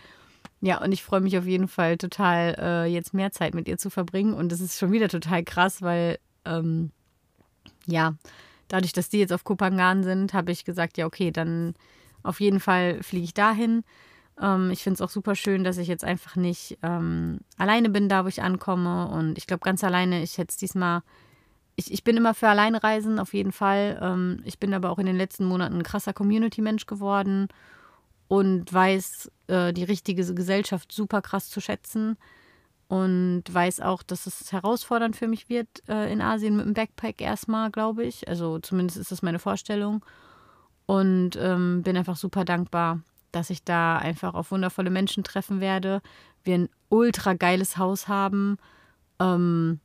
Ja, 0.61 0.81
und 0.81 0.91
ich 0.91 1.03
freue 1.03 1.21
mich 1.21 1.37
auf 1.37 1.45
jeden 1.45 1.67
Fall 1.67 1.97
total, 1.97 2.55
äh, 2.59 2.85
jetzt 2.85 3.15
mehr 3.15 3.31
Zeit 3.31 3.55
mit 3.55 3.67
ihr 3.67 3.79
zu 3.79 3.89
verbringen. 3.89 4.33
Und 4.35 4.51
das 4.51 4.61
ist 4.61 4.77
schon 4.77 4.91
wieder 4.91 5.09
total 5.09 5.43
krass, 5.43 5.81
weil, 5.81 6.19
ähm, 6.45 6.91
ja, 7.87 8.13
dadurch, 8.71 8.93
dass 8.93 9.09
die 9.09 9.19
jetzt 9.19 9.33
auf 9.33 9.43
Kopangan 9.43 10.03
sind, 10.03 10.33
habe 10.33 10.51
ich 10.51 10.63
gesagt, 10.65 10.97
ja, 10.97 11.05
okay, 11.05 11.31
dann 11.31 11.73
auf 12.23 12.39
jeden 12.39 12.59
Fall 12.59 13.03
fliege 13.03 13.25
ich 13.25 13.33
dahin. 13.33 13.83
Ähm, 14.39 14.71
ich 14.71 14.83
finde 14.83 14.95
es 14.95 15.01
auch 15.01 15.09
super 15.09 15.35
schön, 15.35 15.63
dass 15.63 15.77
ich 15.77 15.87
jetzt 15.87 16.03
einfach 16.03 16.35
nicht 16.35 16.77
ähm, 16.81 17.39
alleine 17.57 17.89
bin, 17.89 18.07
da 18.07 18.23
wo 18.23 18.29
ich 18.29 18.41
ankomme. 18.41 19.07
Und 19.09 19.37
ich 19.37 19.47
glaube, 19.47 19.63
ganz 19.63 19.83
alleine, 19.83 20.23
ich 20.23 20.37
hätte 20.37 20.51
es 20.51 20.57
diesmal. 20.57 21.01
Ich, 21.75 21.91
ich 21.91 22.03
bin 22.03 22.17
immer 22.17 22.33
für 22.33 22.47
Alleinreisen, 22.47 23.19
auf 23.19 23.33
jeden 23.33 23.51
Fall. 23.51 23.99
Ähm, 24.01 24.41
ich 24.45 24.59
bin 24.59 24.73
aber 24.73 24.89
auch 24.89 24.99
in 24.99 25.05
den 25.05 25.17
letzten 25.17 25.45
Monaten 25.45 25.77
ein 25.77 25.83
krasser 25.83 26.13
Community-Mensch 26.13 26.85
geworden 26.85 27.47
und 28.27 28.71
weiß 28.71 29.31
äh, 29.47 29.73
die 29.73 29.83
richtige 29.83 30.33
Gesellschaft 30.33 30.91
super 30.91 31.21
krass 31.21 31.49
zu 31.49 31.59
schätzen 31.59 32.17
und 32.91 33.43
weiß 33.49 33.79
auch, 33.79 34.03
dass 34.03 34.25
es 34.25 34.51
herausfordernd 34.51 35.15
für 35.15 35.29
mich 35.29 35.47
wird 35.47 35.69
äh, 35.87 36.11
in 36.11 36.19
Asien 36.19 36.57
mit 36.57 36.65
dem 36.65 36.73
Backpack 36.73 37.21
erstmal, 37.21 37.71
glaube 37.71 38.03
ich. 38.03 38.27
Also 38.27 38.59
zumindest 38.59 38.99
ist 38.99 39.13
das 39.13 39.21
meine 39.21 39.39
Vorstellung. 39.39 40.03
Und 40.87 41.37
ähm, 41.37 41.83
bin 41.83 41.95
einfach 41.95 42.17
super 42.17 42.43
dankbar, 42.43 42.99
dass 43.31 43.49
ich 43.49 43.63
da 43.63 43.97
einfach 43.97 44.33
auf 44.33 44.51
wundervolle 44.51 44.89
Menschen 44.89 45.23
treffen 45.23 45.61
werde. 45.61 46.01
Wir 46.43 46.55
ein 46.55 46.69
ultra 46.89 47.33
geiles 47.33 47.77
Haus 47.77 48.09
haben. 48.09 48.57
Ähm, 49.21 49.79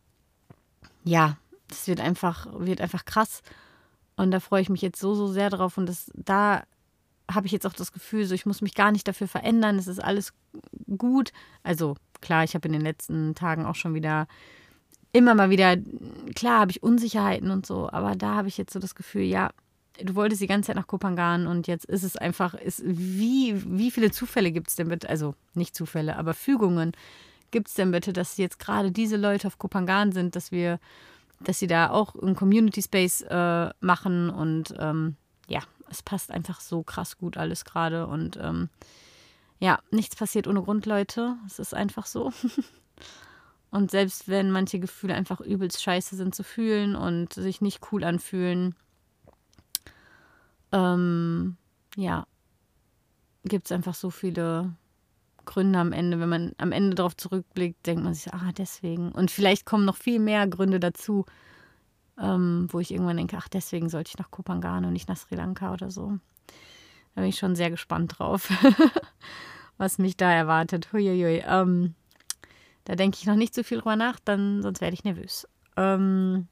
ja, 1.05 1.37
das 1.69 1.87
wird 1.87 2.01
einfach, 2.01 2.49
wird 2.59 2.81
einfach 2.81 3.05
krass. 3.05 3.42
Und 4.16 4.33
da 4.33 4.40
freue 4.40 4.62
ich 4.62 4.69
mich 4.69 4.83
jetzt 4.83 4.99
so, 4.99 5.14
so 5.14 5.29
sehr 5.29 5.51
drauf. 5.51 5.79
Und 5.79 5.88
das, 5.88 6.11
da 6.12 6.64
habe 7.31 7.47
ich 7.47 7.53
jetzt 7.53 7.67
auch 7.67 7.73
das 7.73 7.93
Gefühl, 7.93 8.25
so 8.27 8.35
ich 8.35 8.47
muss 8.47 8.62
mich 8.62 8.75
gar 8.75 8.93
nicht 8.93 9.07
dafür 9.09 9.29
verändern. 9.29 9.79
Es 9.79 9.87
ist 9.87 10.03
alles 10.03 10.33
gut. 10.97 11.33
Also 11.62 11.97
klar, 12.21 12.45
ich 12.45 12.55
habe 12.55 12.69
in 12.69 12.73
den 12.73 12.83
letzten 12.83 13.35
Tagen 13.35 13.67
auch 13.67 13.75
schon 13.75 13.95
wieder 13.95 14.27
immer 15.12 15.35
mal 15.35 15.51
wieder, 15.51 15.77
klar 16.35 16.61
habe 16.61 16.71
ich 16.71 16.83
Unsicherheiten 16.83 17.51
und 17.51 17.65
so, 17.65 17.89
aber 17.91 18.17
da 18.17 18.35
habe 18.35 18.49
ich 18.49 18.59
jetzt 18.59 18.73
so 18.75 18.79
das 18.79 18.95
Gefühl, 18.95 19.23
ja, 19.23 19.51
du 20.03 20.15
wolltest 20.15 20.43
die 20.43 20.47
ganze 20.47 20.69
Zeit 20.69 20.77
nach 20.77 20.87
Kopangan 20.87 21.47
und 21.47 21.67
jetzt 21.67 21.87
ist 21.87 22.03
es 22.03 22.17
einfach, 22.17 22.53
ist, 22.53 22.83
wie, 22.85 23.55
wie 23.67 23.91
viele 23.91 24.11
Zufälle 24.11 24.53
gibt 24.53 24.69
es 24.69 24.77
denn 24.77 24.89
bitte, 24.89 25.09
also 25.09 25.35
nicht 25.55 25.75
Zufälle, 25.75 26.17
aber 26.17 26.35
Fügungen 26.35 26.93
gibt 27.51 27.69
es 27.69 27.75
denn 27.75 27.93
bitte, 27.93 28.12
dass 28.12 28.37
jetzt 28.37 28.59
gerade 28.59 28.93
diese 28.93 29.17
Leute 29.17 29.47
auf 29.47 29.59
Kopangan 29.59 30.12
sind, 30.12 30.37
dass 30.37 30.53
wir, 30.53 30.79
dass 31.41 31.59
sie 31.59 31.67
da 31.67 31.91
auch 31.91 32.15
einen 32.15 32.37
Community 32.37 32.83
Space 32.83 33.23
äh, 33.23 33.71
machen 33.81 34.29
und 34.29 34.75
ähm, 34.79 35.17
ja, 35.49 35.61
es 35.90 36.03
passt 36.03 36.31
einfach 36.31 36.61
so 36.61 36.83
krass 36.83 37.18
gut 37.18 37.37
alles 37.37 37.64
gerade 37.64 38.07
und 38.07 38.38
ähm, 38.40 38.68
ja, 39.59 39.79
nichts 39.90 40.16
passiert 40.16 40.46
ohne 40.46 40.62
Grund, 40.62 40.87
Leute. 40.87 41.37
Es 41.46 41.59
ist 41.59 41.75
einfach 41.75 42.07
so. 42.07 42.33
und 43.70 43.90
selbst 43.90 44.29
wenn 44.29 44.51
manche 44.51 44.79
Gefühle 44.79 45.14
einfach 45.14 45.40
übelst 45.40 45.83
scheiße 45.83 46.16
sind 46.16 46.35
zu 46.35 46.44
fühlen 46.44 46.94
und 46.94 47.33
sich 47.33 47.61
nicht 47.61 47.81
cool 47.90 48.05
anfühlen, 48.05 48.75
ähm, 50.72 51.57
ja, 51.96 52.27
gibt 53.44 53.66
es 53.66 53.72
einfach 53.72 53.94
so 53.94 54.11
viele 54.11 54.75
Gründe 55.46 55.79
am 55.79 55.92
Ende. 55.92 56.20
Wenn 56.20 56.29
man 56.29 56.53
am 56.59 56.72
Ende 56.72 56.94
darauf 56.94 57.16
zurückblickt, 57.16 57.87
denkt 57.87 58.05
man 58.05 58.12
sich, 58.12 58.33
ah, 58.35 58.53
deswegen. 58.57 59.12
Und 59.12 59.31
vielleicht 59.31 59.64
kommen 59.64 59.85
noch 59.85 59.96
viel 59.96 60.18
mehr 60.18 60.46
Gründe 60.46 60.81
dazu, 60.81 61.25
ähm, 62.20 62.66
wo 62.70 62.81
ich 62.81 62.92
irgendwann 62.92 63.16
denke, 63.16 63.37
ach, 63.38 63.48
deswegen 63.48 63.88
sollte 63.88 64.09
ich 64.09 64.18
nach 64.18 64.31
Kopangan 64.31 64.85
und 64.85 64.92
nicht 64.92 65.09
nach 65.09 65.16
Sri 65.16 65.35
Lanka 65.35 65.72
oder 65.72 65.90
so. 65.90 66.18
Da 67.14 67.22
bin 67.22 67.31
ich 67.31 67.38
schon 67.38 67.57
sehr 67.57 67.70
gespannt 67.70 68.18
drauf, 68.18 68.50
was 69.79 69.98
mich 69.98 70.16
da 70.16 70.31
erwartet. 70.31 70.92
Huiuiui. 70.92 71.42
Ähm, 71.46 71.94
da 72.85 72.94
denke 72.94 73.18
ich 73.20 73.26
noch 73.26 73.37
nicht 73.37 73.55
so 73.55 73.62
viel 73.62 73.79
drüber 73.79 73.96
nach, 73.96 74.20
dann, 74.20 74.62
sonst 74.62 74.81
werde 74.81 74.94
ich 74.94 75.05
nervös. 75.05 75.46
Ähm, 75.76 76.46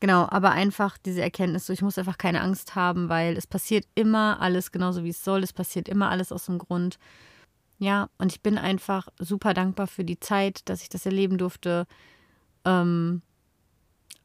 genau, 0.00 0.26
aber 0.28 0.50
einfach 0.50 0.98
diese 0.98 1.22
Erkenntnis, 1.22 1.66
so 1.66 1.72
ich 1.72 1.82
muss 1.82 1.98
einfach 1.98 2.18
keine 2.18 2.42
Angst 2.42 2.74
haben, 2.74 3.08
weil 3.08 3.36
es 3.36 3.46
passiert 3.46 3.86
immer 3.94 4.40
alles 4.40 4.72
genauso, 4.72 5.02
wie 5.02 5.10
es 5.10 5.24
soll. 5.24 5.42
Es 5.42 5.52
passiert 5.52 5.88
immer 5.88 6.10
alles 6.10 6.30
aus 6.30 6.46
dem 6.46 6.58
Grund. 6.58 6.98
Ja, 7.78 8.08
und 8.18 8.32
ich 8.32 8.42
bin 8.42 8.58
einfach 8.58 9.08
super 9.18 9.54
dankbar 9.54 9.86
für 9.86 10.04
die 10.04 10.20
Zeit, 10.20 10.68
dass 10.68 10.82
ich 10.82 10.88
das 10.88 11.06
erleben 11.06 11.38
durfte. 11.38 11.86
Ähm, 12.64 13.22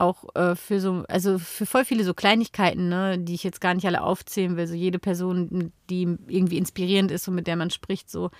auch 0.01 0.35
äh, 0.35 0.55
für 0.55 0.79
so, 0.79 1.05
also 1.07 1.39
für 1.39 1.65
voll 1.65 1.85
viele 1.85 2.03
so 2.03 2.13
Kleinigkeiten, 2.13 2.89
ne, 2.89 3.17
die 3.19 3.35
ich 3.35 3.43
jetzt 3.43 3.61
gar 3.61 3.73
nicht 3.73 3.85
alle 3.85 4.01
aufzählen 4.01 4.57
will. 4.57 4.67
So 4.67 4.73
jede 4.73 4.99
Person, 4.99 5.71
die 5.89 6.17
irgendwie 6.27 6.57
inspirierend 6.57 7.11
ist 7.11 7.27
und 7.27 7.35
mit 7.35 7.47
der 7.47 7.55
man 7.55 7.69
spricht, 7.69 8.09
so 8.09 8.31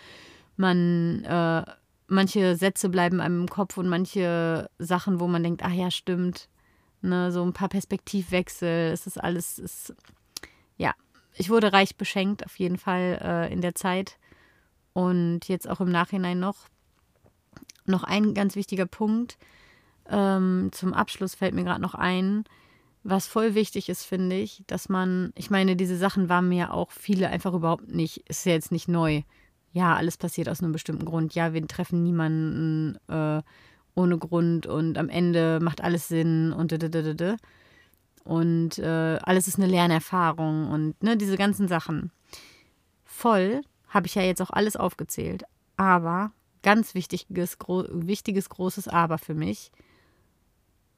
man, 0.57 1.24
äh, 1.24 1.64
manche 2.07 2.55
Sätze 2.55 2.89
bleiben 2.89 3.22
einem 3.22 3.41
im 3.41 3.49
Kopf 3.49 3.78
und 3.78 3.88
manche 3.88 4.70
Sachen, 4.80 5.20
wo 5.20 5.28
man 5.28 5.43
denkt, 5.43 5.62
ach 5.64 5.74
ja, 5.74 5.91
stimmt. 5.91 6.49
Ne, 7.01 7.32
so 7.32 7.43
ein 7.43 7.53
paar 7.53 7.70
Perspektivwechsel, 7.70 8.91
es 8.91 9.07
ist 9.07 9.18
alles, 9.18 9.57
ist, 9.57 9.95
ja, 10.78 10.93
ich 11.36 11.49
wurde 11.49 11.74
reich 11.74 11.95
beschenkt, 11.95 12.45
auf 12.45 12.59
jeden 12.59 12.78
Fall 12.78 13.20
äh, 13.24 13.53
in 13.53 13.62
der 13.62 13.76
Zeit. 13.76 14.18
Und 14.93 15.47
jetzt 15.47 15.70
auch 15.70 15.80
im 15.80 15.89
Nachhinein 15.89 16.39
noch. 16.39 16.68
Noch 17.86 18.03
ein 18.03 18.34
ganz 18.34 18.55
wichtiger 18.55 18.86
Punkt 18.86 19.38
ähm, 20.12 20.70
zum 20.72 20.93
Abschluss 20.93 21.36
fällt 21.36 21.55
mir 21.55 21.64
gerade 21.64 21.82
noch 21.82 21.95
ein, 21.95 22.43
was 23.03 23.28
voll 23.28 23.55
wichtig 23.55 23.89
ist, 23.89 24.03
finde 24.03 24.36
ich, 24.36 24.64
dass 24.68 24.88
man, 24.88 25.32
ich 25.36 25.49
meine, 25.49 25.76
diese 25.76 25.97
Sachen 25.97 26.30
waren 26.30 26.49
mir 26.49 26.57
ja 26.57 26.72
auch 26.72 26.91
viele 26.91 27.30
einfach 27.30 27.53
überhaupt 27.53 27.88
nicht, 27.88 28.30
ist 28.30 28.45
ja 28.45 28.53
jetzt 28.53 28.72
nicht 28.72 28.88
neu. 28.88 29.24
ja, 29.74 29.95
alles 29.95 30.18
passiert 30.18 30.49
aus 30.49 30.62
einem 30.62 30.74
bestimmten 30.74 31.05
Grund. 31.05 31.34
Ja, 31.34 31.53
wir 31.53 31.66
treffen 31.66 32.03
niemanden 32.03 32.97
äh, 33.07 33.41
ohne 33.95 34.18
Grund 34.18 34.68
und 34.68 34.97
am 34.97 35.09
Ende 35.09 35.59
macht 35.62 35.82
alles 35.82 36.07
Sinn 36.09 36.51
und 36.51 36.72
da, 36.72 37.38
und 38.24 38.78
äh, 38.78 39.18
alles 39.24 39.47
ist 39.47 39.57
eine 39.57 39.68
Lernerfahrung 39.68 40.70
und 40.70 41.01
ne, 41.01 41.18
diese 41.18 41.38
ganzen 41.38 41.68
Sachen. 41.68 42.12
Voll 43.03 43.62
habe 43.88 44.07
ich 44.07 44.16
ja 44.16 44.22
jetzt 44.22 44.41
auch 44.41 44.51
alles 44.51 44.76
aufgezählt. 44.76 45.43
Aber 45.78 46.32
ganz 46.64 46.93
wichtiges, 46.93 47.57
gro 47.57 47.86
wichtiges, 47.89 48.49
großes 48.49 48.88
Aber 48.88 49.18
für 49.18 49.34
mich, 49.34 49.72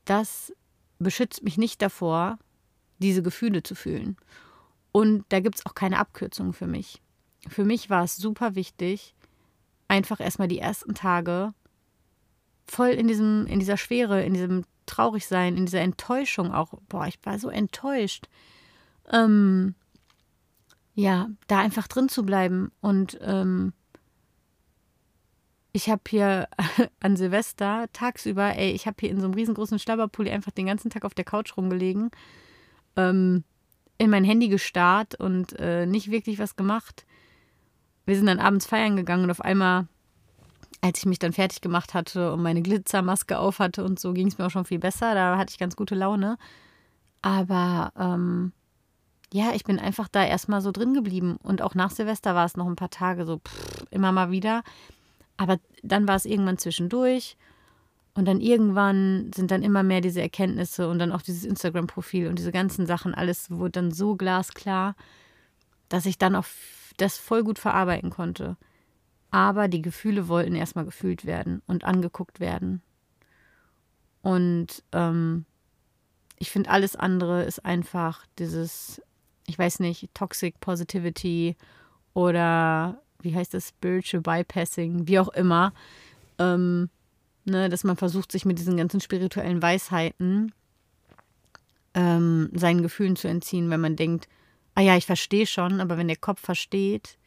das 0.05 0.53
beschützt 0.99 1.43
mich 1.43 1.57
nicht 1.57 1.81
davor, 1.81 2.37
diese 2.99 3.23
Gefühle 3.23 3.63
zu 3.63 3.75
fühlen. 3.75 4.17
Und 4.91 5.25
da 5.29 5.39
gibt 5.39 5.55
es 5.55 5.65
auch 5.65 5.73
keine 5.73 5.99
Abkürzung 5.99 6.53
für 6.53 6.67
mich. 6.67 7.01
Für 7.47 7.65
mich 7.65 7.89
war 7.89 8.03
es 8.03 8.15
super 8.15 8.55
wichtig, 8.55 9.15
einfach 9.87 10.19
erstmal 10.19 10.47
die 10.47 10.59
ersten 10.59 10.93
Tage 10.93 11.53
voll 12.65 12.89
in 12.89 13.07
diesem, 13.07 13.45
in 13.47 13.59
dieser 13.59 13.77
Schwere, 13.77 14.23
in 14.23 14.33
diesem 14.33 14.63
Traurigsein, 14.85 15.57
in 15.57 15.65
dieser 15.65 15.81
Enttäuschung 15.81 16.53
auch. 16.53 16.73
Boah, 16.87 17.07
ich 17.07 17.19
war 17.23 17.39
so 17.39 17.49
enttäuscht. 17.49 18.27
Ähm, 19.11 19.75
ja, 20.95 21.29
da 21.47 21.59
einfach 21.59 21.87
drin 21.87 22.09
zu 22.09 22.23
bleiben. 22.23 22.71
Und 22.81 23.17
ähm, 23.21 23.73
ich 25.73 25.89
habe 25.89 26.03
hier 26.07 26.47
an 27.01 27.17
Silvester 27.17 27.87
tagsüber, 27.91 28.55
ey, 28.55 28.71
ich 28.71 28.85
habe 28.85 28.97
hier 28.99 29.09
in 29.09 29.19
so 29.19 29.25
einem 29.25 29.33
riesengroßen 29.33 29.79
Schlabberpulli 29.79 30.31
einfach 30.31 30.51
den 30.51 30.67
ganzen 30.67 30.89
Tag 30.89 31.03
auf 31.03 31.15
der 31.15 31.25
Couch 31.25 31.57
rumgelegen, 31.57 32.11
ähm, 32.95 33.43
in 33.97 34.09
mein 34.09 34.23
Handy 34.23 34.47
gestarrt 34.47 35.15
und 35.15 35.59
äh, 35.59 35.85
nicht 35.85 36.11
wirklich 36.11 36.39
was 36.39 36.55
gemacht. 36.55 37.05
Wir 38.05 38.15
sind 38.15 38.27
dann 38.27 38.39
abends 38.39 38.65
feiern 38.65 38.95
gegangen 38.95 39.23
und 39.23 39.31
auf 39.31 39.41
einmal, 39.41 39.87
als 40.81 40.99
ich 40.99 41.05
mich 41.05 41.19
dann 41.19 41.33
fertig 41.33 41.61
gemacht 41.61 41.93
hatte 41.93 42.33
und 42.33 42.43
meine 42.43 42.61
Glitzermaske 42.61 43.39
auf 43.39 43.59
hatte 43.59 43.83
und 43.83 43.99
so, 43.99 44.13
ging 44.13 44.27
es 44.27 44.37
mir 44.37 44.45
auch 44.45 44.51
schon 44.51 44.65
viel 44.65 44.79
besser. 44.79 45.15
Da 45.15 45.37
hatte 45.37 45.51
ich 45.51 45.59
ganz 45.59 45.75
gute 45.75 45.95
Laune. 45.95 46.37
Aber 47.21 47.93
ähm, 47.97 48.51
ja, 49.31 49.51
ich 49.53 49.63
bin 49.63 49.79
einfach 49.79 50.09
da 50.09 50.25
erstmal 50.25 50.61
so 50.61 50.71
drin 50.71 50.93
geblieben. 50.93 51.37
Und 51.41 51.61
auch 51.61 51.75
nach 51.75 51.91
Silvester 51.91 52.35
war 52.35 52.45
es 52.45 52.57
noch 52.57 52.67
ein 52.67 52.75
paar 52.75 52.89
Tage 52.89 53.25
so 53.25 53.37
pff, 53.37 53.85
immer 53.89 54.11
mal 54.11 54.29
wieder. 54.31 54.63
Aber 55.37 55.59
dann 55.81 56.07
war 56.07 56.15
es 56.15 56.25
irgendwann 56.25 56.57
zwischendurch. 56.57 57.37
Und 58.15 58.25
dann 58.25 58.41
irgendwann 58.41 59.31
sind 59.33 59.49
dann 59.49 59.63
immer 59.63 59.81
mehr 59.81 59.99
diese 59.99 60.21
Erkenntnisse 60.21 60.87
und 60.87 60.99
dann 60.99 61.11
auch 61.11 61.23
dieses 61.23 61.45
Instagram-Profil 61.45 62.27
und 62.27 62.37
diese 62.37 62.51
ganzen 62.51 62.85
Sachen, 62.85 63.15
alles 63.15 63.49
wurde 63.49 63.71
dann 63.71 63.91
so 63.91 64.15
glasklar, 64.15 64.95
dass 65.89 66.05
ich 66.05 66.19
dann 66.19 66.35
auch 66.35 66.45
das 66.97 67.17
voll 67.17 67.43
gut 67.43 67.57
verarbeiten 67.57 68.11
konnte. 68.11 68.55
Aber 69.31 69.67
die 69.67 69.81
Gefühle 69.81 70.27
wollten 70.27 70.53
erstmal 70.53 70.85
gefühlt 70.85 71.25
werden 71.25 71.63
und 71.65 71.85
angeguckt 71.85 72.39
werden. 72.39 72.83
Und 74.21 74.83
ähm, 74.91 75.45
ich 76.37 76.51
finde, 76.51 76.69
alles 76.69 76.95
andere 76.95 77.43
ist 77.43 77.65
einfach 77.65 78.25
dieses, 78.37 79.01
ich 79.47 79.57
weiß 79.57 79.79
nicht, 79.79 80.13
Toxic 80.13 80.59
Positivity 80.59 81.57
oder 82.13 83.01
wie 83.23 83.35
heißt 83.35 83.53
das, 83.53 83.69
Spiritual 83.69 84.21
Bypassing, 84.21 85.07
wie 85.07 85.19
auch 85.19 85.29
immer. 85.29 85.73
Ähm, 86.39 86.89
ne, 87.45 87.69
dass 87.69 87.83
man 87.83 87.97
versucht, 87.97 88.31
sich 88.31 88.45
mit 88.45 88.59
diesen 88.59 88.77
ganzen 88.77 89.01
spirituellen 89.01 89.61
Weisheiten 89.61 90.53
ähm, 91.93 92.49
seinen 92.53 92.81
Gefühlen 92.81 93.15
zu 93.15 93.27
entziehen, 93.27 93.69
wenn 93.69 93.81
man 93.81 93.95
denkt, 93.95 94.27
ah 94.75 94.81
ja, 94.81 94.97
ich 94.97 95.05
verstehe 95.05 95.45
schon, 95.45 95.79
aber 95.81 95.97
wenn 95.97 96.07
der 96.07 96.17
Kopf 96.17 96.41
versteht, 96.41 97.17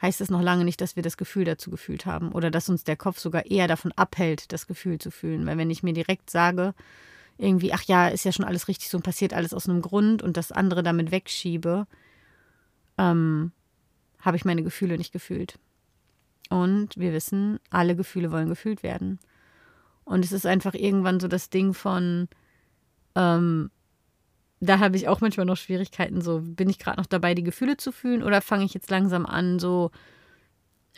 heißt 0.00 0.20
es 0.20 0.30
noch 0.30 0.40
lange 0.40 0.64
nicht, 0.64 0.80
dass 0.80 0.96
wir 0.96 1.02
das 1.02 1.16
Gefühl 1.16 1.44
dazu 1.44 1.70
gefühlt 1.70 2.06
haben 2.06 2.32
oder 2.32 2.50
dass 2.50 2.70
uns 2.70 2.84
der 2.84 2.96
Kopf 2.96 3.18
sogar 3.18 3.46
eher 3.46 3.68
davon 3.68 3.92
abhält, 3.92 4.52
das 4.52 4.66
Gefühl 4.66 4.98
zu 4.98 5.10
fühlen. 5.10 5.46
Weil 5.46 5.58
wenn 5.58 5.70
ich 5.70 5.82
mir 5.82 5.92
direkt 5.92 6.30
sage, 6.30 6.74
irgendwie, 7.36 7.72
ach 7.72 7.82
ja, 7.84 8.08
ist 8.08 8.24
ja 8.24 8.32
schon 8.32 8.44
alles 8.44 8.68
richtig 8.68 8.88
so 8.88 8.96
und 8.96 9.02
passiert 9.02 9.34
alles 9.34 9.52
aus 9.52 9.68
einem 9.68 9.82
Grund 9.82 10.22
und 10.22 10.36
das 10.36 10.52
andere 10.52 10.82
damit 10.82 11.10
wegschiebe, 11.10 11.86
ähm, 12.98 13.52
habe 14.20 14.36
ich 14.36 14.44
meine 14.44 14.62
Gefühle 14.62 14.98
nicht 14.98 15.12
gefühlt. 15.12 15.58
Und 16.48 16.96
wir 16.96 17.12
wissen, 17.12 17.60
alle 17.70 17.94
Gefühle 17.94 18.32
wollen 18.32 18.48
gefühlt 18.48 18.82
werden. 18.82 19.18
Und 20.04 20.24
es 20.24 20.32
ist 20.32 20.46
einfach 20.46 20.74
irgendwann 20.74 21.20
so 21.20 21.28
das 21.28 21.50
Ding 21.50 21.74
von, 21.74 22.28
ähm, 23.14 23.70
da 24.58 24.78
habe 24.78 24.96
ich 24.96 25.08
auch 25.08 25.20
manchmal 25.20 25.46
noch 25.46 25.56
Schwierigkeiten. 25.56 26.20
So, 26.20 26.40
bin 26.42 26.68
ich 26.68 26.78
gerade 26.78 26.98
noch 26.98 27.06
dabei, 27.06 27.34
die 27.34 27.44
Gefühle 27.44 27.76
zu 27.76 27.92
fühlen 27.92 28.22
oder 28.22 28.42
fange 28.42 28.64
ich 28.64 28.74
jetzt 28.74 28.90
langsam 28.90 29.26
an, 29.26 29.58
so 29.58 29.90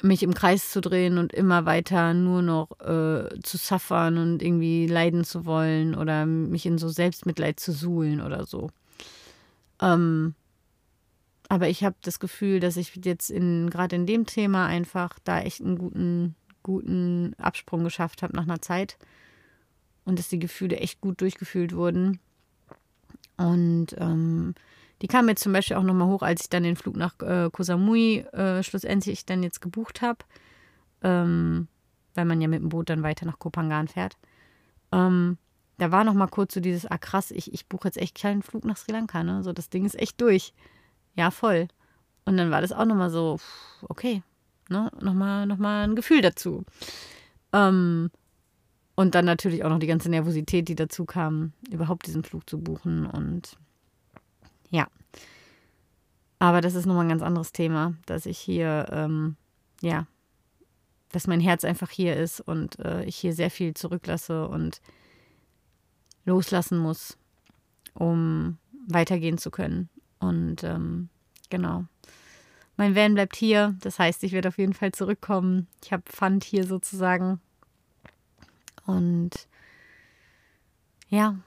mich 0.01 0.23
im 0.23 0.33
Kreis 0.33 0.71
zu 0.71 0.81
drehen 0.81 1.19
und 1.19 1.33
immer 1.33 1.67
weiter 1.67 2.15
nur 2.15 2.41
noch 2.41 2.71
äh, 2.81 3.29
zu 3.43 3.59
suffern 3.59 4.17
und 4.17 4.43
irgendwie 4.43 4.87
leiden 4.87 5.25
zu 5.25 5.45
wollen 5.45 5.95
oder 5.95 6.25
mich 6.25 6.65
in 6.65 6.79
so 6.79 6.89
Selbstmitleid 6.89 7.61
zu 7.61 7.73
suhlen 7.73 8.23
oder 8.23 8.47
so. 8.47 8.71
Ähm, 9.81 10.35
aber 11.53 11.69
ich 11.69 11.85
habe 11.85 11.97
das 12.01 12.19
Gefühl, 12.19 12.61
dass 12.61 12.79
ich 12.79 12.99
jetzt 13.05 13.29
in 13.29 13.69
gerade 13.69 13.95
in 13.95 14.07
dem 14.07 14.25
Thema 14.25 14.65
einfach 14.69 15.19
da 15.23 15.39
echt 15.43 15.61
einen 15.61 15.77
guten, 15.77 16.35
guten 16.63 17.35
Absprung 17.37 17.85
geschafft 17.85 18.23
habe 18.23 18.35
nach 18.35 18.45
einer 18.45 18.63
Zeit 18.63 18.97
und 20.07 20.19
dass 20.19 20.31
die 20.31 20.39
Gefühle 20.39 20.79
echt 20.79 21.03
gut 21.03 21.21
durchgefühlt 21.21 21.77
wurden. 21.77 22.21
Und 23.37 23.89
ähm, 23.99 24.55
die 25.03 25.09
kam 25.09 25.29
jetzt 25.29 25.43
zum 25.43 25.53
Beispiel 25.53 25.77
auch 25.77 25.83
nochmal 25.83 26.09
hoch, 26.09 26.23
als 26.23 26.41
ich 26.41 26.49
dann 26.49 26.63
den 26.63 26.75
Flug 26.75 26.97
nach 26.97 27.21
äh, 27.21 27.51
Koh 27.53 27.65
äh, 27.65 28.63
schlussendlich 28.63 29.27
dann 29.27 29.43
jetzt 29.43 29.61
gebucht 29.61 30.01
habe, 30.01 30.25
ähm, 31.03 31.69
weil 32.15 32.25
man 32.25 32.41
ja 32.41 32.49
mit 32.49 32.63
dem 32.63 32.71
Boot 32.71 32.89
dann 32.89 33.03
weiter 33.03 33.27
nach 33.27 33.39
Kopangan 33.39 33.89
fährt. 33.89 34.17
Ähm, 34.91 35.37
da 35.77 35.93
war 35.93 36.05
nochmal 36.05 36.29
kurz 36.29 36.55
so 36.55 36.61
dieses, 36.61 36.87
ah 36.87 36.97
krass, 36.97 37.31
ich, 37.31 37.53
ich 37.53 37.67
buche 37.67 37.89
jetzt 37.89 37.99
echt 37.99 38.19
keinen 38.19 38.41
Flug 38.41 38.65
nach 38.65 38.79
Sri 38.79 38.93
Lanka, 38.93 39.23
ne? 39.23 39.43
So, 39.43 39.53
das 39.53 39.69
Ding 39.69 39.85
ist 39.85 39.99
echt 39.99 40.19
durch. 40.19 40.55
Ja, 41.17 41.31
voll. 41.31 41.69
Und 42.25 42.37
dann 42.37 42.51
war 42.51 42.61
das 42.61 42.73
auch 42.73 42.85
nochmal 42.85 43.11
so, 43.11 43.39
okay, 43.89 44.23
ne? 44.69 44.91
Nochmal 45.01 45.47
noch 45.47 45.59
mal 45.59 45.85
ein 45.85 45.97
Gefühl 45.97 46.23
dazu. 46.23 46.65
Ähm, 47.53 48.11
und 48.95 49.15
dann 49.15 49.25
natürlich 49.25 49.65
auch 49.65 49.71
noch 49.71 49.79
die 49.79 49.87
ganze 49.87 50.11
Nervosität, 50.11 50.69
die 50.69 50.75
dazu 50.75 51.05
kam, 51.05 51.53
überhaupt 51.71 52.07
diesen 52.07 52.25
Flug 52.25 52.49
zu 52.49 52.61
buchen 52.61 53.07
und 53.07 53.57
ja. 54.71 54.87
Aber 56.39 56.61
das 56.61 56.75
ist 56.75 56.87
nochmal 56.87 57.05
ein 57.05 57.11
ganz 57.11 57.23
anderes 57.23 57.53
Thema, 57.53 57.95
dass 58.07 58.27
ich 58.27 58.39
hier, 58.39 58.87
ähm, 58.91 59.37
ja, 59.81 60.07
dass 61.11 61.27
mein 61.27 61.41
Herz 61.41 61.65
einfach 61.65 61.91
hier 61.91 62.17
ist 62.17 62.41
und 62.41 62.79
äh, 62.81 63.05
ich 63.05 63.17
hier 63.17 63.33
sehr 63.33 63.51
viel 63.51 63.75
zurücklasse 63.75 64.49
und 64.49 64.81
loslassen 66.25 66.79
muss, 66.79 67.17
um 67.95 68.59
weitergehen 68.89 69.39
zu 69.39 69.51
können. 69.51 69.89
Und 70.23 70.63
ähm, 70.63 71.09
genau. 71.51 71.85
Mein 72.77 72.95
Van 72.95 73.15
bleibt 73.15 73.37
hier, 73.37 73.77
das 73.81 73.99
heißt, 73.99 74.23
ich 74.25 74.33
werde 74.33 74.49
auf 74.49 74.59
jeden 74.59 74.73
Fall 74.73 74.93
zurückkommen. 74.93 75.67
Ich 75.85 75.93
habe 75.93 76.05
Pfand 76.07 76.45
hier 76.45 76.65
sozusagen. 76.65 77.41
Und 78.87 79.49
ja, 81.09 81.39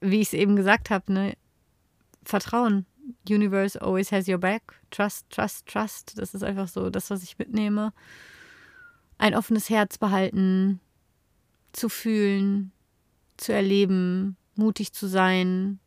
wie 0.00 0.20
ich 0.20 0.28
es 0.28 0.34
eben 0.34 0.56
gesagt 0.56 0.90
habe, 0.90 1.12
ne, 1.12 1.36
Vertrauen. 2.24 2.86
Universe 3.28 3.80
always 3.80 4.10
has 4.10 4.28
your 4.28 4.38
back. 4.38 4.62
Trust, 4.90 5.30
trust, 5.30 5.66
trust. 5.66 6.18
Das 6.18 6.34
ist 6.34 6.42
einfach 6.42 6.68
so 6.68 6.90
das, 6.90 7.10
was 7.10 7.22
ich 7.22 7.38
mitnehme. 7.38 7.92
Ein 9.18 9.34
offenes 9.34 9.70
Herz 9.70 9.98
behalten, 9.98 10.80
zu 11.72 11.88
fühlen, 11.88 12.72
zu 13.36 13.52
erleben, 13.52 14.36
mutig 14.56 14.92
zu 14.92 15.06
sein 15.06 15.78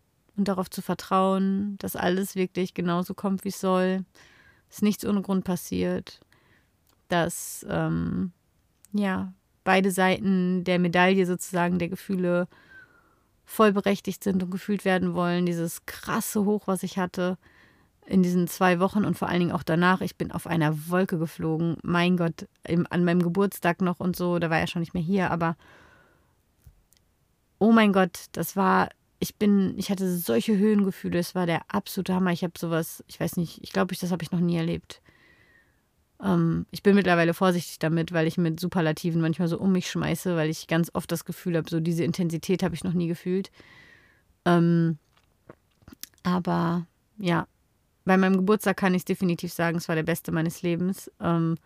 und 0.42 0.48
darauf 0.48 0.72
zu 0.72 0.82
vertrauen, 0.82 1.78
dass 1.78 1.96
alles 1.96 2.36
wirklich 2.36 2.74
genauso 2.74 3.14
kommt, 3.14 3.44
wie 3.44 3.50
es 3.50 3.62
soll, 3.62 4.04
dass 4.70 4.82
nichts 4.82 5.06
ohne 5.06 5.22
Grund 5.22 5.44
passiert, 5.44 6.20
dass 7.10 7.64
ähm, 7.70 8.32
ja 8.92 9.34
beide 9.64 9.92
Seiten 9.92 10.64
der 10.64 10.80
Medaille 10.80 11.28
sozusagen 11.28 11.78
der 11.78 11.90
Gefühle 11.90 12.48
vollberechtigt 13.46 14.24
sind 14.24 14.42
und 14.42 14.50
gefühlt 14.50 14.84
werden 14.84 15.14
wollen. 15.14 15.46
Dieses 15.46 15.86
krasse 15.86 16.44
Hoch, 16.44 16.64
was 16.66 16.82
ich 16.82 16.98
hatte 16.98 17.38
in 18.08 18.24
diesen 18.24 18.48
zwei 18.48 18.80
Wochen 18.80 19.06
und 19.06 19.16
vor 19.20 19.30
allen 19.30 19.42
Dingen 19.42 19.52
auch 19.52 19.62
danach. 19.62 20.02
Ich 20.02 20.16
bin 20.16 20.32
auf 20.32 20.48
einer 20.48 20.90
Wolke 20.90 21.20
geflogen. 21.20 21.78
Mein 21.84 22.18
Gott, 22.18 22.48
im, 22.68 22.88
an 22.90 23.06
meinem 23.06 23.22
Geburtstag 23.22 23.82
noch 23.82 24.00
und 24.00 24.16
so. 24.16 24.40
Da 24.40 24.50
war 24.50 24.60
er 24.60 24.66
schon 24.66 24.80
nicht 24.80 24.96
mehr 24.96 25.04
hier, 25.04 25.30
aber 25.30 25.56
oh 27.60 27.72
mein 27.72 27.94
Gott, 27.94 28.26
das 28.32 28.56
war. 28.56 28.90
Ich 29.24 29.36
bin, 29.36 29.78
ich 29.78 29.92
hatte 29.92 30.18
solche 30.18 30.58
Höhengefühle. 30.58 31.20
Es 31.20 31.36
war 31.36 31.46
der 31.46 31.62
absolute 31.68 32.16
Hammer. 32.16 32.32
Ich 32.32 32.44
habe 32.44 32.58
sowas, 32.58 33.04
ich 33.08 33.20
weiß 33.20 33.38
nicht, 33.38 33.60
ich 33.62 33.72
glaube, 33.72 33.96
das 33.96 34.12
habe 34.12 34.24
ich 34.24 34.32
noch 34.32 34.40
nie 34.40 34.58
erlebt. 34.58 35.00
Ähm, 36.20 36.66
ich 36.72 36.82
bin 36.82 36.96
mittlerweile 36.96 37.36
vorsichtig 37.36 37.78
damit, 37.78 38.14
weil 38.14 38.26
ich 38.26 38.40
mit 38.40 38.60
Superlativen 38.60 39.22
manchmal 39.22 39.48
so 39.48 39.60
um 39.60 39.74
mich 39.74 39.92
schmeiße, 39.92 40.36
weil 40.36 40.50
ich 40.50 40.66
ganz 40.66 40.90
oft 40.96 41.12
das 41.12 41.24
Gefühl 41.24 41.56
habe, 41.56 41.70
so 41.70 41.80
diese 41.80 42.04
Intensität 42.04 42.64
habe 42.64 42.74
ich 42.74 42.84
noch 42.84 42.94
nie 42.94 43.08
gefühlt. 43.08 43.52
Ähm, 44.46 44.98
aber 46.24 46.88
ja, 47.20 47.48
bei 48.06 48.18
meinem 48.18 48.38
Geburtstag 48.38 48.78
kann 48.78 48.96
ich 48.96 49.06
definitiv 49.06 49.54
sagen, 49.54 49.78
es 49.78 49.88
war 49.88 49.96
der 49.96 50.02
beste 50.02 50.32
meines 50.32 50.64
Lebens. 50.64 51.12
Ähm, 51.20 51.60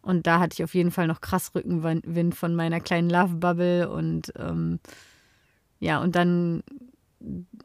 und 0.00 0.26
da 0.26 0.40
hatte 0.40 0.54
ich 0.54 0.64
auf 0.64 0.74
jeden 0.74 0.90
Fall 0.90 1.06
noch 1.06 1.20
krass 1.20 1.54
Rückenwind 1.54 2.34
von 2.34 2.56
meiner 2.56 2.80
kleinen 2.80 3.08
Love 3.08 3.36
Bubble 3.36 3.88
und 3.88 4.32
ähm, 4.36 4.80
ja, 5.82 6.00
und 6.00 6.14
dann 6.14 6.62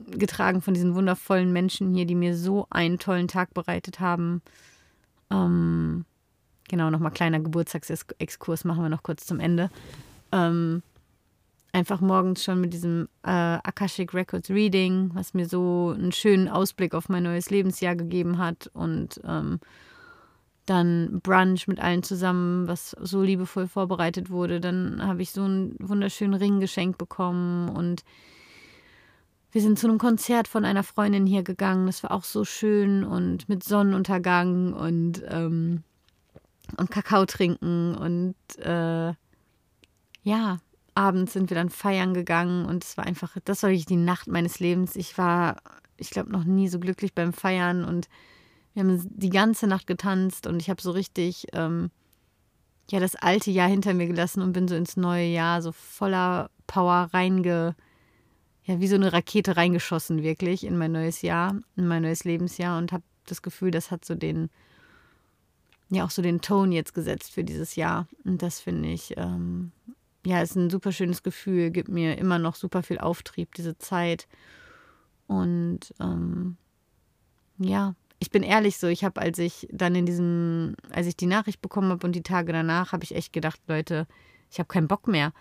getragen 0.10 0.62
von 0.62 0.74
diesen 0.74 0.96
wundervollen 0.96 1.54
Menschen 1.54 1.94
hier, 1.94 2.06
die 2.06 2.16
mir 2.16 2.36
so 2.36 2.66
einen 2.72 2.98
tollen 2.98 3.28
Tag 3.28 3.54
bereitet 3.54 4.00
haben. 4.00 4.42
Ähm, 5.30 6.04
genau, 6.68 6.90
nochmal 6.90 7.12
kleiner 7.12 7.40
Geburtstagsexkurs 7.40 8.66
machen 8.66 8.82
wir 8.82 8.90
noch 8.90 9.04
kurz 9.04 9.28
zum 9.28 9.40
Ende. 9.40 9.70
Ähm, 10.32 10.82
einfach 11.74 12.02
morgens 12.02 12.44
schon 12.44 12.60
mit 12.60 12.74
diesem 12.74 13.08
äh, 13.22 13.30
Akashic 13.30 14.16
Records 14.16 14.50
Reading, 14.50 15.12
was 15.14 15.36
mir 15.36 15.48
so 15.48 15.94
einen 15.96 16.12
schönen 16.12 16.48
Ausblick 16.48 16.96
auf 16.96 17.10
mein 17.10 17.22
neues 17.22 17.52
Lebensjahr 17.52 17.96
gegeben 17.96 18.40
hat 18.40 18.68
und 18.74 19.22
ähm, 19.28 19.60
dann 20.70 21.22
Brunch 21.22 21.68
mit 21.68 21.80
allen 21.80 22.04
zusammen, 22.04 22.68
was 22.68 22.92
so 23.02 23.22
liebevoll 23.22 23.68
vorbereitet 23.68 24.30
wurde. 24.30 24.60
Dann 24.60 25.02
habe 25.06 25.22
ich 25.22 25.32
so 25.32 25.44
einen 25.44 25.76
wunderschönen 25.80 26.36
Ring 26.36 26.60
geschenkt 26.60 26.98
bekommen 26.98 27.70
und 27.70 28.04
wir 29.52 29.62
sind 29.62 29.80
zu 29.80 29.88
einem 29.88 29.98
Konzert 29.98 30.48
von 30.48 30.66
einer 30.66 30.84
Freundin 30.84 31.26
hier 31.26 31.42
gegangen. 31.42 31.88
Das 31.88 32.04
war 32.04 32.12
auch 32.12 32.24
so 32.24 32.44
schön 32.44 33.04
und 33.04 33.48
mit 33.50 33.64
Sonnenuntergang 33.64 34.74
und, 34.74 35.24
ähm, 35.30 35.84
und 36.78 36.92
Kakao 36.92 37.26
trinken 37.26 37.96
und 37.96 38.36
äh, 38.60 39.14
ja, 40.24 40.60
abends 40.94 41.34
sind 41.34 41.50
wir 41.50 41.56
dann 41.56 41.70
feiern 41.70 42.14
gegangen 42.14 42.66
und 42.66 42.84
es 42.84 42.98
war 42.98 43.06
einfach, 43.06 43.38
das 43.46 43.64
war 43.64 43.70
wirklich 43.70 43.86
die 43.86 43.96
Nacht 43.96 44.28
meines 44.28 44.60
Lebens. 44.60 44.96
Ich 44.96 45.18
war, 45.18 45.58
ich 45.96 46.10
glaube, 46.10 46.32
noch 46.32 46.44
nie 46.44 46.68
so 46.68 46.80
glücklich 46.80 47.16
beim 47.16 47.32
Feiern 47.32 47.86
und 47.86 48.10
wir 48.78 48.84
haben 48.84 49.10
die 49.10 49.32
ganze 49.32 49.66
Nacht 49.66 49.88
getanzt 49.88 50.46
und 50.46 50.62
ich 50.62 50.70
habe 50.70 50.80
so 50.80 50.92
richtig, 50.92 51.48
ähm, 51.54 51.90
ja, 52.92 53.00
das 53.00 53.16
alte 53.16 53.50
Jahr 53.50 53.68
hinter 53.68 53.96
mir 53.96 54.06
gelassen 54.06 54.44
und 54.44 54.54
bin 54.54 54.68
so 54.68 54.76
ins 54.76 54.96
neue 54.96 55.26
Jahr 55.26 55.64
so 55.64 55.72
voller 55.72 56.52
Power 56.68 57.10
reinge, 57.12 57.76
ja, 58.66 58.80
wie 58.80 58.88
so 58.88 58.94
eine 58.94 59.12
Rakete 59.12 59.58
reingeschossen, 59.58 60.22
wirklich 60.22 60.64
in 60.64 60.78
mein 60.78 60.92
neues 60.92 61.24
Jahr, 61.24 61.60
in 61.76 61.88
mein 61.88 62.04
neues 62.04 62.24
Lebensjahr 62.24 62.78
und 62.78 62.92
habe 62.92 63.04
das 63.26 63.42
Gefühl, 63.42 63.72
das 63.72 63.90
hat 63.90 64.06
so 64.06 64.14
den, 64.14 64.52
ja, 65.90 66.06
auch 66.06 66.12
so 66.12 66.22
den 66.22 66.42
Ton 66.42 66.72
jetzt 66.72 66.94
gesetzt 66.94 67.32
für 67.32 67.44
dieses 67.44 67.76
Jahr. 67.76 68.08
Und 68.26 68.44
das 68.44 68.60
finde 68.60 68.90
ich, 68.90 69.16
ähm, 69.18 69.72
ja, 70.24 70.40
ist 70.40 70.56
ein 70.56 70.70
super 70.70 70.92
schönes 70.92 71.24
Gefühl, 71.24 71.72
gibt 71.72 71.90
mir 71.90 72.20
immer 72.20 72.38
noch 72.38 72.54
super 72.54 72.84
viel 72.84 73.00
Auftrieb, 73.00 73.56
diese 73.56 73.80
Zeit. 73.80 74.28
Und 75.26 75.96
ähm, 76.00 76.58
ja, 77.58 77.96
ich 78.20 78.32
bin 78.32 78.44
ehrlich 78.44 78.78
so, 78.78 78.88
ich 78.88 79.04
habe, 79.04 79.22
als 79.22 79.38
ich 79.38 79.68
dann 79.72 79.96
in 79.96 80.06
diesem, 80.06 80.76
als 80.92 81.08
ich 81.08 81.16
die 81.16 81.28
Nachricht 81.28 81.62
bekommen 81.62 81.92
habe 81.92 82.06
und 82.06 82.14
die 82.14 82.24
Tage 82.24 82.52
danach, 82.52 82.92
habe 82.92 83.04
ich 83.04 83.16
echt 83.16 83.32
gedacht, 83.32 83.60
Leute, 83.68 84.08
ich 84.50 84.60
habe 84.60 84.68
keinen 84.68 84.88
Bock 84.88 85.08
mehr. 85.08 85.34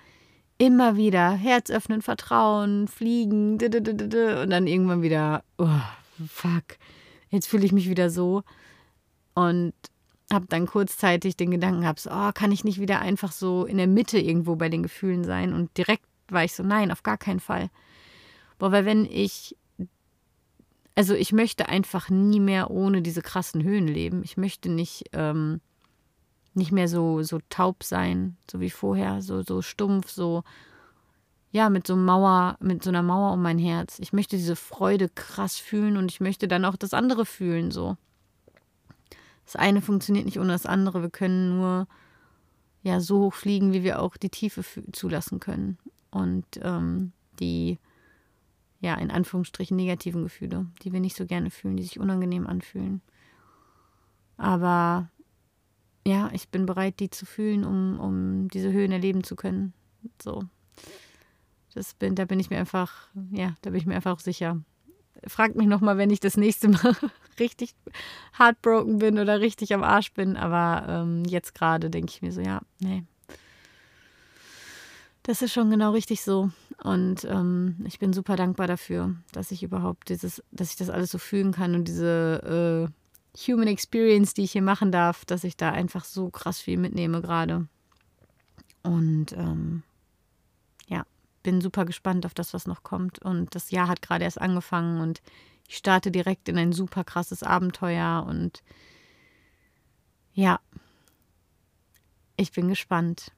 Immer 0.58 0.96
wieder 0.96 1.32
Herz 1.32 1.70
öffnen, 1.70 2.02
Vertrauen, 2.02 2.88
fliegen, 2.88 3.52
und 3.52 4.50
dann 4.50 4.66
irgendwann 4.66 5.02
wieder, 5.02 5.42
oh, 5.58 5.68
fuck, 6.26 6.78
jetzt 7.30 7.46
fühle 7.46 7.64
ich 7.64 7.72
mich 7.72 7.88
wieder 7.88 8.10
so. 8.10 8.42
Und 9.34 9.74
habe 10.32 10.46
dann 10.48 10.66
kurzzeitig 10.66 11.36
den 11.36 11.50
Gedanken 11.50 11.82
gehabt, 11.82 12.00
so, 12.00 12.10
oh, 12.10 12.32
kann 12.32 12.52
ich 12.52 12.64
nicht 12.64 12.80
wieder 12.80 13.00
einfach 13.00 13.32
so 13.32 13.64
in 13.64 13.76
der 13.76 13.86
Mitte 13.86 14.18
irgendwo 14.18 14.56
bei 14.56 14.68
den 14.68 14.82
Gefühlen 14.82 15.24
sein? 15.24 15.52
Und 15.52 15.76
direkt 15.76 16.04
war 16.28 16.44
ich 16.44 16.52
so, 16.52 16.62
nein, 16.62 16.90
auf 16.90 17.02
gar 17.02 17.18
keinen 17.18 17.40
Fall. 17.40 17.70
Boah, 18.58 18.72
weil 18.72 18.84
wenn 18.84 19.04
ich, 19.04 19.56
also 20.96 21.14
ich 21.14 21.32
möchte 21.32 21.68
einfach 21.68 22.10
nie 22.10 22.40
mehr 22.40 22.70
ohne 22.70 23.02
diese 23.02 23.22
krassen 23.22 23.62
Höhen 23.62 23.86
leben. 23.86 24.22
Ich 24.24 24.36
möchte 24.36 24.70
nicht, 24.70 25.04
ähm, 25.12 25.60
nicht 26.54 26.72
mehr 26.72 26.88
so, 26.88 27.22
so 27.22 27.38
taub 27.48 27.84
sein, 27.84 28.36
so 28.50 28.60
wie 28.60 28.70
vorher, 28.70 29.22
so, 29.22 29.42
so 29.42 29.62
stumpf, 29.62 30.10
so, 30.10 30.42
ja, 31.52 31.70
mit 31.70 31.86
so 31.86 31.94
Mauer, 31.94 32.56
mit 32.60 32.82
so 32.82 32.90
einer 32.90 33.02
Mauer 33.02 33.34
um 33.34 33.42
mein 33.42 33.58
Herz. 33.58 33.98
Ich 34.00 34.12
möchte 34.12 34.36
diese 34.36 34.56
Freude 34.56 35.08
krass 35.08 35.58
fühlen 35.58 35.96
und 35.96 36.10
ich 36.10 36.20
möchte 36.20 36.48
dann 36.48 36.64
auch 36.64 36.76
das 36.76 36.94
andere 36.94 37.24
fühlen, 37.24 37.70
so 37.70 37.96
das 39.46 39.56
eine 39.56 39.80
funktioniert 39.80 40.26
nicht 40.26 40.40
ohne 40.40 40.52
das 40.52 40.66
andere. 40.66 41.02
Wir 41.02 41.10
können 41.10 41.56
nur 41.56 41.86
ja 42.82 43.00
so 43.00 43.20
hoch 43.20 43.34
fliegen, 43.34 43.72
wie 43.72 43.84
wir 43.84 44.02
auch 44.02 44.16
die 44.16 44.28
Tiefe 44.28 44.64
zulassen 44.92 45.40
können. 45.40 45.78
Und 46.10 46.44
ähm, 46.62 47.12
die 47.38 47.78
ja 48.80 48.94
in 48.94 49.10
Anführungsstrichen 49.10 49.76
negativen 49.76 50.22
Gefühle, 50.22 50.66
die 50.82 50.92
wir 50.92 51.00
nicht 51.00 51.16
so 51.16 51.26
gerne 51.26 51.50
fühlen, 51.50 51.76
die 51.76 51.82
sich 51.82 51.98
unangenehm 51.98 52.46
anfühlen. 52.46 53.00
Aber 54.36 55.10
ja, 56.06 56.30
ich 56.32 56.48
bin 56.50 56.66
bereit, 56.66 57.00
die 57.00 57.10
zu 57.10 57.26
fühlen, 57.26 57.64
um, 57.64 57.98
um 57.98 58.48
diese 58.48 58.72
Höhen 58.72 58.92
erleben 58.92 59.24
zu 59.24 59.34
können. 59.34 59.72
So. 60.22 60.42
Das 61.74 61.94
bin, 61.94 62.14
da 62.14 62.24
bin 62.24 62.40
ich 62.40 62.50
mir 62.50 62.58
einfach, 62.58 63.08
ja, 63.30 63.54
da 63.62 63.70
bin 63.70 63.80
ich 63.80 63.86
mir 63.86 63.96
einfach 63.96 64.20
sicher 64.20 64.62
fragt 65.26 65.56
mich 65.56 65.66
nochmal, 65.66 65.98
wenn 65.98 66.10
ich 66.10 66.20
das 66.20 66.36
nächste 66.36 66.68
Mal 66.68 66.94
richtig 67.40 67.74
heartbroken 68.38 68.98
bin 68.98 69.18
oder 69.18 69.40
richtig 69.40 69.74
am 69.74 69.82
Arsch 69.82 70.12
bin. 70.12 70.36
Aber 70.36 70.86
ähm, 70.88 71.24
jetzt 71.24 71.54
gerade 71.54 71.90
denke 71.90 72.12
ich 72.12 72.22
mir 72.22 72.32
so, 72.32 72.40
ja, 72.40 72.60
nee. 72.80 73.04
Das 75.26 75.42
ist 75.42 75.52
schon 75.52 75.70
genau 75.70 75.90
richtig 75.90 76.22
so. 76.22 76.50
Und 76.82 77.24
ähm, 77.24 77.84
ich 77.84 77.98
bin 77.98 78.12
super 78.12 78.36
dankbar 78.36 78.68
dafür, 78.68 79.16
dass 79.32 79.50
ich 79.50 79.62
überhaupt 79.64 80.08
dieses, 80.08 80.42
dass 80.52 80.70
ich 80.70 80.76
das 80.76 80.88
alles 80.88 81.10
so 81.10 81.18
fühlen 81.18 81.52
kann 81.52 81.74
und 81.74 81.88
diese 81.88 82.88
äh, 83.36 83.42
Human 83.50 83.66
Experience, 83.66 84.34
die 84.34 84.44
ich 84.44 84.52
hier 84.52 84.62
machen 84.62 84.92
darf, 84.92 85.24
dass 85.24 85.42
ich 85.42 85.56
da 85.56 85.70
einfach 85.72 86.04
so 86.04 86.30
krass 86.30 86.60
viel 86.60 86.78
mitnehme 86.78 87.20
gerade. 87.20 87.66
Und 88.82 89.32
ähm, 89.32 89.82
bin 91.46 91.60
super 91.60 91.84
gespannt 91.84 92.26
auf 92.26 92.34
das, 92.34 92.52
was 92.54 92.66
noch 92.66 92.82
kommt. 92.82 93.20
Und 93.20 93.54
das 93.54 93.70
Jahr 93.70 93.86
hat 93.86 94.02
gerade 94.02 94.24
erst 94.24 94.40
angefangen 94.40 95.00
und 95.00 95.22
ich 95.68 95.76
starte 95.76 96.10
direkt 96.10 96.48
in 96.48 96.58
ein 96.58 96.72
super 96.72 97.04
krasses 97.04 97.44
Abenteuer. 97.44 98.26
Und 98.28 98.64
ja, 100.34 100.58
ich 102.36 102.50
bin 102.50 102.66
gespannt. 102.66 103.30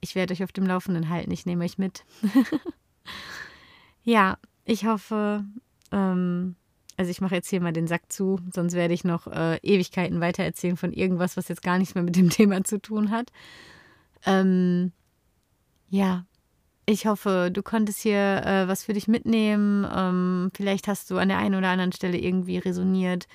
Ich 0.00 0.14
werde 0.14 0.32
euch 0.32 0.42
auf 0.42 0.52
dem 0.52 0.66
Laufenden 0.66 1.08
halten. 1.08 1.30
Ich 1.30 1.46
nehme 1.46 1.64
euch 1.64 1.78
mit. 1.78 2.04
ja, 4.02 4.38
ich 4.64 4.86
hoffe, 4.86 5.44
ähm, 5.92 6.56
also 6.96 7.10
ich 7.10 7.20
mache 7.20 7.34
jetzt 7.34 7.48
hier 7.48 7.60
mal 7.60 7.72
den 7.72 7.86
Sack 7.86 8.12
zu, 8.12 8.38
sonst 8.52 8.74
werde 8.74 8.94
ich 8.94 9.04
noch 9.04 9.26
äh, 9.26 9.56
Ewigkeiten 9.62 10.20
weitererzählen 10.20 10.76
von 10.76 10.92
irgendwas, 10.92 11.36
was 11.36 11.48
jetzt 11.48 11.62
gar 11.62 11.78
nichts 11.78 11.94
mehr 11.94 12.04
mit 12.04 12.16
dem 12.16 12.30
Thema 12.30 12.62
zu 12.64 12.80
tun 12.80 13.10
hat. 13.10 13.30
Ähm, 14.26 14.92
ja, 15.88 16.24
ich 16.86 17.06
hoffe, 17.06 17.50
du 17.52 17.62
konntest 17.62 18.00
hier 18.00 18.44
äh, 18.44 18.68
was 18.68 18.84
für 18.84 18.92
dich 18.92 19.08
mitnehmen. 19.08 19.86
Ähm, 19.94 20.50
vielleicht 20.54 20.88
hast 20.88 21.10
du 21.10 21.18
an 21.18 21.28
der 21.28 21.38
einen 21.38 21.54
oder 21.54 21.68
anderen 21.68 21.92
Stelle 21.92 22.18
irgendwie 22.18 22.58
resoniert, 22.58 23.28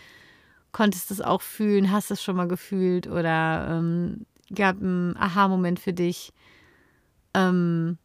konntest 0.72 1.10
es 1.10 1.22
auch 1.22 1.42
fühlen, 1.42 1.92
hast 1.92 2.12
es 2.12 2.22
schon 2.22 2.36
mal 2.36 2.48
gefühlt 2.48 3.08
oder 3.08 3.68
ähm, 3.72 4.26
gab 4.54 4.82
einen 4.82 5.18
Aha-Moment 5.18 5.80
für 5.80 5.94
dich. 5.94 6.34
Ähm, 7.36 7.98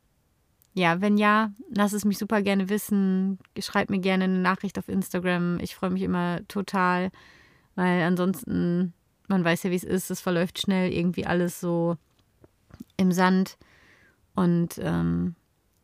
ja, 0.75 1.01
wenn 1.01 1.17
ja, 1.17 1.53
lass 1.71 1.93
es 1.93 2.05
mich 2.05 2.19
super 2.19 2.43
gerne 2.43 2.69
wissen. 2.69 3.39
Schreib 3.59 3.91
mir 3.91 4.01
gerne 4.01 4.25
eine 4.25 4.39
Nachricht 4.39 4.79
auf 4.79 4.89
Instagram. 4.89 5.59
Ich 5.61 5.75
freue 5.75 5.91
mich 5.91 6.03
immer 6.03 6.47
total, 6.49 7.11
weil 7.75 8.03
ansonsten, 8.03 8.93
man 9.29 9.45
weiß 9.45 9.65
ja, 9.65 9.71
wie 9.71 9.77
es 9.77 9.85
ist, 9.85 10.11
es 10.11 10.21
verläuft 10.21 10.61
schnell 10.61 10.93
irgendwie 10.93 11.27
alles 11.27 11.61
so 11.61 11.97
im 12.97 13.13
Sand. 13.13 13.57
Und 14.35 14.79
ähm, 14.79 15.35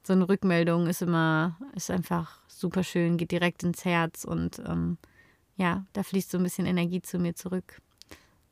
so 0.03 0.13
eine 0.13 0.29
Rückmeldung 0.29 0.87
ist 0.87 1.03
immer, 1.03 1.57
ist 1.75 1.91
einfach 1.91 2.41
super 2.47 2.85
schön, 2.85 3.17
geht 3.17 3.33
direkt 3.33 3.65
ins 3.65 3.85
Herz 3.85 4.25
und 4.25 4.63
ähm, 4.67 4.99
ja, 5.57 5.85
da 5.95 6.03
fließt 6.03 6.31
so 6.31 6.39
ein 6.39 6.45
bisschen 6.45 6.67
Energie 6.67 7.03
zu 7.03 7.19
mir 7.19 7.35
zurück 7.35 7.81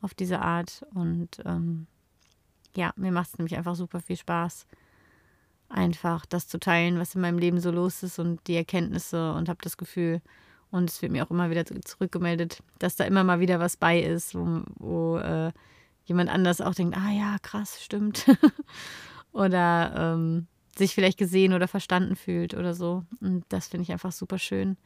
auf 0.00 0.14
diese 0.14 0.40
Art. 0.40 0.84
Und 0.94 1.40
ähm, 1.44 1.86
ja, 2.74 2.92
mir 2.96 3.12
macht 3.12 3.28
es 3.28 3.38
nämlich 3.38 3.56
einfach 3.56 3.76
super 3.76 4.00
viel 4.00 4.16
Spaß, 4.16 4.66
einfach 5.74 6.24
das 6.26 6.48
zu 6.48 6.58
teilen, 6.58 6.98
was 6.98 7.14
in 7.14 7.20
meinem 7.20 7.38
Leben 7.38 7.60
so 7.60 7.70
los 7.70 8.02
ist 8.02 8.18
und 8.18 8.46
die 8.46 8.56
Erkenntnisse 8.56 9.32
und 9.32 9.48
habe 9.48 9.58
das 9.62 9.76
Gefühl, 9.76 10.22
und 10.70 10.90
es 10.90 11.02
wird 11.02 11.12
mir 11.12 11.24
auch 11.24 11.30
immer 11.30 11.50
wieder 11.50 11.64
zurückgemeldet, 11.66 12.62
dass 12.80 12.96
da 12.96 13.04
immer 13.04 13.22
mal 13.22 13.38
wieder 13.38 13.60
was 13.60 13.76
bei 13.76 14.00
ist, 14.00 14.34
wo, 14.34 14.62
wo 14.76 15.18
äh, 15.18 15.52
jemand 16.04 16.30
anders 16.30 16.60
auch 16.60 16.74
denkt, 16.74 16.96
ah 16.96 17.10
ja, 17.10 17.36
krass, 17.42 17.82
stimmt. 17.82 18.26
Oder 19.32 20.14
ähm, 20.14 20.46
sich 20.76 20.94
vielleicht 20.94 21.18
gesehen 21.18 21.52
oder 21.52 21.68
verstanden 21.68 22.16
fühlt 22.16 22.54
oder 22.54 22.74
so. 22.74 23.04
Und 23.20 23.44
das 23.48 23.68
finde 23.68 23.82
ich 23.82 23.92
einfach 23.92 24.12
super 24.12 24.38
schön. 24.38 24.76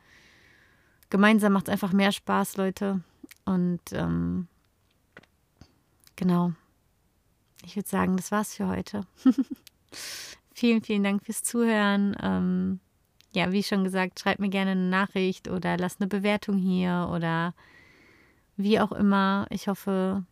Gemeinsam 1.11 1.53
macht 1.53 1.69
es 1.69 1.73
einfach 1.73 1.93
mehr 1.93 2.13
Spaß, 2.13 2.57
Leute. 2.57 3.01
Und 3.45 3.81
ähm, 3.93 4.49
genau. 6.17 6.53
Ich 7.65 7.77
würde 7.77 7.89
sagen, 7.89 8.17
das 8.17 8.31
war's 8.31 8.55
für 8.55 8.69
heute. 8.69 9.03
vielen, 10.59 10.83
vielen 10.83 11.05
Dank 11.05 11.25
fürs 11.25 11.43
Zuhören. 11.43 12.17
Ähm, 12.23 12.81
ja, 13.33 13.53
wie 13.53 13.63
schon 13.63 13.85
gesagt, 13.85 14.21
schreibt 14.21 14.41
mir 14.41 14.49
gerne 14.49 14.73
eine 14.73 14.89
Nachricht 14.89 15.49
oder 15.49 15.77
lasst 15.77 16.01
eine 16.01 16.09
Bewertung 16.09 16.59
hier 16.59 17.11
oder 17.15 17.55
wie 18.57 18.81
auch 18.81 18.93
immer, 18.93 19.47
ich 19.51 19.69
hoffe, 19.69 20.25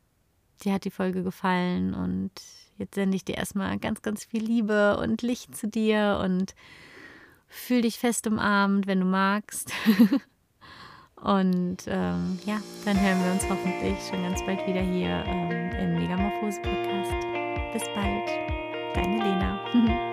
dir 0.65 0.73
hat 0.73 0.85
die 0.85 0.91
Folge 0.91 1.23
gefallen 1.23 1.95
und 1.95 2.33
jetzt 2.77 2.95
sende 2.95 3.17
ich 3.17 3.25
dir 3.25 3.37
erstmal 3.37 3.79
ganz, 3.79 4.03
ganz 4.03 4.25
viel 4.25 4.43
Liebe 4.43 4.99
und 4.99 5.23
Licht 5.23 5.57
zu 5.57 5.69
dir 5.69 6.21
und 6.25 6.55
fühl 7.47 7.83
dich 7.83 7.99
fest 7.99 8.27
umarmt, 8.27 8.87
wenn 8.87 9.01
du 9.01 9.07
magst. 9.07 9.73
und 11.23 11.79
ähm, 11.87 12.39
ja, 12.45 12.61
dann 12.85 13.01
hören 13.01 13.25
wir 13.25 13.33
uns 13.33 13.49
hoffentlich 13.49 13.97
schon 14.11 14.23
ganz 14.23 14.45
bald 14.45 14.67
wieder 14.67 14.81
hier 14.81 15.25
ähm, 15.27 15.71
im 15.79 15.95
Megamorphose 15.99 16.61
Podcast. 16.63 17.13
Bis 17.73 17.85
bald, 17.95 18.29
deine 18.95 19.19
Lena. 19.19 20.03